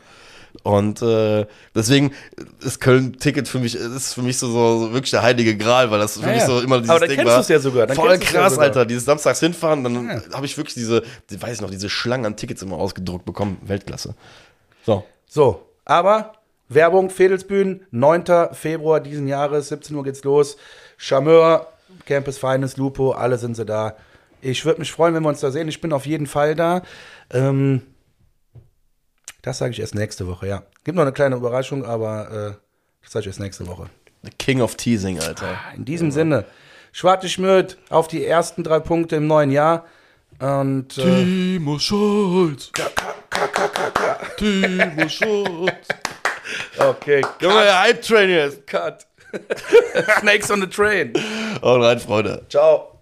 Und 0.64 1.02
äh, 1.02 1.46
deswegen 1.74 2.12
ist 2.60 2.82
Köln-Ticket 2.82 3.48
für 3.48 3.60
mich, 3.60 3.76
ist 3.76 4.14
für 4.14 4.22
mich 4.22 4.38
so, 4.38 4.50
so, 4.52 4.92
wirklich 4.94 5.12
der 5.12 5.22
heilige 5.22 5.56
Gral, 5.58 5.92
weil 5.92 6.00
das 6.00 6.16
für 6.18 6.22
Ja, 6.26 6.28
mich 6.34 6.40
ja. 6.40 6.46
so 6.48 6.60
immer 6.60 6.78
dieses 6.80 6.90
Aber 6.90 7.00
dann 7.00 7.10
Ding 7.10 7.18
kennst 7.20 7.50
war. 7.50 7.56
ja 7.56 7.60
sogar, 7.60 7.88
dann 7.88 7.96
Voll 7.96 8.10
ja 8.12 8.18
krass, 8.18 8.54
sogar. 8.54 8.68
Alter. 8.68 8.86
Dieses 8.86 9.06
Samstags 9.06 9.40
hinfahren, 9.40 9.84
dann 9.84 10.22
habe 10.34 10.46
ich 10.46 10.58
wirklich 10.58 10.74
diese, 10.74 11.04
die, 11.30 11.42
weiß 11.42 11.56
ich 11.56 11.62
noch, 11.62 11.70
diese 11.70 11.90
Schlangen 11.90 12.26
an 12.26 12.36
Tickets 12.36 12.62
immer 12.62 12.78
ausgedruckt 12.78 13.26
bekommen. 13.26 13.58
Weltklasse. 13.62 14.16
So. 14.86 15.04
So, 15.26 15.66
aber 15.86 16.34
Werbung, 16.70 17.10
Fedelsbühnen, 17.10 17.86
9. 17.92 18.26
Februar 18.54 19.00
diesen 19.00 19.28
Jahres, 19.28 19.70
17 19.70 19.96
Uhr 19.96 20.04
geht's 20.04 20.24
los. 20.24 20.58
Charmeur, 20.98 21.68
Campus 22.06 22.38
Feines, 22.38 22.78
Lupo, 22.78 23.12
alle 23.12 23.38
sind 23.38 23.56
sie 23.56 23.66
da. 23.66 23.96
Ich 24.42 24.66
würde 24.66 24.80
mich 24.80 24.92
freuen, 24.92 25.14
wenn 25.14 25.24
wir 25.24 25.30
uns 25.30 25.40
da 25.40 25.52
sehen. 25.52 25.68
Ich 25.68 25.82
bin 25.82 25.94
auf 25.94 26.06
jeden 26.06 26.28
Fall 26.28 26.56
da. 26.56 26.82
Ähm, 27.32 27.82
das 29.48 29.60
sage 29.60 29.72
ich 29.72 29.80
erst 29.80 29.96
nächste 29.96 30.28
Woche, 30.28 30.48
ja. 30.48 30.64
Gibt 30.84 30.96
noch 30.98 31.04
eine 31.04 31.14
kleine 31.14 31.38
Überraschung, 31.38 31.86
aber 31.86 32.30
äh, 32.30 32.58
das 33.04 33.14
sage 33.14 33.22
ich 33.22 33.28
erst 33.28 33.40
nächste 33.40 33.66
Woche. 33.66 33.90
The 34.24 34.32
King 34.38 34.62
of 34.62 34.76
Teasing, 34.76 35.20
Alter. 35.20 35.58
In 35.76 35.86
diesem 35.86 36.12
Sinne, 36.12 36.46
Schwarte 36.92 37.30
Schmöd 37.30 37.78
auf 37.90 38.08
die 38.08 38.26
ersten 38.26 38.64
drei 38.64 38.80
Punkte 38.80 39.16
im 39.16 39.28
neuen 39.28 39.52
Jahr. 39.52 39.86
Und 40.40 40.98
äh, 40.98 41.24
Timo 41.24 41.80
Schulz. 41.80 42.72
Timo 44.38 45.08
Schulz. 45.08 45.88
okay, 46.78 47.22
Junge, 47.40 47.62
der 47.64 47.80
Hype-Train 47.82 48.30
jetzt. 48.30 48.68
cut. 48.68 49.08
Snakes 50.20 50.52
on 50.52 50.60
the 50.60 50.68
train. 50.68 51.14
Haut 51.62 51.82
rein, 51.82 52.00
Freunde. 52.00 52.46
Ciao. 52.50 52.97